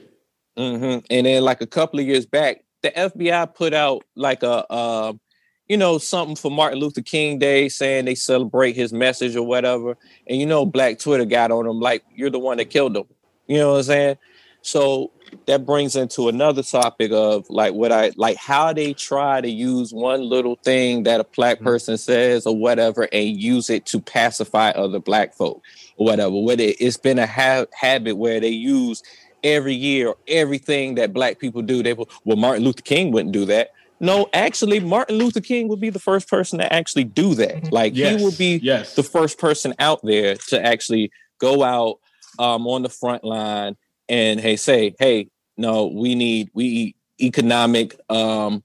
hmm 0.57 0.97
And 1.09 1.25
then 1.25 1.43
like 1.43 1.61
a 1.61 1.67
couple 1.67 1.99
of 1.99 2.05
years 2.05 2.25
back, 2.25 2.63
the 2.81 2.91
FBI 2.91 3.55
put 3.55 3.73
out 3.73 4.03
like 4.15 4.43
a 4.43 4.71
um, 4.73 5.19
you 5.67 5.77
know, 5.77 5.97
something 5.97 6.35
for 6.35 6.51
Martin 6.51 6.79
Luther 6.79 7.01
King 7.01 7.39
Day 7.39 7.69
saying 7.69 8.05
they 8.05 8.15
celebrate 8.15 8.75
his 8.75 8.93
message 8.93 9.35
or 9.35 9.43
whatever. 9.43 9.97
And 10.27 10.39
you 10.39 10.45
know, 10.45 10.65
Black 10.65 10.99
Twitter 10.99 11.25
got 11.25 11.51
on 11.51 11.65
him 11.65 11.79
like 11.79 12.03
you're 12.13 12.29
the 12.29 12.37
one 12.39 12.57
that 12.57 12.69
killed 12.69 12.95
him. 12.95 13.05
You 13.47 13.57
know 13.57 13.71
what 13.71 13.77
I'm 13.77 13.83
saying? 13.83 14.17
So 14.61 15.11
that 15.45 15.65
brings 15.65 15.95
into 15.95 16.29
another 16.29 16.63
topic 16.63 17.11
of 17.11 17.49
like 17.49 17.73
what 17.73 17.91
I 17.91 18.11
like 18.15 18.37
how 18.37 18.73
they 18.73 18.93
try 18.93 19.41
to 19.41 19.49
use 19.49 19.93
one 19.93 20.21
little 20.21 20.55
thing 20.63 21.03
that 21.03 21.19
a 21.19 21.23
black 21.23 21.59
person 21.59 21.97
says 21.97 22.45
or 22.45 22.55
whatever 22.55 23.07
and 23.11 23.41
use 23.41 23.69
it 23.69 23.85
to 23.87 23.99
pacify 23.99 24.69
other 24.71 24.99
black 24.99 25.33
folk 25.33 25.63
or 25.97 26.05
whatever. 26.07 26.35
Whether 26.39 26.73
it's 26.79 26.97
been 26.97 27.19
a 27.19 27.27
ha- 27.27 27.65
habit 27.73 28.17
where 28.17 28.39
they 28.39 28.49
use 28.49 29.01
every 29.43 29.75
year 29.75 30.13
everything 30.27 30.95
that 30.95 31.13
black 31.13 31.39
people 31.39 31.61
do. 31.61 31.83
They 31.83 31.93
will, 31.93 32.09
well, 32.25 32.35
Martin 32.37 32.63
Luther 32.65 32.81
King 32.81 33.11
wouldn't 33.11 33.31
do 33.31 33.45
that. 33.45 33.71
No, 34.01 34.27
actually, 34.33 34.81
Martin 34.81 35.17
Luther 35.17 35.39
King 35.39 35.69
would 35.69 35.79
be 35.79 35.89
the 35.89 35.99
first 35.99 36.27
person 36.27 36.59
to 36.59 36.73
actually 36.73 37.05
do 37.05 37.33
that. 37.35 37.71
Like 37.71 37.95
Yes. 37.95 38.19
he 38.19 38.25
would 38.25 38.37
be 38.37 38.59
yes. 38.61 38.95
the 38.95 39.03
first 39.03 39.37
person 39.39 39.73
out 39.79 40.01
there 40.03 40.35
to 40.49 40.63
actually 40.63 41.11
go 41.39 41.63
out 41.63 41.99
um, 42.37 42.67
on 42.67 42.81
the 42.81 42.89
front 42.89 43.23
line 43.23 43.77
and 44.09 44.39
hey 44.39 44.55
say 44.55 44.95
hey 44.99 45.29
no 45.57 45.87
we 45.87 46.15
need 46.15 46.49
we 46.53 46.95
economic 47.21 47.99
um, 48.09 48.63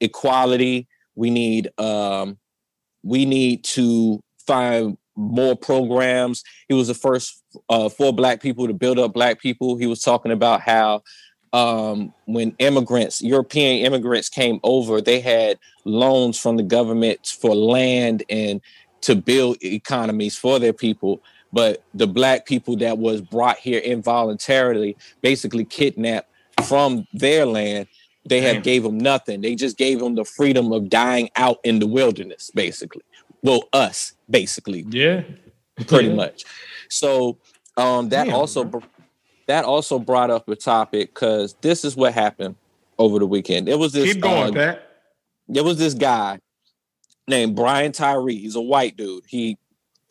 equality. 0.00 0.88
We 1.14 1.30
need 1.30 1.70
um, 1.78 2.38
we 3.02 3.24
need 3.24 3.64
to 3.64 4.22
find 4.46 4.96
more 5.14 5.56
programs. 5.56 6.42
He 6.68 6.74
was 6.74 6.88
the 6.88 6.94
first 6.94 7.42
uh, 7.68 7.88
for 7.88 8.12
black 8.12 8.40
people 8.40 8.66
to 8.66 8.74
build 8.74 8.98
up 8.98 9.12
black 9.12 9.40
people. 9.40 9.76
He 9.76 9.86
was 9.86 10.00
talking 10.00 10.32
about 10.32 10.62
how 10.62 11.02
um, 11.52 12.14
when 12.24 12.56
immigrants 12.60 13.20
european 13.20 13.84
immigrants 13.84 14.30
came 14.30 14.58
over 14.62 15.02
they 15.02 15.20
had 15.20 15.58
loans 15.84 16.38
from 16.38 16.56
the 16.56 16.62
government 16.62 17.26
for 17.26 17.54
land 17.54 18.22
and 18.30 18.62
to 19.02 19.14
build 19.14 19.58
economies 19.62 20.34
for 20.34 20.58
their 20.58 20.72
people 20.72 21.22
but 21.52 21.82
the 21.94 22.06
black 22.06 22.46
people 22.46 22.76
that 22.76 22.98
was 22.98 23.20
brought 23.20 23.58
here 23.58 23.80
involuntarily 23.80 24.96
basically 25.20 25.64
kidnapped 25.64 26.28
from 26.64 27.06
their 27.12 27.44
land 27.46 27.86
they 28.26 28.40
Damn. 28.40 28.54
have 28.56 28.64
gave 28.64 28.82
them 28.82 28.98
nothing 28.98 29.40
they 29.40 29.54
just 29.54 29.76
gave 29.76 29.98
them 30.00 30.14
the 30.14 30.24
freedom 30.24 30.72
of 30.72 30.88
dying 30.88 31.28
out 31.36 31.58
in 31.64 31.78
the 31.78 31.86
wilderness 31.86 32.50
basically 32.54 33.02
well 33.42 33.64
us 33.72 34.14
basically 34.30 34.84
yeah. 34.90 35.22
pretty 35.86 36.08
Yeah. 36.08 36.14
much 36.14 36.44
so 36.88 37.36
um 37.76 38.08
that 38.10 38.26
Damn, 38.26 38.34
also 38.34 38.64
bro. 38.64 38.82
that 39.46 39.64
also 39.64 39.98
brought 39.98 40.30
up 40.30 40.48
a 40.48 40.56
topic 40.56 41.14
because 41.14 41.54
this 41.62 41.84
is 41.84 41.96
what 41.96 42.14
happened 42.14 42.54
over 42.98 43.18
the 43.18 43.26
weekend 43.26 43.68
it 43.68 43.78
was 43.78 43.92
this 43.92 44.12
Keep 44.12 44.22
going, 44.22 44.50
uh, 44.50 44.52
Pat. 44.52 44.88
there 45.48 45.64
was 45.64 45.78
this 45.78 45.94
guy 45.94 46.38
named 47.28 47.54
Brian 47.56 47.92
Tyree. 47.92 48.36
He's 48.36 48.56
a 48.56 48.60
white 48.60 48.96
dude. 48.96 49.24
He 49.28 49.56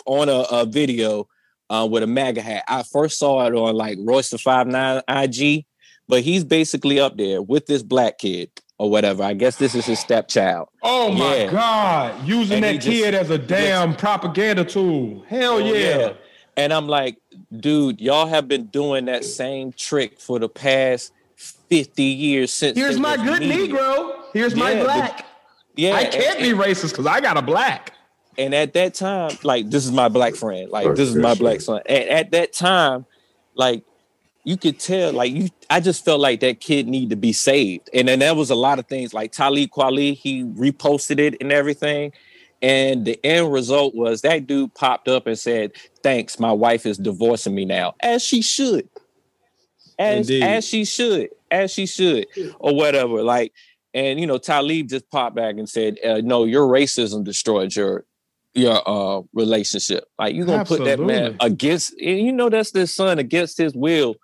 on 0.05 0.29
a, 0.29 0.39
a 0.49 0.65
video 0.65 1.27
uh, 1.71 1.87
with 1.89 2.03
a 2.03 2.07
MAGA 2.07 2.41
hat. 2.41 2.63
I 2.67 2.83
first 2.83 3.17
saw 3.17 3.45
it 3.47 3.55
on 3.55 3.73
like 3.75 3.97
Royce 4.01 4.29
da 4.29 4.37
5'9" 4.37 5.01
IG, 5.07 5.65
but 6.09 6.21
he's 6.21 6.43
basically 6.43 6.99
up 6.99 7.15
there 7.17 7.41
with 7.41 7.65
this 7.65 7.81
black 7.81 8.17
kid 8.17 8.49
or 8.77 8.89
whatever. 8.89 9.23
I 9.23 9.33
guess 9.33 9.55
this 9.55 9.73
is 9.73 9.85
his 9.85 9.99
stepchild. 9.99 10.67
Oh 10.83 11.11
my 11.11 11.35
Yeah. 11.43 11.51
God. 11.51 12.27
Using 12.27 12.55
And 12.55 12.63
that 12.65 12.73
just- 12.75 12.87
kid 12.87 13.15
as 13.15 13.29
a 13.29 13.37
damn 13.37 13.95
propaganda 13.95 14.65
tool. 14.65 15.23
Hell 15.29 15.53
Oh, 15.53 15.57
yeah. 15.59 16.13
And 16.57 16.73
I'm 16.73 16.87
like, 16.89 17.17
dude, 17.55 18.01
y'all 18.01 18.25
have 18.27 18.47
been 18.49 18.65
doing 18.65 19.05
that 19.05 19.23
same 19.23 19.71
trick 19.71 20.19
for 20.19 20.37
the 20.39 20.49
past 20.49 21.13
50 21.37 22.03
years 22.03 22.51
since. 22.51 22.77
Here's 22.77 22.99
my 22.99 23.15
good. 23.15 23.41
Negro. 23.41 24.15
Here's 24.33 24.55
my 24.55 24.71
Yeah, 24.71 24.77
the- 24.79 24.83
black. 24.83 25.25
Yeah, 25.77 25.93
I 25.95 26.03
can't 26.05 26.39
and- 26.39 26.43
be 26.57 26.63
racist 26.63 26.89
because 26.89 27.05
I 27.05 27.21
got 27.21 27.37
a 27.37 27.41
black. 27.41 27.93
And 28.37 28.55
at 28.55 28.73
that 28.73 28.93
time, 28.93 29.37
like 29.43 29.69
this 29.69 29.85
is 29.85 29.91
my 29.91 30.07
black 30.07 30.35
friend, 30.35 30.69
like 30.69 30.85
For 30.85 30.95
this 30.95 31.09
is 31.09 31.15
my 31.15 31.35
black 31.35 31.61
son. 31.61 31.81
And 31.85 32.09
at 32.09 32.31
that 32.31 32.53
time, 32.53 33.05
like 33.55 33.83
you 34.43 34.57
could 34.57 34.79
tell, 34.79 35.13
like 35.13 35.31
you, 35.31 35.49
I 35.69 35.79
just 35.79 36.03
felt 36.03 36.19
like 36.19 36.39
that 36.39 36.59
kid 36.59 36.87
needed 36.87 37.11
to 37.11 37.15
be 37.15 37.33
saved. 37.33 37.89
And 37.93 38.07
then 38.07 38.19
there 38.19 38.33
was 38.33 38.49
a 38.49 38.55
lot 38.55 38.79
of 38.79 38.87
things 38.87 39.13
like 39.13 39.31
Talib 39.31 39.69
Kweli, 39.69 40.15
he 40.15 40.43
reposted 40.43 41.19
it 41.19 41.35
and 41.41 41.51
everything. 41.51 42.13
And 42.61 43.05
the 43.05 43.19
end 43.25 43.51
result 43.51 43.95
was 43.95 44.21
that 44.21 44.47
dude 44.47 44.73
popped 44.75 45.07
up 45.07 45.25
and 45.25 45.37
said, 45.37 45.71
"Thanks, 46.03 46.39
my 46.39 46.51
wife 46.51 46.85
is 46.85 46.97
divorcing 46.99 47.55
me 47.55 47.65
now," 47.65 47.95
as 48.01 48.23
she 48.23 48.43
should, 48.43 48.87
as 49.97 50.29
Indeed. 50.29 50.43
as 50.43 50.65
she 50.65 50.85
should, 50.85 51.29
as 51.49 51.71
she 51.71 51.87
should, 51.87 52.27
or 52.59 52.75
whatever. 52.75 53.23
Like, 53.23 53.51
and 53.95 54.19
you 54.19 54.27
know, 54.27 54.37
Talib 54.37 54.89
just 54.89 55.09
popped 55.09 55.35
back 55.35 55.57
and 55.57 55.67
said, 55.67 55.97
uh, 56.05 56.21
"No, 56.23 56.45
your 56.45 56.67
racism 56.67 57.23
destroyed 57.23 57.75
your 57.75 58.05
your 58.53 58.81
uh 58.87 59.21
relationship. 59.33 60.05
Like, 60.19 60.35
you 60.35 60.45
gonna 60.45 60.65
put 60.65 60.83
that 60.85 60.99
man 60.99 61.37
against? 61.39 61.93
and 61.93 62.19
You 62.19 62.31
know, 62.31 62.49
that's 62.49 62.71
his 62.71 62.93
son 62.93 63.19
against 63.19 63.57
his 63.57 63.75
will. 63.75 64.15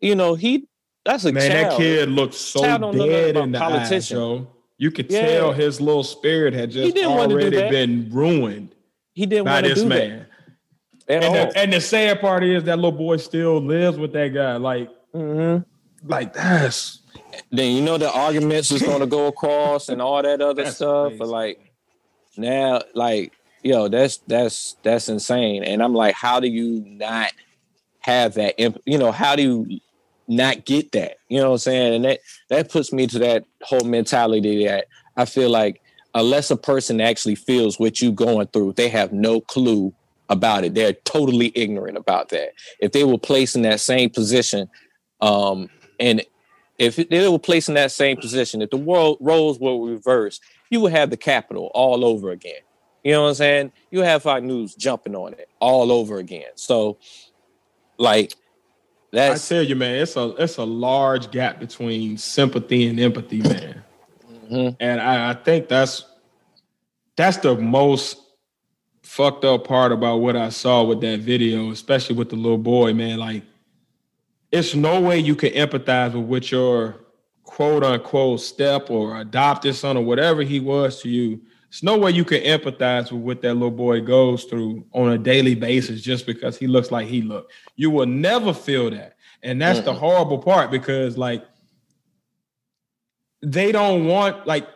You 0.00 0.14
know, 0.14 0.34
he 0.34 0.66
that's 1.04 1.24
a 1.24 1.32
Man, 1.32 1.50
that 1.50 1.76
kid 1.76 2.08
looked 2.10 2.34
so 2.34 2.60
Child 2.62 2.80
don't 2.82 2.96
know 2.96 3.06
nothing 3.06 3.34
dead 3.34 3.36
in 3.36 3.52
the 3.52 3.58
eyes, 3.58 3.62
politician. 3.62 4.16
Joe. 4.16 4.48
You 4.78 4.90
could 4.90 5.10
Yeah. 5.10 5.26
tell 5.26 5.52
his 5.52 5.80
little 5.80 6.04
spirit 6.04 6.54
had 6.54 6.70
just 6.70 6.94
didn't 6.94 7.10
wanna 7.10 7.28
do 7.28 7.34
already 7.34 7.68
been 7.70 8.08
ruined 8.10 8.74
He 9.14 9.26
didn't 9.26 9.44
by 9.46 9.54
want 9.54 9.64
to 9.66 9.70
this 9.74 9.82
do 9.82 9.88
man. 9.88 10.26
And 11.08 11.24
the, 11.24 11.58
and 11.58 11.72
the 11.72 11.80
sad 11.80 12.20
part 12.20 12.44
is 12.44 12.62
that 12.64 12.76
little 12.76 12.92
boy 12.92 13.16
still 13.16 13.60
lives 13.60 13.98
with 13.98 14.12
that 14.12 14.28
guy. 14.28 14.56
Like, 14.56 14.88
Mhm. 15.14 15.64
like 16.04 16.32
that's 16.32 17.00
then 17.50 17.76
you 17.76 17.82
know 17.82 17.98
the 17.98 18.10
arguments 18.10 18.70
is 18.70 18.82
going 18.82 19.00
to 19.00 19.06
go 19.06 19.26
across 19.26 19.88
and 19.88 20.00
all 20.00 20.22
that 20.22 20.40
other 20.40 20.64
stuff. 20.66 21.08
crazy. 21.08 21.18
But 21.18 21.28
like 21.28 21.72
now, 22.36 22.80
like 22.94 23.32
yo, 23.62 23.88
that's 23.88 24.18
that's 24.26 24.76
that's 24.82 25.08
insane. 25.08 25.64
And 25.64 25.82
I'm 25.82 25.94
like, 25.94 26.14
how 26.14 26.40
do 26.40 26.48
you 26.48 26.84
not 26.86 27.32
have 28.00 28.34
that? 28.34 28.54
imp- 28.58 28.82
You 28.84 28.98
know, 28.98 29.12
how 29.12 29.36
do 29.36 29.42
you 29.42 29.80
not 30.28 30.64
get 30.64 30.92
that? 30.92 31.18
You 31.28 31.38
know 31.38 31.48
what 31.50 31.54
I'm 31.54 31.58
saying? 31.58 31.94
And 31.94 32.04
that 32.04 32.20
that 32.50 32.70
puts 32.70 32.92
me 32.92 33.06
to 33.08 33.18
that 33.20 33.44
whole 33.62 33.84
mentality 33.84 34.66
that 34.66 34.86
I 35.16 35.24
feel 35.24 35.50
like 35.50 35.80
unless 36.14 36.50
a 36.50 36.56
person 36.56 37.00
actually 37.00 37.34
feels 37.34 37.78
what 37.78 38.00
you 38.00 38.12
going 38.12 38.46
through, 38.48 38.74
they 38.74 38.88
have 38.88 39.12
no 39.12 39.40
clue 39.40 39.94
about 40.28 40.64
it. 40.64 40.74
They're 40.74 40.92
totally 40.92 41.52
ignorant 41.54 41.96
about 41.96 42.30
that. 42.30 42.52
If 42.80 42.92
they 42.92 43.04
were 43.04 43.18
placed 43.18 43.56
in 43.56 43.62
that 43.62 43.80
same 43.80 44.10
position, 44.10 44.68
um, 45.20 45.68
and 46.00 46.22
if 46.78 46.96
they 46.96 47.28
were 47.28 47.38
placed 47.38 47.68
in 47.68 47.74
that 47.76 47.92
same 47.92 48.16
position, 48.16 48.62
if 48.62 48.70
the 48.70 48.76
world 48.76 49.18
roles 49.20 49.58
were 49.58 49.78
reversed, 49.78 50.42
you 50.70 50.80
would 50.80 50.92
have 50.92 51.10
the 51.10 51.16
Capitol 51.16 51.70
all 51.74 52.04
over 52.04 52.30
again. 52.30 52.60
You 53.02 53.12
know 53.12 53.22
what 53.22 53.28
I'm 53.30 53.34
saying? 53.34 53.72
You 53.90 54.00
have 54.00 54.26
our 54.26 54.40
news 54.40 54.74
jumping 54.74 55.16
on 55.16 55.32
it 55.32 55.48
all 55.60 55.90
over 55.90 56.18
again. 56.18 56.50
So, 56.54 56.98
like, 57.98 58.34
that's. 59.12 59.50
I 59.50 59.54
tell 59.56 59.62
you, 59.64 59.76
man, 59.76 59.96
it's 59.96 60.16
a 60.16 60.34
it's 60.38 60.56
a 60.58 60.64
large 60.64 61.30
gap 61.30 61.58
between 61.58 62.16
sympathy 62.16 62.86
and 62.86 63.00
empathy, 63.00 63.42
man. 63.42 63.82
Mhm. 64.50 64.76
And 64.80 65.00
I, 65.00 65.30
I 65.30 65.34
think 65.34 65.68
that's 65.68 66.04
that's 67.16 67.38
the 67.38 67.56
most 67.56 68.18
fucked 69.02 69.44
up 69.44 69.66
part 69.66 69.92
about 69.92 70.18
what 70.18 70.36
I 70.36 70.48
saw 70.48 70.84
with 70.84 71.00
that 71.00 71.20
video, 71.20 71.70
especially 71.70 72.16
with 72.16 72.30
the 72.30 72.36
little 72.36 72.56
boy, 72.56 72.94
man. 72.94 73.18
Like, 73.18 73.42
it's 74.52 74.74
no 74.74 75.00
way 75.00 75.18
you 75.18 75.34
can 75.34 75.52
empathize 75.52 76.14
with 76.14 76.24
what 76.24 76.50
your 76.52 76.96
quote 77.42 77.82
unquote 77.84 78.40
step 78.40 78.90
or 78.90 79.20
adopted 79.20 79.74
son 79.74 79.96
or 79.96 80.04
whatever 80.04 80.42
he 80.42 80.60
was 80.60 81.02
to 81.02 81.08
you. 81.08 81.40
It's 81.72 81.82
no 81.82 81.96
way 81.96 82.10
you 82.10 82.22
can 82.22 82.42
empathize 82.42 83.10
with 83.10 83.22
what 83.22 83.40
that 83.40 83.54
little 83.54 83.70
boy 83.70 84.02
goes 84.02 84.44
through 84.44 84.84
on 84.92 85.10
a 85.12 85.16
daily 85.16 85.54
basis 85.54 86.02
just 86.02 86.26
because 86.26 86.58
he 86.58 86.66
looks 86.66 86.90
like 86.90 87.06
he 87.06 87.22
looked. 87.22 87.50
You 87.76 87.90
will 87.90 88.04
never 88.04 88.52
feel 88.52 88.90
that. 88.90 89.16
And 89.42 89.58
that's 89.58 89.80
the 89.80 89.94
horrible 89.94 90.36
part 90.36 90.70
because 90.70 91.16
like 91.16 91.42
they 93.40 93.72
don't 93.72 94.04
want 94.04 94.46
like 94.46 94.68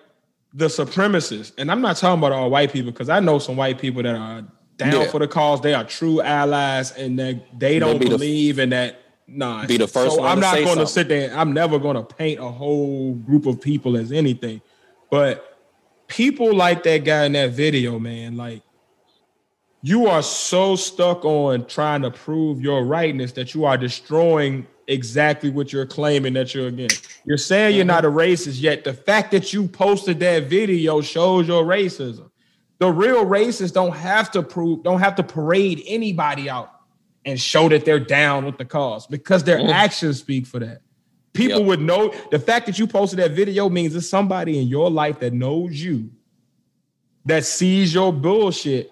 the 0.54 0.68
supremacists. 0.68 1.52
And 1.58 1.70
I'm 1.70 1.82
not 1.82 1.98
talking 1.98 2.18
about 2.18 2.32
all 2.32 2.48
white 2.48 2.72
people 2.72 2.92
because 2.92 3.10
I 3.10 3.20
know 3.20 3.38
some 3.40 3.56
white 3.56 3.78
people 3.78 4.02
that 4.02 4.14
are 4.16 4.42
down 4.78 4.92
Yeah. 5.02 5.10
for 5.10 5.18
the 5.20 5.28
cause. 5.28 5.60
They 5.60 5.74
are 5.74 5.84
true 5.84 6.22
allies 6.22 6.92
and 6.92 7.18
they, 7.18 7.44
they 7.58 7.78
don't 7.78 7.98
be 7.98 8.06
the- 8.06 8.12
believe 8.12 8.58
in 8.58 8.70
that 8.70 9.02
Nah, 9.28 9.66
be 9.66 9.76
the 9.76 9.86
first 9.86 10.14
so 10.14 10.22
one 10.22 10.30
I'm 10.30 10.40
not 10.40 10.54
going 10.64 10.78
to 10.78 10.86
sit 10.86 11.08
there. 11.08 11.36
I'm 11.36 11.52
never 11.52 11.78
going 11.78 11.96
to 11.96 12.02
paint 12.02 12.40
a 12.40 12.48
whole 12.48 13.12
group 13.16 13.44
of 13.44 13.60
people 13.60 13.98
as 13.98 14.12
anything, 14.12 14.62
but 15.10 15.55
people 16.08 16.54
like 16.54 16.82
that 16.84 17.04
guy 17.04 17.24
in 17.24 17.32
that 17.32 17.50
video, 17.50 17.98
man, 17.98 18.36
like 18.36 18.62
you 19.82 20.06
are 20.06 20.22
so 20.22 20.76
stuck 20.76 21.24
on 21.24 21.66
trying 21.66 22.02
to 22.02 22.10
prove 22.10 22.60
your 22.60 22.84
rightness 22.84 23.32
that 23.32 23.54
you 23.54 23.64
are 23.64 23.76
destroying 23.76 24.66
exactly 24.88 25.50
what 25.50 25.72
you're 25.72 25.86
claiming 25.86 26.32
that 26.34 26.54
you're 26.54 26.68
against. 26.68 27.08
You're 27.24 27.38
saying 27.38 27.76
you're 27.76 27.84
not 27.84 28.04
a 28.04 28.10
racist, 28.10 28.60
yet 28.60 28.84
the 28.84 28.94
fact 28.94 29.30
that 29.32 29.52
you 29.52 29.66
posted 29.68 30.20
that 30.20 30.44
video 30.44 31.00
shows 31.00 31.48
your 31.48 31.64
racism. 31.64 32.30
The 32.78 32.90
real 32.90 33.24
racists 33.24 33.72
don't 33.72 33.96
have 33.96 34.30
to 34.32 34.42
prove, 34.42 34.82
don't 34.82 35.00
have 35.00 35.16
to 35.16 35.22
parade 35.22 35.82
anybody 35.86 36.50
out 36.50 36.70
and 37.24 37.40
show 37.40 37.68
that 37.68 37.84
they're 37.84 37.98
down 37.98 38.44
with 38.44 38.58
the 38.58 38.64
cause 38.64 39.06
because 39.06 39.44
their 39.44 39.58
Mm. 39.58 39.72
actions 39.72 40.18
speak 40.20 40.46
for 40.46 40.60
that. 40.60 40.82
People 41.36 41.60
Yep. 41.60 41.66
would 41.68 41.80
know 41.80 42.14
the 42.30 42.38
fact 42.38 42.66
that 42.66 42.78
you 42.78 42.86
posted 42.86 43.18
that 43.18 43.32
video 43.32 43.68
means 43.68 43.94
it's 43.94 44.08
somebody 44.08 44.58
in 44.58 44.68
your 44.68 44.90
life 44.90 45.20
that 45.20 45.32
knows 45.32 45.80
you, 45.82 46.10
that 47.24 47.44
sees 47.44 47.92
your 47.94 48.12
bullshit 48.12 48.90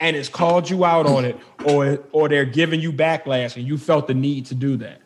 and 0.00 0.16
has 0.16 0.28
called 0.28 0.68
you 0.68 0.84
out 0.84 1.06
on 1.06 1.24
it, 1.24 1.36
or 1.66 1.98
or 2.12 2.28
they're 2.28 2.44
giving 2.44 2.80
you 2.80 2.92
backlash 2.92 3.56
and 3.56 3.66
you 3.66 3.78
felt 3.78 4.06
the 4.06 4.14
need 4.14 4.46
to 4.46 4.54
do 4.54 4.76
that. 4.78 5.00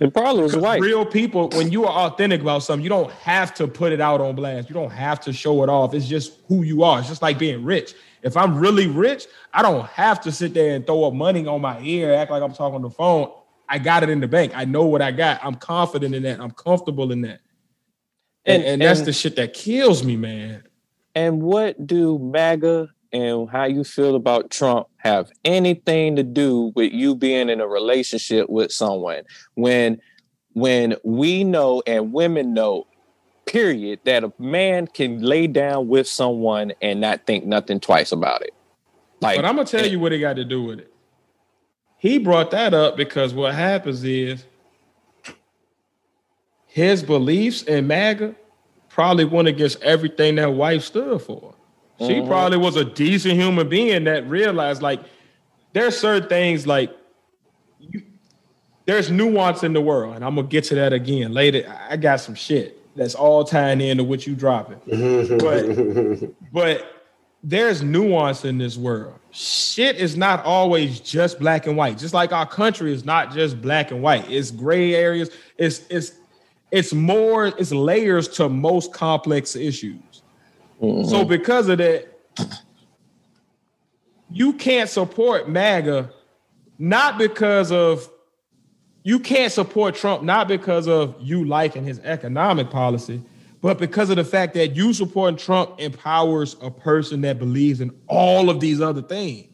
It 0.00 0.12
probably 0.12 0.42
was 0.42 0.56
white. 0.56 0.80
Real 0.80 1.06
people, 1.06 1.48
when 1.50 1.70
you 1.70 1.84
are 1.86 2.08
authentic 2.08 2.40
about 2.40 2.64
something, 2.64 2.82
you 2.82 2.88
don't 2.90 3.12
have 3.12 3.54
to 3.54 3.68
put 3.68 3.92
it 3.92 4.00
out 4.00 4.20
on 4.20 4.34
blast. 4.34 4.68
You 4.68 4.74
don't 4.74 4.90
have 4.90 5.20
to 5.20 5.32
show 5.32 5.62
it 5.62 5.68
off. 5.68 5.94
It's 5.94 6.06
just 6.08 6.40
who 6.48 6.62
you 6.62 6.82
are. 6.82 6.98
It's 6.98 7.08
just 7.08 7.22
like 7.22 7.38
being 7.38 7.64
rich. 7.64 7.94
If 8.22 8.36
I'm 8.36 8.58
really 8.58 8.88
rich, 8.88 9.26
I 9.52 9.62
don't 9.62 9.86
have 9.86 10.20
to 10.22 10.32
sit 10.32 10.52
there 10.52 10.74
and 10.74 10.84
throw 10.84 11.04
up 11.04 11.14
money 11.14 11.46
on 11.46 11.60
my 11.60 11.80
ear, 11.80 12.12
act 12.12 12.32
like 12.32 12.42
I'm 12.42 12.52
talking 12.52 12.74
on 12.74 12.82
the 12.82 12.90
phone. 12.90 13.30
I 13.68 13.78
got 13.78 14.02
it 14.02 14.08
in 14.10 14.20
the 14.20 14.28
bank. 14.28 14.52
I 14.54 14.64
know 14.64 14.84
what 14.84 15.02
I 15.02 15.10
got. 15.10 15.40
I'm 15.42 15.54
confident 15.54 16.14
in 16.14 16.22
that. 16.24 16.40
I'm 16.40 16.50
comfortable 16.50 17.10
in 17.12 17.22
that. 17.22 17.40
And, 18.44 18.62
And- 18.62 18.64
and, 18.64 18.82
that's 18.82 19.00
and- 19.00 19.08
the 19.08 19.12
shit 19.12 19.36
that 19.36 19.54
kills 19.54 20.04
me, 20.04 20.16
man. 20.16 20.64
And 21.14 21.42
what 21.42 21.86
do 21.86 22.18
MAGA 22.18 22.88
and 23.12 23.48
how 23.48 23.64
you 23.64 23.84
feel 23.84 24.16
about 24.16 24.50
Trump 24.50 24.88
have 24.96 25.30
anything 25.44 26.16
to 26.16 26.24
do 26.24 26.72
with 26.74 26.92
you 26.92 27.14
being 27.14 27.48
in 27.48 27.60
a 27.60 27.68
relationship 27.68 28.50
with 28.50 28.72
someone 28.72 29.22
when 29.54 30.00
when 30.54 30.96
we 31.04 31.44
know 31.44 31.82
and 31.86 32.12
women 32.12 32.52
know 32.54 32.86
period 33.46 34.00
that 34.04 34.24
a 34.24 34.32
man 34.38 34.86
can 34.88 35.20
lay 35.22 35.46
down 35.46 35.86
with 35.88 36.08
someone 36.08 36.72
and 36.82 37.00
not 37.00 37.26
think 37.26 37.44
nothing 37.44 37.78
twice 37.78 38.10
about 38.10 38.42
it. 38.42 38.54
Like 39.20 39.36
But 39.36 39.44
I'm 39.44 39.56
gonna 39.56 39.68
tell 39.68 39.86
you 39.86 40.00
what 40.00 40.12
it 40.12 40.18
got 40.18 40.34
to 40.36 40.44
do 40.44 40.62
with 40.64 40.80
it. 40.80 40.92
He 42.04 42.18
brought 42.18 42.50
that 42.50 42.74
up 42.74 42.98
because 42.98 43.32
what 43.32 43.54
happens 43.54 44.04
is 44.04 44.44
his 46.66 47.02
beliefs 47.02 47.62
in 47.62 47.86
MAGA 47.86 48.34
probably 48.90 49.24
went 49.24 49.48
against 49.48 49.80
everything 49.82 50.34
that 50.34 50.52
wife 50.52 50.82
stood 50.84 51.22
for. 51.22 51.54
She 52.00 52.16
Mhm. 52.16 52.26
probably 52.26 52.58
was 52.58 52.76
a 52.76 52.84
decent 52.84 53.36
human 53.40 53.70
being 53.70 54.04
that 54.04 54.28
realized 54.28 54.82
like 54.82 55.00
there's 55.72 55.96
certain 55.96 56.28
things 56.28 56.66
like 56.66 56.90
you, 57.80 58.02
there's 58.84 59.10
nuance 59.10 59.62
in 59.62 59.72
the 59.72 59.80
world, 59.80 60.14
and 60.14 60.22
I'm 60.22 60.34
gonna 60.34 60.46
get 60.46 60.64
to 60.64 60.74
that 60.74 60.92
again 60.92 61.32
later. 61.32 61.64
I 61.88 61.96
got 61.96 62.20
some 62.20 62.34
shit 62.34 62.76
that's 62.94 63.14
all 63.14 63.44
tying 63.44 63.80
into 63.80 64.04
what 64.04 64.26
you 64.26 64.34
dropping. 64.34 64.76
But 65.38 66.52
but 66.52 66.86
there's 67.42 67.82
nuance 67.82 68.44
in 68.44 68.58
this 68.58 68.76
world. 68.76 69.14
Shit 69.34 69.96
is 69.96 70.16
not 70.16 70.44
always 70.44 71.00
just 71.00 71.40
black 71.40 71.66
and 71.66 71.76
white. 71.76 71.98
Just 71.98 72.14
like 72.14 72.32
our 72.32 72.46
country 72.46 72.92
is 72.92 73.04
not 73.04 73.32
just 73.32 73.60
black 73.60 73.90
and 73.90 74.00
white. 74.00 74.30
It's 74.30 74.52
gray 74.52 74.94
areas. 74.94 75.30
It's 75.58 75.82
it's 75.90 76.12
it's 76.70 76.92
more, 76.92 77.46
it's 77.46 77.72
layers 77.72 78.26
to 78.28 78.48
most 78.48 78.92
complex 78.92 79.54
issues. 79.54 80.22
So 80.80 80.86
mm-hmm. 80.86 81.28
because 81.28 81.68
of 81.68 81.78
that, 81.78 82.08
you 84.30 84.52
can't 84.54 84.90
support 84.90 85.48
MAGA 85.48 86.10
not 86.78 87.18
because 87.18 87.70
of 87.70 88.10
you 89.04 89.20
can't 89.20 89.52
support 89.52 89.94
Trump 89.94 90.22
not 90.22 90.48
because 90.48 90.88
of 90.88 91.14
you 91.20 91.44
liking 91.44 91.84
his 91.84 92.00
economic 92.00 92.70
policy, 92.70 93.22
but 93.64 93.78
because 93.78 94.10
of 94.10 94.16
the 94.16 94.24
fact 94.24 94.52
that 94.52 94.76
you 94.76 94.92
supporting 94.92 95.38
Trump 95.38 95.80
empowers 95.80 96.54
a 96.60 96.70
person 96.70 97.22
that 97.22 97.38
believes 97.38 97.80
in 97.80 97.90
all 98.08 98.50
of 98.50 98.60
these 98.60 98.78
other 98.82 99.00
things. 99.00 99.48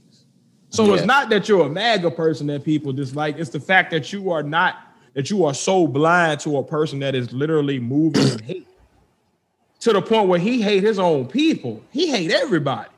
So 0.71 0.85
Yeah. 0.85 0.95
it's 0.95 1.05
not 1.05 1.31
that 1.31 1.49
you're 1.49 1.67
a 1.67 1.69
MAGA 1.69 2.11
person 2.11 2.49
that 2.49 2.65
people 2.65 2.93
dislike, 2.93 3.39
it's 3.39 3.51
the 3.51 3.61
fact 3.61 3.93
that 3.93 4.13
you 4.13 4.33
are 4.33 4.43
not 4.43 4.75
that 5.15 5.31
you 5.31 5.45
are 5.45 5.55
so 5.55 5.87
blind 5.87 6.41
to 6.41 6.57
a 6.57 6.65
person 6.65 6.99
that 6.99 7.15
is 7.15 7.33
literally 7.33 7.79
moving 7.79 8.27
in 8.27 8.39
hate 8.41 8.67
to 9.79 9.93
the 9.93 10.03
point 10.03 10.27
where 10.27 10.41
he 10.41 10.61
hate 10.61 10.83
his 10.83 10.99
own 10.99 11.27
people. 11.27 11.81
He 11.93 12.09
hate 12.09 12.33
everybody 12.33 12.91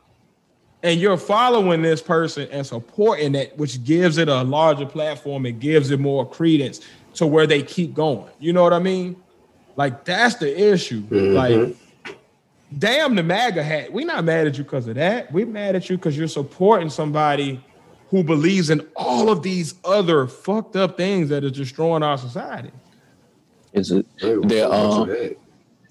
and 0.83 0.99
you're 0.99 1.19
following 1.19 1.83
this 1.83 2.01
person 2.01 2.49
and 2.51 2.67
supporting 2.67 3.35
it, 3.35 3.57
which 3.59 3.85
gives 3.85 4.17
it 4.17 4.29
a 4.31 4.43
larger 4.45 4.87
platform, 4.87 5.45
it 5.45 5.61
gives 5.61 5.91
it 5.91 6.01
more 6.01 6.27
credence 6.27 6.81
to 7.15 7.27
where 7.27 7.47
they 7.47 7.63
keep 7.63 7.93
going. 7.93 8.31
You 8.41 8.55
know 8.55 8.63
what 8.63 8.73
I 8.73 8.79
mean? 8.79 9.22
Like 9.77 10.05
that's 10.05 10.37
the 10.37 10.73
issue. 10.73 11.05
Like, 11.11 11.77
damn 12.79 13.15
the 13.15 13.23
MAGA 13.23 13.63
hat. 13.63 13.93
We're 13.93 14.07
not 14.07 14.25
mad 14.25 14.47
at 14.47 14.59
you 14.59 14.65
because 14.65 14.87
of 14.89 14.95
that. 14.97 15.33
We're 15.33 15.47
mad 15.47 15.77
at 15.77 15.89
you 15.89 15.97
because 15.97 16.17
you're 16.17 16.29
supporting 16.29 16.91
somebody 16.91 17.63
who 18.11 18.23
believes 18.23 18.69
in 18.69 18.87
all 18.95 19.31
of 19.31 19.43
these 19.43 19.75
other 19.85 20.27
fucked 20.27 20.77
up 20.77 20.99
things 20.99 21.31
that 21.31 21.45
is 21.45 21.53
destroying 21.53 22.03
our 22.03 22.19
society. 22.19 22.71
is 23.73 23.91
it 23.91 24.07
their 24.49 24.71
um 24.71 25.09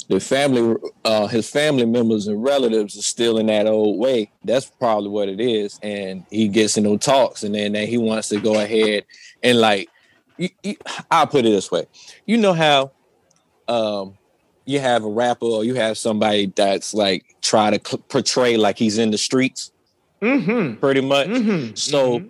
the 0.08 0.20
family 0.20 0.76
uh 1.06 1.26
his 1.26 1.50
family 1.50 1.86
members 1.86 2.28
and 2.28 2.44
relatives 2.44 2.98
are 2.98 3.02
still 3.02 3.38
in 3.40 3.48
that 3.48 3.66
old 3.66 3.98
way 3.98 4.30
that's 4.44 4.70
probably 4.70 5.10
what 5.10 5.30
it 5.30 5.40
is 5.40 5.80
and 5.82 6.24
he 6.30 6.48
gets 6.48 6.78
in 6.78 6.84
those 6.84 7.00
talks 7.00 7.44
and 7.44 7.56
then, 7.56 7.72
then 7.72 7.88
he 7.88 7.98
wants 7.98 8.30
to 8.30 8.40
go 8.40 8.60
ahead 8.60 9.04
and 9.42 9.60
like 9.60 9.90
you, 10.38 10.50
you, 10.64 10.76
i'll 11.10 11.26
put 11.26 11.46
it 11.46 11.50
this 11.50 11.72
way 11.72 11.86
you 12.26 12.38
know 12.38 12.54
how 12.54 12.92
um 13.72 14.18
you 14.66 14.80
have 14.80 15.04
a 15.04 15.10
rapper 15.10 15.46
or 15.46 15.64
you 15.64 15.74
have 15.76 15.98
somebody 15.98 16.46
that's 16.56 16.94
like 16.94 17.24
try 17.42 17.72
to 17.76 17.80
cl- 17.90 18.04
portray 18.10 18.58
like 18.58 18.78
he's 18.78 18.98
in 18.98 19.12
the 19.12 19.18
streets 19.18 19.72
Mm-hmm. 20.22 20.80
pretty 20.80 21.02
much 21.02 21.28
Mm-hmm. 21.30 21.74
so 21.76 22.22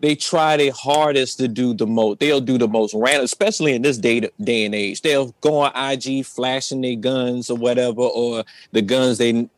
they 0.00 0.14
try 0.14 0.56
their 0.56 0.70
hardest 0.72 1.38
to 1.38 1.48
do 1.48 1.74
the 1.74 1.86
most. 1.86 2.20
They'll 2.20 2.40
do 2.40 2.56
the 2.56 2.68
most 2.68 2.94
random, 2.94 3.24
especially 3.24 3.74
in 3.74 3.82
this 3.82 3.98
day 3.98 4.20
day 4.40 4.64
and 4.64 4.72
age. 4.74 5.00
They'll 5.02 5.34
go 5.40 5.56
on 5.58 5.72
IG 5.74 6.24
flashing 6.24 6.82
their 6.82 6.94
guns 6.94 7.50
or 7.50 7.56
whatever, 7.56 8.02
or 8.02 8.44
the 8.70 8.82
guns 8.82 9.18
they 9.18 9.48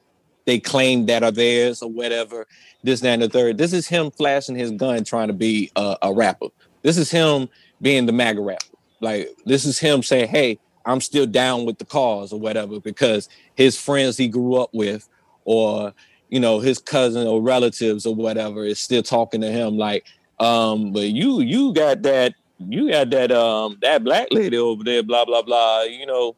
they 0.46 0.58
claim 0.58 1.04
that 1.06 1.22
are 1.22 1.30
theirs 1.30 1.82
or 1.82 1.90
whatever. 1.90 2.46
This, 2.82 3.00
that, 3.00 3.08
and 3.10 3.22
the 3.22 3.28
third. 3.28 3.58
This 3.58 3.74
is 3.74 3.86
him 3.86 4.10
flashing 4.10 4.56
his 4.56 4.70
gun, 4.70 5.04
trying 5.04 5.28
to 5.28 5.34
be 5.34 5.70
a, 5.76 5.96
a 6.00 6.14
rapper. 6.14 6.46
This 6.80 6.96
is 6.96 7.10
him 7.10 7.50
being 7.82 8.06
the 8.06 8.12
MAGA 8.12 8.40
rapper. 8.40 8.64
Like 9.02 9.28
this 9.44 9.66
is 9.66 9.78
him 9.78 10.02
saying, 10.02 10.28
"Hey, 10.28 10.58
I'm 10.90 11.00
still 11.00 11.26
down 11.26 11.64
with 11.64 11.78
the 11.78 11.84
cause 11.84 12.32
or 12.32 12.40
whatever," 12.40 12.80
because 12.80 13.28
his 13.54 13.78
friends 13.78 14.16
he 14.16 14.28
grew 14.28 14.56
up 14.56 14.70
with, 14.72 15.08
or 15.44 15.94
you 16.30 16.40
know 16.40 16.60
his 16.60 16.78
cousin 16.78 17.26
or 17.26 17.42
relatives 17.42 18.06
or 18.06 18.14
whatever 18.14 18.64
is 18.64 18.78
still 18.78 19.02
talking 19.02 19.40
to 19.40 19.50
him 19.50 19.76
like 19.76 20.06
um 20.38 20.92
but 20.92 21.08
you 21.08 21.40
you 21.40 21.72
got 21.74 22.02
that 22.02 22.34
you 22.58 22.90
got 22.90 23.10
that 23.10 23.30
um 23.32 23.76
that 23.82 24.02
black 24.02 24.28
lady 24.30 24.56
over 24.56 24.82
there 24.84 25.02
blah 25.02 25.24
blah 25.24 25.42
blah 25.42 25.82
you 25.82 26.06
know 26.06 26.34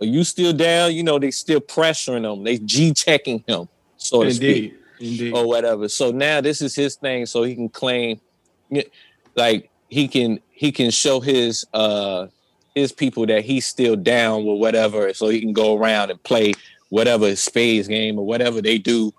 are 0.00 0.06
you 0.06 0.22
still 0.22 0.52
down 0.52 0.94
you 0.94 1.02
know 1.02 1.18
they 1.18 1.30
still 1.30 1.60
pressuring 1.60 2.30
him 2.30 2.44
they 2.44 2.58
g 2.58 2.92
checking 2.92 3.42
him 3.46 3.68
so 3.96 4.22
to 4.22 4.32
speak 4.32 4.56
Indeed. 4.56 4.76
Indeed. 5.00 5.34
or 5.34 5.46
whatever 5.46 5.88
so 5.88 6.10
now 6.10 6.40
this 6.40 6.60
is 6.60 6.74
his 6.74 6.96
thing 6.96 7.26
so 7.26 7.42
he 7.42 7.54
can 7.54 7.68
claim 7.68 8.20
like 9.34 9.70
he 9.88 10.06
can 10.06 10.38
he 10.50 10.70
can 10.70 10.90
show 10.90 11.20
his 11.20 11.64
uh 11.72 12.26
his 12.80 12.92
people 12.92 13.26
that 13.26 13.44
he's 13.44 13.66
still 13.66 13.96
down 13.96 14.44
with 14.44 14.58
whatever 14.58 15.12
so 15.14 15.28
he 15.28 15.40
can 15.40 15.52
go 15.52 15.76
around 15.76 16.10
and 16.10 16.22
play 16.22 16.52
whatever 16.88 17.36
spades 17.36 17.86
game 17.88 18.18
or 18.18 18.26
whatever 18.26 18.60
they 18.60 18.78
do 18.78 19.12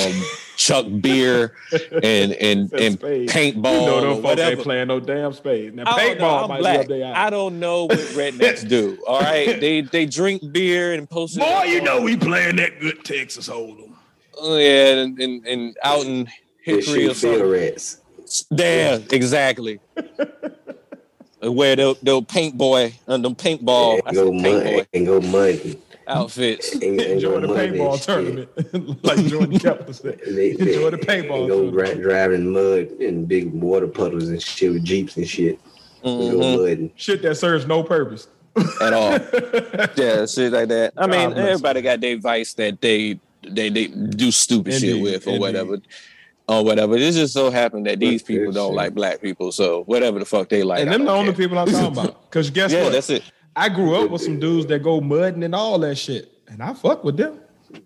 um 0.00 0.12
chuck 0.56 0.86
beer 1.00 1.54
and 2.02 2.32
and 2.34 2.72
and 2.72 2.94
Spades. 2.98 3.32
paintball 3.32 3.80
You 3.80 3.86
know 3.86 3.96
or 3.96 4.00
them 4.00 4.14
folk 4.16 4.24
whatever 4.24 4.50
ain't 4.52 4.60
playing 4.60 4.88
no 4.88 5.00
damn 5.00 5.32
spades. 5.32 5.74
Now 5.74 5.84
I 5.86 5.96
don't 6.14 6.18
know. 6.18 6.24
paintball 6.24 6.42
I'm 6.42 6.48
might 6.48 6.58
black. 6.60 6.76
be 6.76 6.80
up 6.82 6.88
there. 6.88 7.14
I 7.16 7.30
don't 7.30 7.58
know 7.60 7.84
what 7.86 7.98
rednecks 7.98 8.68
do. 8.68 8.98
All 9.06 9.20
right, 9.20 9.58
they 9.60 9.80
they 9.82 10.06
drink 10.06 10.42
beer 10.52 10.92
and 10.92 11.08
post. 11.08 11.38
Boy, 11.38 11.64
you 11.64 11.80
know 11.82 12.00
we 12.00 12.16
playing 12.16 12.56
that 12.56 12.78
good 12.80 13.04
Texas 13.04 13.48
Hold'em. 13.48 13.92
Oh, 14.38 14.56
yeah, 14.58 14.96
and, 15.02 15.18
and 15.18 15.46
and 15.46 15.76
out 15.82 16.04
in 16.04 16.24
They 16.66 16.74
Hickory 16.74 17.06
or 17.06 17.14
shoot 17.14 17.16
field 17.16 17.16
something. 17.16 17.50
rats. 17.50 18.00
There, 18.50 19.02
exactly. 19.12 19.78
Where 21.42 21.76
they'll 21.76 21.94
they'll 22.02 22.22
paint 22.22 22.56
boy 22.56 22.94
and 23.06 23.24
them 23.24 23.34
paintball. 23.34 24.00
I 24.04 24.08
and 24.08 24.16
go 24.16 24.32
said 24.32 24.42
paint 24.42 24.76
mud 24.76 24.86
and 24.94 25.06
go 25.06 25.20
muddy. 25.20 25.80
outfits. 26.08 26.72
And, 26.72 26.82
and 26.82 27.00
Enjoy 27.00 27.40
the 27.40 27.48
paintball 27.48 28.02
tournament, 28.02 29.04
like 29.04 29.18
Jordan 29.26 29.58
Kepler 29.58 29.92
said. 29.92 30.20
They, 30.26 30.52
they, 30.54 30.74
Enjoy 30.74 30.90
the 30.90 30.96
paintball 30.98 31.40
And 31.40 31.48
go 31.48 31.70
tournament. 31.70 32.02
driving 32.02 32.52
mud 32.52 32.88
and 33.00 33.28
big 33.28 33.52
water 33.52 33.86
puddles 33.86 34.28
and 34.28 34.40
shit 34.42 34.72
with 34.72 34.84
jeeps 34.84 35.16
and 35.18 35.28
shit. 35.28 35.58
Mhm. 36.04 36.90
Shit 36.96 37.22
that 37.22 37.34
serves 37.36 37.66
no 37.66 37.82
purpose. 37.82 38.28
at 38.80 38.92
all. 38.94 39.12
yeah, 39.96 40.24
shit 40.26 40.52
like 40.52 40.68
that. 40.68 40.94
I 40.96 41.06
mean, 41.06 41.28
God 41.30 41.38
everybody 41.38 41.82
got 41.82 42.00
their 42.00 42.18
vice 42.18 42.54
that 42.54 42.80
they 42.80 43.20
they 43.46 43.68
they 43.68 43.88
do 43.88 44.30
stupid 44.30 44.72
shit 44.74 45.02
with 45.02 45.26
or 45.26 45.30
indeed. 45.30 45.40
whatever. 45.40 45.78
Or 46.48 46.64
whatever. 46.64 46.96
It 46.96 47.12
just 47.12 47.32
so 47.32 47.50
happened 47.50 47.86
that 47.86 47.98
these 47.98 48.22
people 48.22 48.52
don't 48.52 48.74
like 48.74 48.94
black 48.94 49.20
people. 49.20 49.50
So 49.50 49.82
whatever 49.84 50.20
the 50.20 50.24
fuck 50.24 50.48
they 50.48 50.62
like. 50.62 50.82
and 50.82 50.92
them 50.92 51.04
the 51.04 51.10
only 51.10 51.32
care. 51.32 51.34
people 51.44 51.58
I'm 51.58 51.66
talking 51.66 51.86
about. 51.98 52.22
Because 52.30 52.50
guess 52.50 52.70
Yeah, 52.72 52.84
what? 52.84 52.92
that's 52.92 53.10
it. 53.10 53.24
I 53.56 53.68
grew 53.68 53.96
up 53.96 54.10
with 54.10 54.22
some 54.22 54.38
dudes 54.38 54.66
that 54.66 54.80
go 54.84 55.00
mudding 55.00 55.42
and 55.42 55.54
all 55.54 55.78
that 55.80 55.96
shit. 55.96 56.30
And 56.46 56.62
I 56.62 56.72
fuck 56.74 57.02
with 57.02 57.16
them. 57.16 57.40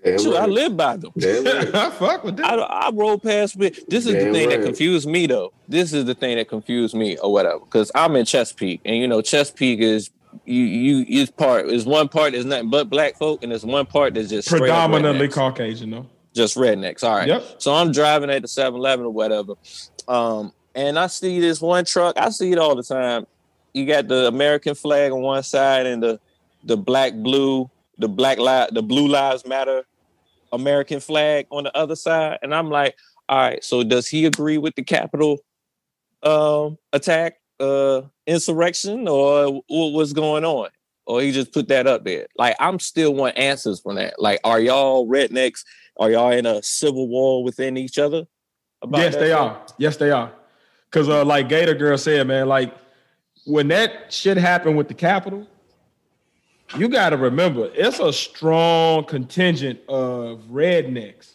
Damn 0.04 0.18
Shoot, 0.18 0.36
I 0.36 0.44
live 0.44 0.76
by 0.76 0.98
them. 0.98 1.10
Right. 1.16 1.74
I 1.74 1.90
fuck 1.90 2.22
with 2.22 2.36
them. 2.36 2.44
I, 2.44 2.54
I 2.56 2.90
roll 2.92 3.18
past 3.18 3.56
with 3.56 3.86
this 3.88 4.04
is 4.04 4.12
the 4.12 4.24
Damn 4.24 4.32
thing 4.34 4.48
that 4.50 4.56
right. 4.58 4.66
confused 4.66 5.08
me 5.08 5.26
though. 5.26 5.52
This 5.66 5.94
is 5.94 6.04
the 6.04 6.14
thing 6.14 6.36
that 6.36 6.48
confused 6.48 6.94
me 6.94 7.16
or 7.16 7.32
whatever. 7.32 7.60
Because 7.60 7.90
I'm 7.94 8.14
in 8.16 8.26
Chesapeake, 8.26 8.82
and 8.84 8.96
you 8.96 9.08
know 9.08 9.22
Chesapeake 9.22 9.80
is 9.80 10.10
you 10.44 10.62
you 10.64 11.06
is 11.08 11.30
part 11.30 11.66
is 11.70 11.86
one 11.86 12.08
part 12.08 12.34
is 12.34 12.44
nothing 12.44 12.68
but 12.68 12.90
black 12.90 13.16
folk, 13.16 13.42
and 13.42 13.50
there's 13.52 13.64
one 13.64 13.86
part 13.86 14.12
that's 14.14 14.28
just 14.28 14.48
Predominantly. 14.48 15.28
Caucasian, 15.28 15.90
though. 15.90 16.06
Just 16.34 16.56
rednecks. 16.56 17.02
All 17.04 17.16
right. 17.16 17.28
Yep. 17.28 17.42
So 17.58 17.74
I'm 17.74 17.92
driving 17.92 18.30
at 18.30 18.42
the 18.42 18.48
7-Eleven 18.48 19.06
or 19.06 19.12
whatever, 19.12 19.54
um, 20.08 20.52
and 20.74 20.98
I 20.98 21.08
see 21.08 21.40
this 21.40 21.60
one 21.60 21.84
truck. 21.84 22.16
I 22.18 22.30
see 22.30 22.52
it 22.52 22.58
all 22.58 22.74
the 22.74 22.82
time. 22.82 23.26
You 23.72 23.86
got 23.86 24.08
the 24.08 24.26
American 24.28 24.74
flag 24.74 25.12
on 25.12 25.20
one 25.20 25.42
side 25.42 25.86
and 25.86 26.02
the 26.02 26.20
the 26.64 26.76
black 26.76 27.14
blue, 27.14 27.70
the 27.98 28.08
black 28.08 28.38
li- 28.38 28.68
the 28.72 28.82
blue 28.82 29.08
lives 29.08 29.46
matter 29.46 29.84
American 30.52 31.00
flag 31.00 31.46
on 31.50 31.64
the 31.64 31.76
other 31.76 31.96
side, 31.96 32.38
and 32.42 32.54
I'm 32.54 32.70
like, 32.70 32.96
all 33.28 33.38
right. 33.38 33.62
So 33.64 33.82
does 33.82 34.08
he 34.08 34.26
agree 34.26 34.58
with 34.58 34.74
the 34.74 34.82
Capitol 34.82 35.38
um, 36.22 36.78
attack, 36.92 37.36
uh, 37.58 38.02
insurrection, 38.26 39.08
or 39.08 39.62
what 39.68 39.92
was 39.92 40.12
going 40.12 40.44
on? 40.44 40.68
Or 41.06 41.20
he 41.22 41.32
just 41.32 41.52
put 41.52 41.68
that 41.68 41.86
up 41.86 42.04
there. 42.04 42.26
Like 42.36 42.56
I'm 42.60 42.78
still 42.78 43.14
want 43.14 43.36
answers 43.38 43.80
from 43.80 43.96
that. 43.96 44.14
Like, 44.20 44.40
are 44.44 44.60
y'all 44.60 45.08
rednecks? 45.08 45.64
Are 45.98 46.10
y'all 46.10 46.30
in 46.32 46.46
a 46.46 46.62
civil 46.62 47.08
war 47.08 47.42
within 47.42 47.76
each 47.76 47.98
other? 47.98 48.26
about 48.82 48.98
yes, 49.00 49.14
they 49.16 49.26
shit? 49.26 49.32
are. 49.32 49.62
Yes, 49.78 49.96
they 49.98 50.10
are. 50.10 50.32
Cause 50.90 51.08
uh, 51.08 51.24
like 51.24 51.48
Gator 51.48 51.74
Girl 51.74 51.98
said, 51.98 52.26
man, 52.26 52.48
like 52.48 52.72
when 53.44 53.68
that 53.68 54.12
shit 54.12 54.36
happened 54.36 54.76
with 54.78 54.88
the 54.88 54.94
Capitol, 54.94 55.46
you 56.76 56.88
got 56.88 57.10
to 57.10 57.16
remember 57.16 57.70
it's 57.74 57.98
a 57.98 58.12
strong 58.12 59.04
contingent 59.04 59.80
of 59.88 60.40
rednecks 60.50 61.32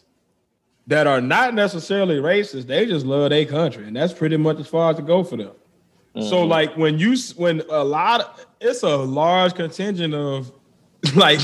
that 0.88 1.06
are 1.06 1.20
not 1.20 1.54
necessarily 1.54 2.16
racist. 2.16 2.66
They 2.66 2.86
just 2.86 3.04
love 3.06 3.30
their 3.30 3.44
country, 3.44 3.86
and 3.86 3.94
that's 3.96 4.12
pretty 4.12 4.36
much 4.36 4.58
as 4.58 4.66
far 4.66 4.90
as 4.90 4.96
to 4.96 5.02
go 5.02 5.22
for 5.24 5.36
them. 5.36 5.52
So 6.20 6.44
Mhm. 6.44 6.48
like 6.48 6.76
when 6.76 6.98
you 6.98 7.14
when 7.36 7.62
a 7.68 7.84
lot 7.84 8.20
of 8.22 8.45
it's 8.60 8.82
a 8.82 8.96
large 8.96 9.54
contingent 9.54 10.14
of 10.14 10.52
like 11.14 11.40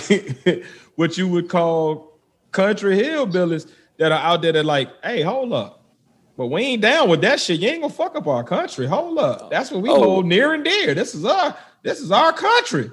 what 0.97 1.17
you 1.19 1.29
would 1.29 1.49
call 1.49 2.19
country 2.51 2.97
hillbillies 2.99 3.71
that 3.99 4.13
are 4.13 4.19
out 4.19 4.43
there 4.43 4.53
that 4.53 4.65
like, 4.65 4.91
hey, 5.05 5.23
hold 5.23 5.53
up. 5.53 5.79
But 6.37 6.47
we 6.47 6.63
ain't 6.63 6.83
down 6.83 7.09
with 7.11 7.21
that 7.23 7.41
shit. 7.41 7.61
You 7.61 7.69
ain't 7.69 7.83
gonna 7.83 7.93
fuck 7.93 8.17
up 8.17 8.27
our 8.27 8.43
country. 8.43 8.87
Hold 8.87 9.19
up. 9.19 9.51
That's 9.51 9.71
what 9.71 9.83
we 9.83 9.91
Oh. 9.91 10.03
hold 10.03 10.27
near 10.27 10.55
and 10.55 10.65
dear. 10.65 10.95
This 10.95 11.15
is 11.15 11.25
our 11.25 11.57
this 11.83 12.01
is 12.01 12.11
our 12.11 12.33
country. 12.33 12.91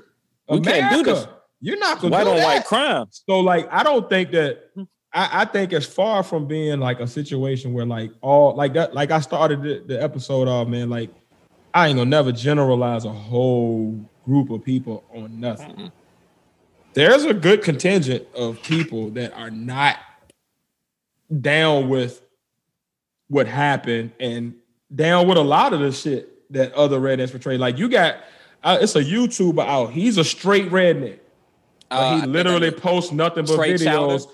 We 0.50 0.60
can't 0.62 0.92
do 0.94 1.04
this. 1.04 1.28
You're 1.62 1.78
not 1.80 2.00
gonna 2.02 2.12
white 2.12 2.24
do 2.26 2.30
on 2.32 2.38
that. 2.38 2.46
white 2.46 2.66
crimes. 2.66 3.24
So 3.26 3.40
like 3.40 3.68
I 3.72 3.84
don't 3.84 4.10
think 4.10 4.32
that 4.32 4.70
I, 5.14 5.42
I 5.42 5.46
think 5.46 5.74
it's 5.74 5.86
far 5.86 6.22
from 6.22 6.48
being 6.48 6.80
like 6.80 7.00
a 7.00 7.08
situation 7.08 7.74
where 7.74 7.86
like 7.86 8.12
all 8.22 8.56
like 8.56 8.74
that 8.74 8.94
like 8.94 9.12
I 9.12 9.20
started 9.22 9.64
the, 9.64 9.84
the 9.88 10.02
episode 10.04 10.48
off, 10.48 10.68
man. 10.68 10.90
Like 10.90 11.10
I 11.74 11.88
ain't 11.88 11.98
gonna 11.98 12.10
never 12.10 12.32
generalize 12.32 13.06
a 13.06 13.12
whole 13.12 14.00
group 14.26 14.50
of 14.50 14.64
people 14.64 15.04
on 15.14 15.40
nothing. 15.40 15.92
There's 16.94 17.24
a 17.24 17.34
good 17.34 17.64
contingent 17.64 18.28
of 18.36 18.62
people 18.64 19.10
that 19.12 19.34
are 19.34 19.52
not 19.52 19.98
down 21.42 21.90
with 21.90 22.22
what 23.28 23.48
happened 23.48 24.12
and 24.20 24.56
down 24.94 25.28
with 25.28 25.38
a 25.38 25.42
lot 25.42 25.74
of 25.74 25.80
the 25.80 25.92
shit 25.92 26.52
that 26.52 26.74
other 26.74 27.00
rednecks 27.00 27.32
portray. 27.32 27.58
Like 27.58 27.78
you 27.78 27.90
got, 27.90 28.18
uh, 28.64 28.80
it's 28.82 28.96
a 28.96 29.04
YouTuber 29.04 29.64
out. 29.64 29.92
He's 29.92 30.18
a 30.18 30.24
straight 30.24 30.70
redneck. 30.72 31.20
Uh, 31.92 32.22
he 32.22 32.28
literally 32.28 32.72
posts 32.72 33.12
nothing 33.12 33.46
but 33.46 33.56
Trey 33.56 33.74
videos. 33.74 34.26
Chowder? 34.26 34.34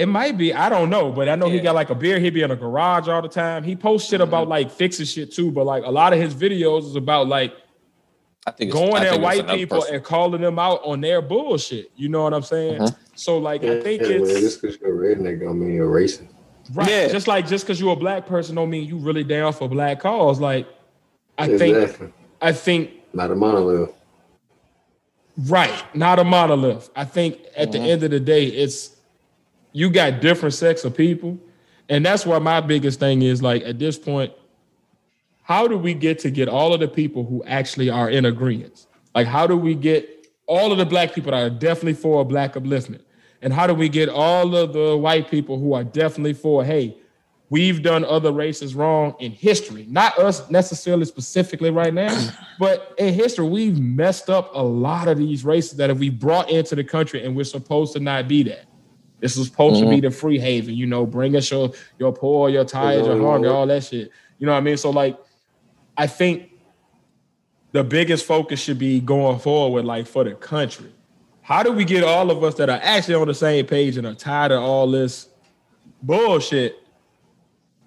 It 0.00 0.06
might 0.06 0.38
be, 0.38 0.54
I 0.54 0.70
don't 0.70 0.88
know, 0.88 1.12
but 1.12 1.28
I 1.28 1.34
know 1.34 1.50
he 1.50 1.60
got 1.60 1.74
like 1.74 1.90
a 1.90 1.94
beard. 1.94 2.22
He 2.22 2.30
be 2.30 2.40
in 2.40 2.50
a 2.50 2.56
garage 2.56 3.06
all 3.06 3.20
the 3.20 3.28
time. 3.28 3.62
He 3.64 3.76
posts 3.76 4.08
shit 4.08 4.22
about 4.22 4.42
Mm-hmm. 4.44 4.50
like 4.50 4.70
fixing 4.70 5.04
shit 5.04 5.30
too, 5.30 5.50
but 5.50 5.66
like 5.66 5.84
a 5.84 5.90
lot 5.90 6.12
of 6.14 6.18
his 6.18 6.34
videos 6.34 6.84
is 6.86 6.96
about 6.96 7.28
like 7.28 7.52
I 8.46 8.50
think 8.52 8.72
going 8.72 8.94
I 8.94 9.04
at 9.06 9.10
think 9.10 9.22
white 9.22 9.46
people 9.48 9.80
person. 9.80 9.96
and 9.96 10.04
calling 10.04 10.40
them 10.40 10.58
out 10.58 10.80
on 10.84 11.02
their 11.02 11.20
bullshit. 11.20 11.90
You 11.96 12.08
know 12.08 12.22
what 12.22 12.32
I'm 12.32 12.42
saying? 12.42 12.80
Mhm. 12.80 12.96
So 13.14 13.36
like 13.36 13.62
I 13.62 13.82
think 13.82 14.00
yeah, 14.00 14.08
man, 14.08 14.20
it's 14.22 14.40
just 14.40 14.62
because 14.62 14.78
you're 14.80 15.04
a 15.12 15.16
redneck 15.16 15.40
don't 15.40 15.60
mean 15.60 15.74
you're 15.74 15.90
racist. 15.94 16.28
right. 16.72 16.88
Yeah. 16.88 17.08
Just 17.08 17.28
like 17.28 17.46
just 17.46 17.66
because 17.66 17.78
you're 17.78 17.92
a 17.92 17.96
black 17.96 18.26
person 18.26 18.54
don't 18.54 18.70
mean 18.70 18.88
you 18.88 18.96
really 18.96 19.22
down 19.24 19.52
for 19.52 19.68
black 19.68 20.00
cause. 20.00 20.40
Like 20.40 20.66
I 21.36 21.58
think 21.58 22.10
I 22.40 22.52
think 22.52 22.90
Not 23.12 23.30
a 23.30 23.34
monolith. 23.36 23.90
Right, 25.46 25.84
not 25.94 26.18
a 26.18 26.24
monolith. 26.24 26.88
I 26.96 27.04
think 27.04 27.38
at 27.56 27.72
the 27.72 27.78
Mhm. 27.78 27.86
end 27.88 28.02
of 28.04 28.10
the 28.10 28.20
day, 28.20 28.44
it's 28.46 28.96
you 29.72 29.90
got 29.90 30.20
different 30.20 30.54
sects 30.54 30.84
of 30.84 30.96
people, 30.96 31.38
and 31.88 32.04
that's 32.04 32.26
why 32.26 32.38
my 32.38 32.60
biggest 32.60 33.00
thing 33.00 33.22
is 33.22 33.42
like 33.42 33.62
at 33.62 33.78
this 33.78 33.98
point, 33.98 34.32
how 35.42 35.66
do 35.66 35.76
we 35.76 35.94
get 35.94 36.18
to 36.20 36.30
get 36.30 36.48
all 36.48 36.72
of 36.72 36.80
the 36.80 36.88
people 36.88 37.24
who 37.24 37.42
actually 37.44 37.90
are 37.90 38.08
in 38.08 38.24
agreement? 38.24 38.86
Like, 39.14 39.26
how 39.26 39.46
do 39.46 39.56
we 39.56 39.74
get 39.74 40.28
all 40.46 40.72
of 40.72 40.78
the 40.78 40.86
black 40.86 41.12
people 41.12 41.32
that 41.32 41.42
are 41.42 41.50
definitely 41.50 41.94
for 41.94 42.24
black 42.24 42.54
upliftment, 42.54 43.02
and 43.42 43.52
how 43.52 43.66
do 43.66 43.74
we 43.74 43.88
get 43.88 44.08
all 44.08 44.54
of 44.56 44.72
the 44.72 44.96
white 44.96 45.30
people 45.30 45.58
who 45.58 45.72
are 45.72 45.84
definitely 45.84 46.34
for 46.34 46.64
hey, 46.64 46.96
we've 47.50 47.82
done 47.82 48.04
other 48.04 48.32
races 48.32 48.74
wrong 48.74 49.14
in 49.18 49.32
history, 49.32 49.86
not 49.88 50.18
us 50.18 50.48
necessarily 50.50 51.04
specifically 51.04 51.70
right 51.70 51.92
now, 51.92 52.30
but 52.58 52.94
in 52.98 53.12
history, 53.12 53.46
we've 53.46 53.78
messed 53.78 54.30
up 54.30 54.50
a 54.54 54.62
lot 54.62 55.08
of 55.08 55.18
these 55.18 55.44
races 55.44 55.76
that 55.76 55.94
we 55.96 56.08
brought 56.08 56.48
into 56.48 56.74
the 56.74 56.84
country, 56.84 57.24
and 57.24 57.36
we're 57.36 57.44
supposed 57.44 57.92
to 57.92 58.00
not 58.00 58.28
be 58.28 58.42
that. 58.44 58.66
This 59.20 59.36
is 59.36 59.46
supposed 59.46 59.82
to 59.82 59.88
be 59.88 60.00
the 60.00 60.10
free 60.10 60.38
haven, 60.38 60.74
you 60.74 60.86
know, 60.86 61.04
bring 61.04 61.36
us 61.36 61.50
your 61.50 61.72
your 61.98 62.12
poor, 62.12 62.48
your 62.48 62.64
tired, 62.64 63.04
your 63.04 63.20
hungry, 63.20 63.50
all 63.50 63.66
that 63.66 63.84
shit. 63.84 64.10
You 64.38 64.46
know 64.46 64.52
what 64.52 64.58
I 64.58 64.62
mean? 64.62 64.76
So 64.78 64.90
like, 64.90 65.18
I 65.96 66.06
think 66.06 66.50
the 67.72 67.84
biggest 67.84 68.24
focus 68.24 68.60
should 68.60 68.78
be 68.78 69.00
going 69.00 69.38
forward, 69.38 69.84
like 69.84 70.06
for 70.06 70.24
the 70.24 70.34
country. 70.34 70.92
How 71.42 71.62
do 71.62 71.72
we 71.72 71.84
get 71.84 72.04
all 72.04 72.30
of 72.30 72.42
us 72.42 72.54
that 72.54 72.70
are 72.70 72.80
actually 72.82 73.16
on 73.16 73.26
the 73.26 73.34
same 73.34 73.66
page 73.66 73.96
and 73.96 74.06
are 74.06 74.14
tired 74.14 74.52
of 74.52 74.62
all 74.62 74.90
this 74.90 75.28
bullshit 76.02 76.76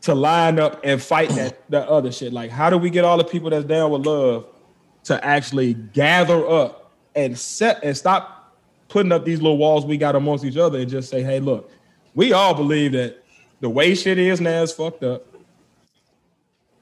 to 0.02 0.14
line 0.14 0.60
up 0.60 0.82
and 0.84 1.02
fight 1.02 1.30
that, 1.30 1.62
that 1.70 1.88
other 1.88 2.12
shit? 2.12 2.34
Like, 2.34 2.52
how 2.52 2.70
do 2.70 2.78
we 2.78 2.90
get 2.90 3.06
all 3.06 3.18
the 3.18 3.24
people 3.24 3.50
that's 3.50 3.66
down 3.66 3.92
with 3.92 4.06
love 4.06 4.46
to 5.06 5.24
actually 5.26 5.74
gather 5.74 6.48
up 6.48 6.92
and 7.16 7.38
set 7.38 7.84
and 7.84 7.96
stop 7.96 8.33
putting 8.94 9.12
up 9.12 9.26
these 9.26 9.42
little 9.42 9.58
walls 9.58 9.88
we 9.88 9.98
got 9.98 10.16
amongst 10.16 10.46
each 10.46 10.56
other 10.56 10.78
and 10.78 10.88
just 10.88 11.10
say, 11.10 11.24
hey, 11.24 11.40
look, 11.40 11.72
we 12.14 12.32
all 12.32 12.54
believe 12.54 12.92
that 12.92 13.24
the 13.60 13.68
way 13.68 13.96
shit 13.96 14.20
is 14.20 14.40
now 14.40 14.62
is 14.62 14.72
fucked 14.72 15.04
up. 15.04 15.26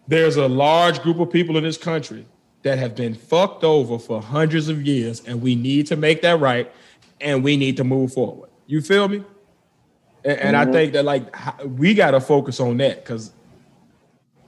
There's 0.10 0.36
a 0.36 0.50
large 0.50 1.02
group 1.02 1.20
of 1.22 1.32
people 1.32 1.56
in 1.56 1.64
this 1.64 1.78
country 1.78 2.26
that 2.64 2.78
have 2.78 2.96
been 2.98 3.16
fucked 3.16 3.64
over 3.64 3.98
for 3.98 4.22
hundreds 4.22 4.68
of 4.68 4.86
years, 4.86 5.22
and 5.26 5.42
we 5.42 5.56
need 5.56 5.88
to 5.88 5.96
make 5.96 6.22
that 6.24 6.38
right, 6.42 6.70
and 7.22 7.46
we 7.46 7.56
need 7.56 7.78
to 7.78 7.86
move 7.86 8.12
forward. 8.12 8.50
You 8.68 8.82
feel 8.82 9.08
me? 9.08 9.24
And, 10.26 10.38
and 10.38 10.58
I 10.58 10.64
mm-hmm. 10.64 10.74
think 10.74 10.94
that 10.94 11.06
like 11.06 11.34
we 11.64 11.94
got 11.94 12.12
to 12.12 12.20
focus 12.20 12.60
on 12.60 12.76
that 12.78 13.06
because 13.06 13.32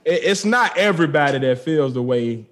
it's 0.04 0.44
not 0.44 0.76
everybody 0.76 1.38
that 1.38 1.60
feels 1.60 1.94
the 1.94 2.02
way 2.02 2.44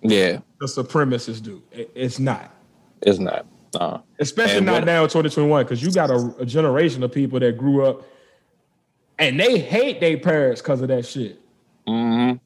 Yeah, 0.00 0.38
the 0.60 0.66
supremacists 0.66 1.42
do. 1.42 1.60
It- 1.72 1.90
it's 1.96 2.20
not, 2.20 2.54
it's 3.02 3.18
not. 3.18 3.44
Uh, 3.74 3.98
especially 4.18 4.56
And 4.58 4.66
not 4.66 4.84
now 4.84 5.02
in 5.04 5.08
2021 5.08 5.64
because 5.64 5.82
you 5.82 5.92
got 5.92 6.10
a, 6.10 6.34
a 6.38 6.46
generation 6.46 7.02
of 7.02 7.12
people 7.12 7.38
that 7.40 7.58
grew 7.58 7.84
up 7.84 8.02
and 9.18 9.38
they 9.38 9.58
hate 9.58 10.00
their 10.00 10.18
parents 10.18 10.60
because 10.60 10.80
of 10.80 10.88
that 10.88 11.06
shit. 11.06 11.40
hmm 11.86 11.92
You 11.92 12.38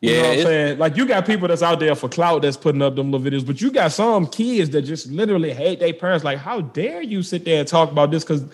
Yeah, 0.00 0.14
know 0.14 0.28
what 0.28 0.38
I'm 0.38 0.44
saying? 0.44 0.78
Like 0.78 0.96
you 0.96 1.06
got 1.06 1.26
people 1.26 1.48
that's 1.48 1.62
out 1.62 1.80
there 1.80 1.94
for 1.94 2.08
clout 2.08 2.42
that's 2.42 2.56
putting 2.56 2.82
up 2.82 2.96
them 2.96 3.10
little 3.12 3.26
videos, 3.30 3.46
but 3.46 3.60
you 3.60 3.70
got 3.70 3.92
some 3.92 4.26
kids 4.26 4.70
that 4.70 4.82
just 4.82 5.08
literally 5.10 5.52
hate 5.52 5.80
their 5.80 5.92
parents. 5.92 6.24
Like, 6.24 6.38
how 6.38 6.60
dare 6.62 7.02
you 7.02 7.22
sit 7.22 7.44
there 7.44 7.60
and 7.60 7.68
talk 7.68 7.90
about 7.90 8.10
this? 8.10 8.24
Because 8.24 8.44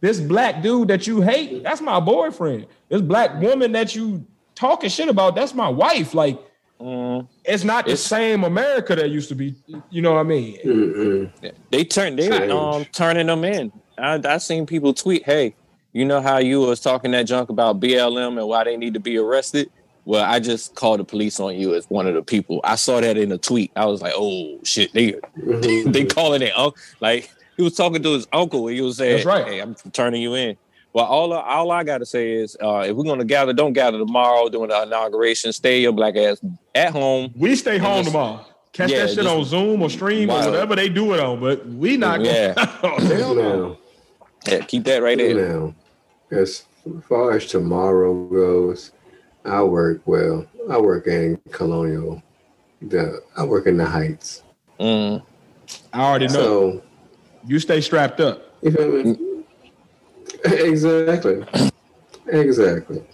this 0.00 0.20
black 0.20 0.62
dude 0.62 0.88
that 0.88 1.06
you 1.06 1.20
hate, 1.20 1.62
that's 1.62 1.80
my 1.80 2.00
boyfriend. 2.00 2.66
This 2.88 3.02
black 3.02 3.40
woman 3.40 3.72
that 3.72 3.94
you 3.94 4.26
talking 4.54 4.90
shit 4.90 5.08
about, 5.08 5.34
that's 5.34 5.54
my 5.54 5.68
wife. 5.68 6.14
Like, 6.14 6.38
mm, 6.80 7.28
it's 7.48 7.64
not 7.64 7.86
the 7.86 7.92
It's- 7.92 8.06
same 8.06 8.44
America 8.44 8.94
that 8.94 9.10
used 9.10 9.28
to 9.30 9.34
be. 9.34 9.54
You 9.90 10.02
know 10.02 10.12
what 10.14 10.20
I 10.20 10.22
mean? 10.24 10.58
Mm-mm. 10.64 11.52
they 11.70 11.84
turn 11.84 12.16
they 12.16 12.28
Change. 12.28 12.52
um 12.52 12.84
turning 12.92 13.26
them 13.26 13.44
in. 13.44 13.72
I 13.98 14.20
I 14.24 14.38
seen 14.38 14.66
people 14.66 14.94
tweet, 14.94 15.24
"Hey, 15.24 15.54
you 15.92 16.04
know 16.04 16.20
how 16.20 16.38
you 16.38 16.60
was 16.60 16.80
talking 16.80 17.10
that 17.12 17.24
junk 17.24 17.48
about 17.50 17.80
BLM 17.80 18.38
and 18.38 18.46
why 18.46 18.64
they 18.64 18.76
need 18.76 18.94
to 18.94 19.00
be 19.00 19.16
arrested? 19.18 19.70
Well, 20.04 20.24
I 20.24 20.38
just 20.40 20.74
called 20.74 21.00
the 21.00 21.04
police 21.04 21.38
on 21.40 21.56
you 21.56 21.74
as 21.74 21.84
one 21.90 22.06
of 22.06 22.14
the 22.14 22.22
people. 22.22 22.60
I 22.64 22.76
saw 22.76 23.00
that 23.00 23.18
in 23.18 23.30
a 23.32 23.36
tweet. 23.38 23.70
I 23.76 23.84
was 23.86 24.00
like, 24.00 24.14
oh 24.16 24.58
shit, 24.64 24.92
they 24.92 25.12
Mhm. 25.38 25.92
they 25.92 26.04
calling 26.04 26.42
it 26.42 26.52
uncle. 26.56 26.78
Like 27.00 27.30
he 27.56 27.62
was 27.62 27.74
talking 27.74 28.02
to 28.02 28.12
his 28.14 28.26
uncle 28.32 28.68
he 28.68 28.80
was 28.80 28.96
saying, 28.98 29.16
That's 29.16 29.26
right. 29.26 29.46
Hey, 29.46 29.58
I'm 29.60 29.74
turning 29.92 30.22
you 30.22 30.34
in. 30.34 30.56
Well, 30.98 31.06
all 31.06 31.32
all 31.32 31.70
I 31.70 31.84
gotta 31.84 32.04
say 32.04 32.32
is 32.32 32.56
uh, 32.60 32.80
if 32.88 32.96
we're 32.96 33.04
gonna 33.04 33.24
gather, 33.24 33.52
don't 33.52 33.72
gather 33.72 33.98
tomorrow 33.98 34.48
during 34.48 34.70
the 34.70 34.82
inauguration. 34.82 35.52
Stay 35.52 35.80
your 35.80 35.92
black 35.92 36.16
ass 36.16 36.40
at 36.74 36.90
home. 36.90 37.32
We 37.36 37.54
stay 37.54 37.78
home 37.78 37.98
Just- 38.02 38.08
tomorrow. 38.08 38.44
Catch 38.72 38.90
Yeah, 38.90 39.06
that 39.06 39.14
shit 39.14 39.24
on 39.26 39.44
Zoom 39.44 39.80
or 39.80 39.90
stream 39.90 40.28
or 40.28 40.38
whatever 40.44 40.74
they 40.74 40.88
do 40.88 41.14
it 41.14 41.20
on, 41.20 41.38
but 41.38 41.64
we 41.68 41.96
not 41.96 42.16
going. 42.16 42.34
Yeah. 42.34 42.66
Hell 42.82 43.34
no. 43.36 43.68
Now, 43.68 43.76
Yeah, 44.48 44.58
keep 44.64 44.82
that 44.84 45.00
right 45.02 45.16
there. 45.16 45.34
now, 45.34 45.74
as 46.32 46.64
far 47.08 47.30
as 47.36 47.46
tomorrow 47.46 48.24
goes, 48.26 48.90
I 49.44 49.62
work 49.62 50.02
well. 50.04 50.46
I 50.68 50.78
work 50.78 51.06
in 51.06 51.40
Colonial. 51.52 52.20
The 52.82 53.22
I 53.36 53.44
work 53.44 53.66
in 53.68 53.76
the 53.76 53.86
Heights. 53.86 54.42
Mm. 54.80 55.22
I 55.92 56.00
already 56.00 56.26
know. 56.26 56.32
So 56.32 56.82
you 57.46 57.60
stay 57.60 57.80
strapped 57.80 58.18
up. 58.20 58.42
you 58.62 58.72
feel 58.72 58.90
me? 59.04 59.16
Exactly. 60.44 61.44
Exactly. 62.26 63.04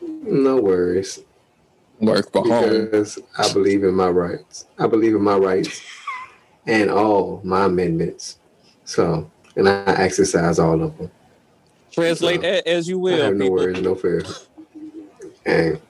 No 0.00 0.56
worries. 0.56 1.20
Work 2.00 2.32
from 2.32 2.48
home. 2.48 2.84
Because 2.84 3.18
I 3.38 3.52
believe 3.52 3.84
in 3.84 3.94
my 3.94 4.08
rights. 4.08 4.66
I 4.78 4.86
believe 4.86 5.14
in 5.14 5.22
my 5.22 5.36
rights 5.36 5.82
and 6.66 6.90
all 6.90 7.40
my 7.44 7.64
amendments. 7.66 8.38
So, 8.84 9.30
and 9.56 9.68
I 9.68 9.94
exercise 9.98 10.58
all 10.58 10.82
of 10.82 10.96
them. 10.98 11.10
Translate 11.90 12.40
No. 12.42 12.50
that 12.52 12.66
as 12.66 12.88
you 12.88 12.98
I 12.98 13.02
will, 13.02 13.22
have 13.24 13.34
no 13.36 13.44
people. 13.44 13.56
worries, 13.56 13.82
no 13.82 13.94
fear. 13.94 14.22
And 15.44 15.80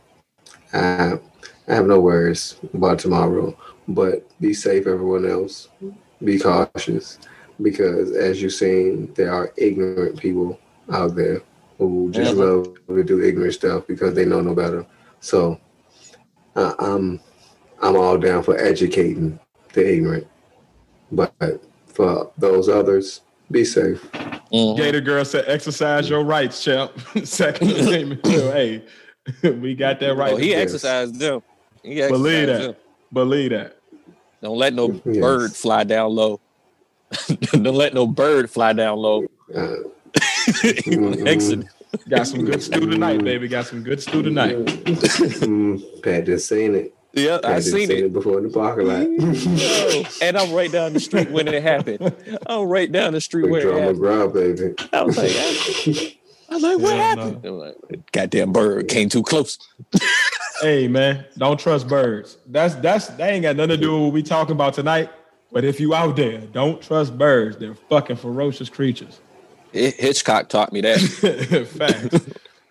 I, 0.72 1.18
I 1.68 1.74
have 1.74 1.86
no 1.86 2.00
worries 2.00 2.56
about 2.74 2.98
tomorrow. 2.98 3.56
But 3.88 4.26
be 4.40 4.52
safe, 4.54 4.86
everyone 4.86 5.26
else. 5.26 5.68
Be 6.22 6.38
cautious. 6.38 7.18
Because 7.60 8.12
as 8.12 8.40
you've 8.42 8.52
seen, 8.54 9.12
there 9.14 9.32
are 9.32 9.52
ignorant 9.56 10.18
people 10.18 10.58
out 10.90 11.14
there 11.14 11.42
who 11.78 12.10
just 12.12 12.34
Mhm. 12.34 12.38
love 12.38 12.96
to 12.96 13.04
do 13.04 13.22
ignorant 13.22 13.54
stuff 13.54 13.86
because 13.86 14.14
they 14.14 14.24
know 14.24 14.40
no 14.40 14.54
better. 14.54 14.86
So 15.20 15.58
I 16.56 16.74
I'm 16.78 17.20
I'm 17.80 17.96
all 17.96 18.16
down 18.16 18.42
for 18.44 18.56
educating 18.56 19.38
the 19.72 19.92
ignorant. 19.94 20.26
But 21.10 21.32
for 21.86 22.30
those 22.38 22.68
others, 22.68 23.22
be 23.50 23.64
safe. 23.64 24.02
Mhm. 24.52 24.76
Gator 24.76 25.00
girl 25.00 25.24
said, 25.24 25.44
"Exercise 25.48 26.08
your 26.08 26.22
rights, 26.24 26.62
champ." 26.62 26.92
Second 27.24 27.68
statement. 27.70 28.24
hey, 28.26 28.82
we 29.60 29.74
got 29.74 30.00
that 30.00 30.14
right. 30.16 30.32
Oh, 30.34 30.36
he 30.36 30.50
Yes. 30.50 30.62
exercised 30.62 31.18
them. 31.18 31.42
He 31.82 32.00
exercised 32.02 32.10
Believe 32.22 32.46
that. 32.48 32.60
them. 32.60 32.74
Believe 33.12 33.50
that. 33.50 33.76
Don't 34.42 34.56
let 34.58 34.74
no 34.74 35.00
Yes. 35.04 35.16
bird 35.18 35.52
fly 35.52 35.84
down 35.84 36.10
low. 36.14 36.40
Don't 37.52 37.64
let 37.64 37.94
no 37.94 38.06
bird 38.06 38.50
fly 38.50 38.72
down 38.72 38.98
low. 38.98 39.26
Uh, 39.54 39.76
Exit. 41.26 41.66
Got 42.08 42.26
some 42.26 42.44
good 42.44 42.62
stew 42.62 42.88
tonight, 42.90 43.22
baby. 43.22 43.48
Got 43.48 43.66
some 43.66 43.82
good 43.82 44.00
stew 44.02 44.22
tonight. 44.22 44.56
mm, 44.56 46.02
Pat 46.02 46.24
just 46.26 46.48
seen 46.48 46.74
it. 46.74 46.94
Yeah, 47.12 47.38
Pat 47.42 47.50
I 47.50 47.56
just 47.56 47.72
seen 47.72 47.90
it. 47.90 48.12
before 48.12 48.38
in 48.38 48.44
the 48.44 48.50
parking 48.50 48.86
lot. 48.86 49.02
Yo, 49.58 50.04
and 50.26 50.38
I'm 50.38 50.52
right 50.54 50.72
down 50.72 50.94
the 50.94 51.00
street 51.00 51.30
when 51.30 51.48
it 51.48 51.62
happened. 51.62 52.14
I'm 52.46 52.66
right 52.66 52.90
down 52.90 53.12
the 53.12 53.20
street 53.20 53.42
Big 53.42 53.50
where 53.50 53.60
it 53.60 53.64
drama 53.64 53.80
happened. 53.80 53.98
grab, 53.98 54.32
baby. 54.32 54.74
I 54.92 55.02
was 55.02 55.16
like, 55.18 55.32
I, 55.34 56.16
I 56.50 56.54
was 56.54 56.62
like, 56.62 56.78
what 56.78 56.92
Hell 56.94 56.98
happened? 56.98 57.44
I'm 57.44 57.58
like, 57.58 58.12
Goddamn 58.12 58.52
bird 58.52 58.88
came 58.88 59.08
too 59.10 59.22
close. 59.22 59.58
Hey 60.62 60.88
man, 60.88 61.26
don't 61.36 61.58
trust 61.60 61.88
birds. 61.88 62.38
That's 62.46 62.74
that's 62.76 63.08
that 63.08 63.30
ain't 63.32 63.42
got 63.42 63.56
nothing 63.56 63.70
to 63.70 63.76
do 63.76 63.92
with 63.94 64.02
what 64.04 64.12
we 64.12 64.22
talking 64.22 64.52
about 64.52 64.72
tonight. 64.74 65.10
But 65.52 65.64
if 65.64 65.78
you 65.80 65.94
out 65.94 66.16
there, 66.16 66.38
don't 66.40 66.80
trust 66.80 67.16
birds. 67.18 67.58
They're 67.58 67.74
fucking 67.74 68.16
ferocious 68.16 68.70
creatures. 68.70 69.20
Hitchcock 69.72 70.48
taught 70.48 70.72
me 70.72 70.80
that. 70.82 70.98
Facts. 71.76 72.26